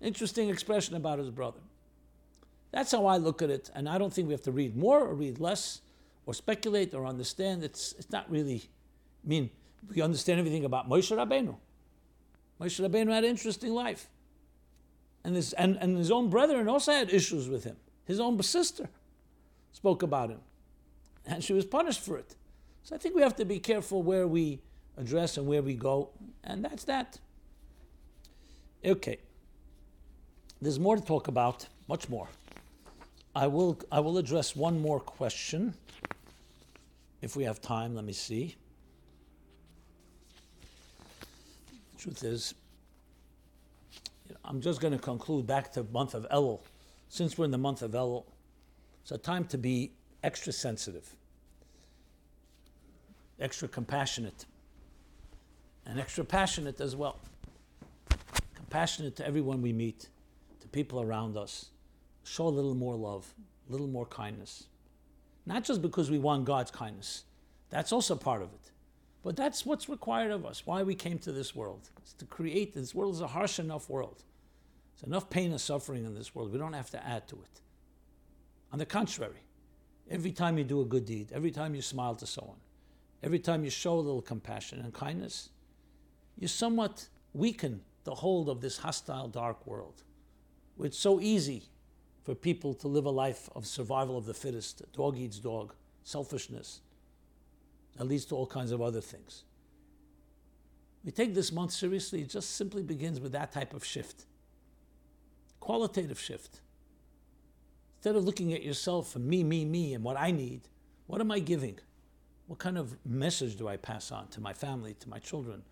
Interesting 0.00 0.48
expression 0.48 0.96
about 0.96 1.18
his 1.18 1.30
brother. 1.30 1.60
That's 2.72 2.92
how 2.92 3.06
I 3.06 3.16
look 3.16 3.42
at 3.42 3.50
it, 3.50 3.70
and 3.74 3.88
I 3.88 3.98
don't 3.98 4.12
think 4.12 4.28
we 4.28 4.34
have 4.34 4.42
to 4.42 4.52
read 4.52 4.76
more 4.76 5.00
or 5.00 5.14
read 5.14 5.40
less 5.40 5.80
or 6.26 6.34
speculate 6.34 6.94
or 6.94 7.06
understand. 7.06 7.64
It's, 7.64 7.94
it's 7.98 8.10
not 8.10 8.30
really, 8.30 8.62
I 9.24 9.28
mean, 9.28 9.50
we 9.94 10.02
understand 10.02 10.38
everything 10.38 10.64
about 10.64 10.88
Moshe 10.88 11.14
Rabbeinu. 11.16 11.56
Moshe 12.60 12.86
Rabbeinu 12.86 13.12
had 13.12 13.24
an 13.24 13.30
interesting 13.30 13.72
life. 13.72 14.08
And 15.24 15.36
his, 15.36 15.52
and, 15.54 15.76
and 15.80 15.98
his 15.98 16.10
own 16.10 16.30
brethren 16.30 16.68
also 16.68 16.92
had 16.92 17.12
issues 17.12 17.48
with 17.48 17.64
him. 17.64 17.76
His 18.04 18.20
own 18.20 18.40
sister 18.42 18.88
spoke 19.72 20.02
about 20.02 20.30
him. 20.30 20.40
And 21.26 21.44
she 21.44 21.52
was 21.52 21.64
punished 21.64 22.00
for 22.00 22.16
it. 22.16 22.36
So 22.82 22.94
I 22.94 22.98
think 22.98 23.14
we 23.14 23.22
have 23.22 23.36
to 23.36 23.44
be 23.44 23.58
careful 23.58 24.02
where 24.02 24.26
we 24.26 24.60
address 24.96 25.36
and 25.36 25.46
where 25.46 25.62
we 25.62 25.74
go. 25.74 26.10
And 26.44 26.64
that's 26.64 26.84
that. 26.84 27.18
Okay. 28.84 29.18
There's 30.62 30.78
more 30.78 30.96
to 30.96 31.02
talk 31.02 31.28
about, 31.28 31.66
much 31.88 32.08
more. 32.08 32.28
I 33.34 33.46
will, 33.46 33.78
I 33.90 34.00
will 34.00 34.18
address 34.18 34.56
one 34.56 34.80
more 34.80 35.00
question. 35.00 35.74
If 37.22 37.36
we 37.36 37.44
have 37.44 37.60
time, 37.60 37.94
let 37.94 38.04
me 38.04 38.12
see. 38.12 38.56
The 41.94 42.02
truth 42.02 42.24
is, 42.24 42.54
I'm 44.44 44.60
just 44.60 44.80
going 44.80 44.92
to 44.92 44.98
conclude 44.98 45.46
back 45.46 45.72
to 45.74 45.84
month 45.84 46.14
of 46.14 46.26
Elul. 46.30 46.60
Since 47.08 47.36
we're 47.36 47.44
in 47.44 47.50
the 47.50 47.58
month 47.58 47.82
of 47.82 47.92
Elul, 47.92 48.24
it's 49.02 49.12
a 49.12 49.18
time 49.18 49.44
to 49.46 49.58
be 49.58 49.92
extra 50.22 50.52
sensitive, 50.52 51.14
extra 53.40 53.68
compassionate, 53.68 54.46
and 55.86 55.98
extra 55.98 56.24
passionate 56.24 56.80
as 56.80 56.94
well. 56.94 57.18
Compassionate 58.54 59.16
to 59.16 59.26
everyone 59.26 59.62
we 59.62 59.72
meet, 59.72 60.08
to 60.60 60.68
people 60.68 61.00
around 61.00 61.36
us. 61.36 61.70
Show 62.22 62.46
a 62.46 62.48
little 62.48 62.74
more 62.74 62.94
love, 62.94 63.32
a 63.68 63.72
little 63.72 63.88
more 63.88 64.06
kindness. 64.06 64.64
Not 65.46 65.64
just 65.64 65.82
because 65.82 66.10
we 66.10 66.18
want 66.18 66.44
God's 66.44 66.70
kindness, 66.70 67.24
that's 67.70 67.92
also 67.92 68.14
part 68.14 68.42
of 68.42 68.52
it. 68.52 68.70
But 69.22 69.36
that's 69.36 69.66
what's 69.66 69.88
required 69.88 70.30
of 70.30 70.46
us, 70.46 70.66
why 70.66 70.82
we 70.82 70.94
came 70.94 71.18
to 71.20 71.32
this 71.32 71.54
world. 71.54 71.90
It's 71.98 72.12
to 72.14 72.24
create 72.24 72.72
this 72.74 72.94
world 72.94 73.14
is 73.14 73.20
a 73.20 73.26
harsh 73.26 73.58
enough 73.58 73.88
world. 73.90 74.22
There's 74.94 75.08
enough 75.08 75.28
pain 75.30 75.50
and 75.50 75.60
suffering 75.60 76.04
in 76.04 76.14
this 76.14 76.34
world. 76.34 76.52
We 76.52 76.58
don't 76.58 76.72
have 76.72 76.90
to 76.90 77.06
add 77.06 77.28
to 77.28 77.36
it. 77.36 77.60
On 78.72 78.78
the 78.78 78.86
contrary, 78.86 79.42
every 80.10 80.32
time 80.32 80.56
you 80.56 80.64
do 80.64 80.80
a 80.80 80.84
good 80.84 81.04
deed, 81.04 81.32
every 81.32 81.50
time 81.50 81.74
you 81.74 81.82
smile 81.82 82.14
to 82.16 82.26
someone, 82.26 82.58
every 83.22 83.38
time 83.38 83.64
you 83.64 83.70
show 83.70 83.94
a 83.94 84.00
little 84.00 84.22
compassion 84.22 84.80
and 84.80 84.92
kindness, 84.92 85.50
you 86.38 86.48
somewhat 86.48 87.08
weaken 87.32 87.82
the 88.04 88.14
hold 88.14 88.48
of 88.48 88.60
this 88.60 88.78
hostile, 88.78 89.28
dark 89.28 89.66
world. 89.66 90.02
It's 90.82 90.98
so 90.98 91.20
easy 91.20 91.64
for 92.24 92.34
people 92.34 92.74
to 92.74 92.88
live 92.88 93.04
a 93.04 93.10
life 93.10 93.48
of 93.54 93.66
survival 93.66 94.16
of 94.16 94.26
the 94.26 94.34
fittest, 94.34 94.82
dog 94.92 95.18
eats 95.18 95.38
dog, 95.38 95.74
selfishness, 96.02 96.80
that 97.96 98.04
leads 98.04 98.24
to 98.26 98.34
all 98.34 98.46
kinds 98.46 98.72
of 98.72 98.80
other 98.80 99.00
things. 99.00 99.44
We 101.04 101.12
take 101.12 101.34
this 101.34 101.52
month 101.52 101.72
seriously, 101.72 102.22
it 102.22 102.30
just 102.30 102.56
simply 102.56 102.82
begins 102.82 103.20
with 103.20 103.32
that 103.32 103.52
type 103.52 103.74
of 103.74 103.84
shift 103.84 104.26
qualitative 105.60 106.18
shift. 106.18 106.60
Instead 107.98 108.16
of 108.16 108.24
looking 108.24 108.52
at 108.52 108.62
yourself 108.62 109.14
and 109.14 109.26
me, 109.26 109.44
me, 109.44 109.64
me, 109.64 109.94
and 109.94 110.02
what 110.02 110.18
I 110.18 110.30
need, 110.30 110.62
what 111.06 111.20
am 111.20 111.30
I 111.30 111.38
giving? 111.38 111.78
What 112.50 112.58
kind 112.58 112.76
of 112.76 112.96
message 113.06 113.54
do 113.54 113.68
I 113.68 113.76
pass 113.76 114.10
on 114.10 114.26
to 114.30 114.40
my 114.40 114.52
family, 114.52 114.94
to 114.98 115.08
my 115.08 115.20
children, 115.20 115.62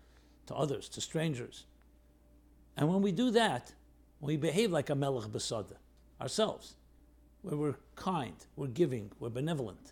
to 0.45 0.55
others, 0.55 0.87
to 0.87 1.01
strangers? 1.01 1.65
And 2.77 2.87
when 2.87 3.01
we 3.01 3.11
do 3.11 3.31
that, 3.31 3.73
we 4.21 4.37
behave 4.37 4.71
like 4.71 4.89
a 4.89 4.95
melech 4.95 5.25
besada, 5.25 5.75
ourselves, 6.21 6.75
where 7.41 7.57
we're 7.57 7.75
kind, 7.97 8.45
we're 8.55 8.67
giving, 8.67 9.11
we're 9.19 9.27
benevolent, 9.27 9.91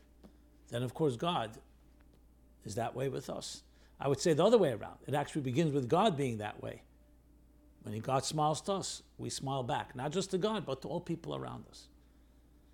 then 0.70 0.82
of 0.82 0.94
course 0.94 1.18
God 1.18 1.58
is 2.64 2.76
that 2.76 2.96
way 2.96 3.10
with 3.10 3.30
us. 3.30 3.64
I 4.00 4.08
would 4.08 4.22
say 4.22 4.32
the 4.32 4.46
other 4.46 4.58
way 4.58 4.72
around. 4.72 5.00
It 5.08 5.14
actually 5.14 5.42
begins 5.42 5.74
with 5.74 5.90
God 5.90 6.16
being 6.16 6.38
that 6.38 6.64
way. 6.64 6.84
When 7.84 8.00
God 8.00 8.24
smiles 8.24 8.62
to 8.62 8.72
us, 8.72 9.04
we 9.18 9.30
smile 9.30 9.64
back, 9.64 9.94
not 9.94 10.14
just 10.14 10.32
to 10.32 10.38
God, 10.38 10.66
but 10.66 10.82
to 10.84 10.88
all 10.88 11.02
people 11.02 11.36
around 11.36 11.66
us. 11.70 11.90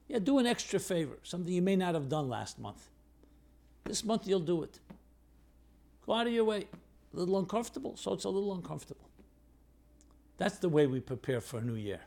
Yeah, 0.08 0.20
do 0.20 0.38
an 0.38 0.46
extra 0.46 0.80
favor, 0.80 1.18
something 1.24 1.52
you 1.52 1.64
may 1.64 1.76
not 1.76 1.96
have 1.96 2.10
done 2.10 2.30
last 2.30 2.60
month. 2.60 2.92
This 3.84 4.04
month 4.04 4.28
you'll 4.28 4.40
do 4.40 4.64
it. 4.64 4.80
Go 6.06 6.14
out 6.14 6.28
of 6.28 6.34
your 6.34 6.46
way. 6.46 6.68
A 7.14 7.18
little 7.18 7.38
uncomfortable, 7.38 7.96
so 7.96 8.14
it's 8.14 8.24
a 8.24 8.30
little 8.30 8.54
uncomfortable. 8.54 9.10
That's 10.38 10.58
the 10.58 10.70
way 10.70 10.88
we 10.88 11.00
prepare 11.00 11.42
for 11.42 11.60
a 11.60 11.62
new 11.62 11.76
year. 11.76 12.02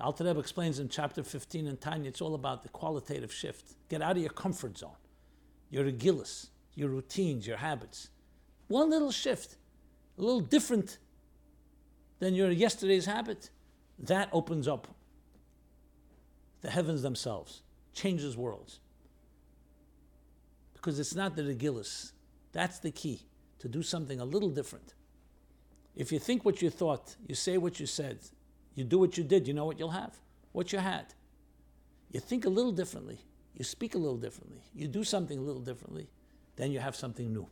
Alter 0.00 0.24
Rebbe 0.24 0.40
explains 0.40 0.78
in 0.78 0.88
chapter 0.88 1.22
15 1.22 1.66
in 1.66 1.76
Tanya, 1.78 2.08
it's 2.08 2.20
all 2.20 2.34
about 2.34 2.62
the 2.62 2.68
qualitative 2.68 3.32
shift. 3.32 3.74
Get 3.88 4.02
out 4.02 4.16
of 4.16 4.22
your 4.22 4.30
comfort 4.30 4.76
zone, 4.76 4.90
your 5.70 5.84
regillus, 5.84 6.48
your 6.74 6.90
routines, 6.90 7.46
your 7.46 7.56
habits. 7.56 8.10
One 8.68 8.90
little 8.90 9.12
shift, 9.12 9.56
a 10.18 10.20
little 10.20 10.40
different 10.40 10.98
than 12.18 12.34
your 12.34 12.50
yesterday's 12.50 13.06
habit, 13.06 13.50
that 13.98 14.28
opens 14.32 14.68
up 14.68 14.88
the 16.60 16.70
heavens 16.70 17.02
themselves, 17.02 17.62
changes 17.94 18.36
worlds. 18.36 18.80
Because 20.86 21.00
it's 21.00 21.16
not 21.16 21.34
the 21.34 21.42
regillus. 21.42 22.12
That's 22.52 22.78
the 22.78 22.92
key, 22.92 23.22
to 23.58 23.66
do 23.66 23.82
something 23.82 24.20
a 24.20 24.24
little 24.24 24.50
different. 24.50 24.94
If 25.96 26.12
you 26.12 26.20
think 26.20 26.44
what 26.44 26.62
you 26.62 26.70
thought, 26.70 27.16
you 27.26 27.34
say 27.34 27.58
what 27.58 27.80
you 27.80 27.86
said, 27.86 28.20
you 28.76 28.84
do 28.84 29.00
what 29.00 29.18
you 29.18 29.24
did, 29.24 29.48
you 29.48 29.52
know 29.52 29.64
what 29.64 29.80
you'll 29.80 29.90
have, 29.90 30.14
what 30.52 30.72
you 30.72 30.78
had. 30.78 31.06
You 32.12 32.20
think 32.20 32.44
a 32.44 32.48
little 32.48 32.70
differently, 32.70 33.18
you 33.52 33.64
speak 33.64 33.96
a 33.96 33.98
little 33.98 34.16
differently, 34.16 34.62
you 34.76 34.86
do 34.86 35.02
something 35.02 35.36
a 35.36 35.42
little 35.42 35.60
differently, 35.60 36.08
then 36.54 36.70
you 36.70 36.78
have 36.78 36.94
something 36.94 37.32
new. 37.32 37.48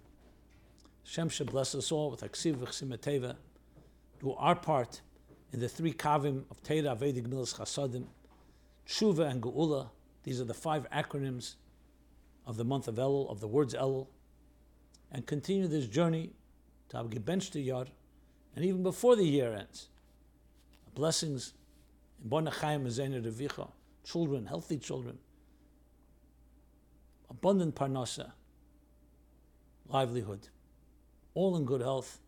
Shem 1.03 1.29
should 1.29 1.51
bless 1.51 1.75
us 1.75 1.91
all 1.91 2.13
with 2.13 2.21
Aksiv 2.21 2.55
V'chsimateva, 2.59 3.35
do 4.21 4.33
our 4.35 4.55
part 4.55 5.01
in 5.53 5.59
the 5.59 5.69
three 5.69 5.93
kavim 5.93 6.45
of 6.53 6.63
Teira, 6.63 6.97
Vedic 6.97 7.25
Milas 7.25 7.57
Chasadim, 7.59 8.05
Tshuva 8.87 9.29
and 9.29 9.43
Geula. 9.43 9.89
These 10.23 10.41
are 10.41 10.45
the 10.45 10.55
five 10.55 10.89
acronyms 10.91 11.57
of 12.47 12.57
the 12.57 12.65
month 12.65 12.89
of 12.89 12.97
Elul, 12.97 13.31
of 13.31 13.41
the 13.41 13.49
words 13.49 13.75
Elul, 13.75 14.07
and 15.11 15.27
continue 15.27 15.67
this 15.67 15.87
journey 15.87 16.31
to 16.89 16.97
Abgebench 16.97 17.55
Yar, 17.65 17.87
and 18.55 18.65
even 18.65 18.83
before 18.83 19.17
the 19.17 19.25
year 19.25 19.53
ends. 19.53 19.89
Blessings 20.95 21.55
in 22.23 22.31
Bonachayim 22.31 22.85
Revicha, 22.85 23.69
children, 24.05 24.47
healthy 24.47 24.79
children, 24.79 25.19
abundant 27.31 27.75
parnasa, 27.75 28.33
livelihood, 29.89 30.49
all 31.35 31.57
in 31.57 31.65
good 31.65 31.81
health, 31.81 32.21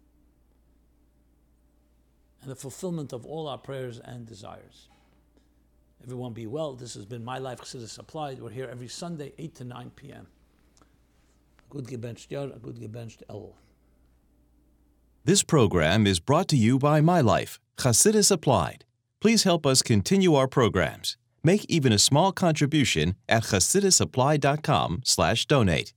and 2.43 2.51
the 2.51 2.57
fulfillment 2.57 3.13
of 3.13 3.25
all 3.25 3.47
our 3.49 3.59
prayers 3.59 3.99
and 3.99 4.27
desires. 4.27 4.89
Everyone 6.07 6.33
be 6.33 6.47
well. 6.47 6.75
This 6.75 6.95
has 6.95 7.05
been 7.05 7.25
My 7.25 7.39
Life 7.39 7.59
Chassidus 7.59 7.99
Applied. 7.99 8.41
We're 8.41 8.51
here 8.51 8.69
every 8.71 8.87
Sunday, 8.87 9.33
8 9.39 9.57
to 9.57 9.65
9 9.65 9.91
p.m. 9.97 10.29
Gebenched 11.69 12.31
yar, 12.31 12.45
a 12.45 12.61
good 12.61 12.77
gebenched 12.77 13.25
el. 13.29 13.57
This 15.25 15.43
program 15.43 16.07
is 16.07 16.21
brought 16.21 16.47
to 16.49 16.57
you 16.57 16.79
by 16.79 17.01
My 17.01 17.21
Life, 17.21 17.59
Chassidus 17.77 18.31
Applied. 18.31 18.85
Please 19.21 19.43
help 19.43 19.67
us 19.67 19.83
continue 19.83 20.37
our 20.37 20.47
programs. 20.47 21.17
Make 21.43 21.65
even 21.65 21.93
a 21.93 21.99
small 21.99 22.31
contribution 22.31 23.17
at 23.29 23.43
chassidusapply.com 23.43 25.01
slash 25.05 25.47
donate. 25.47 25.93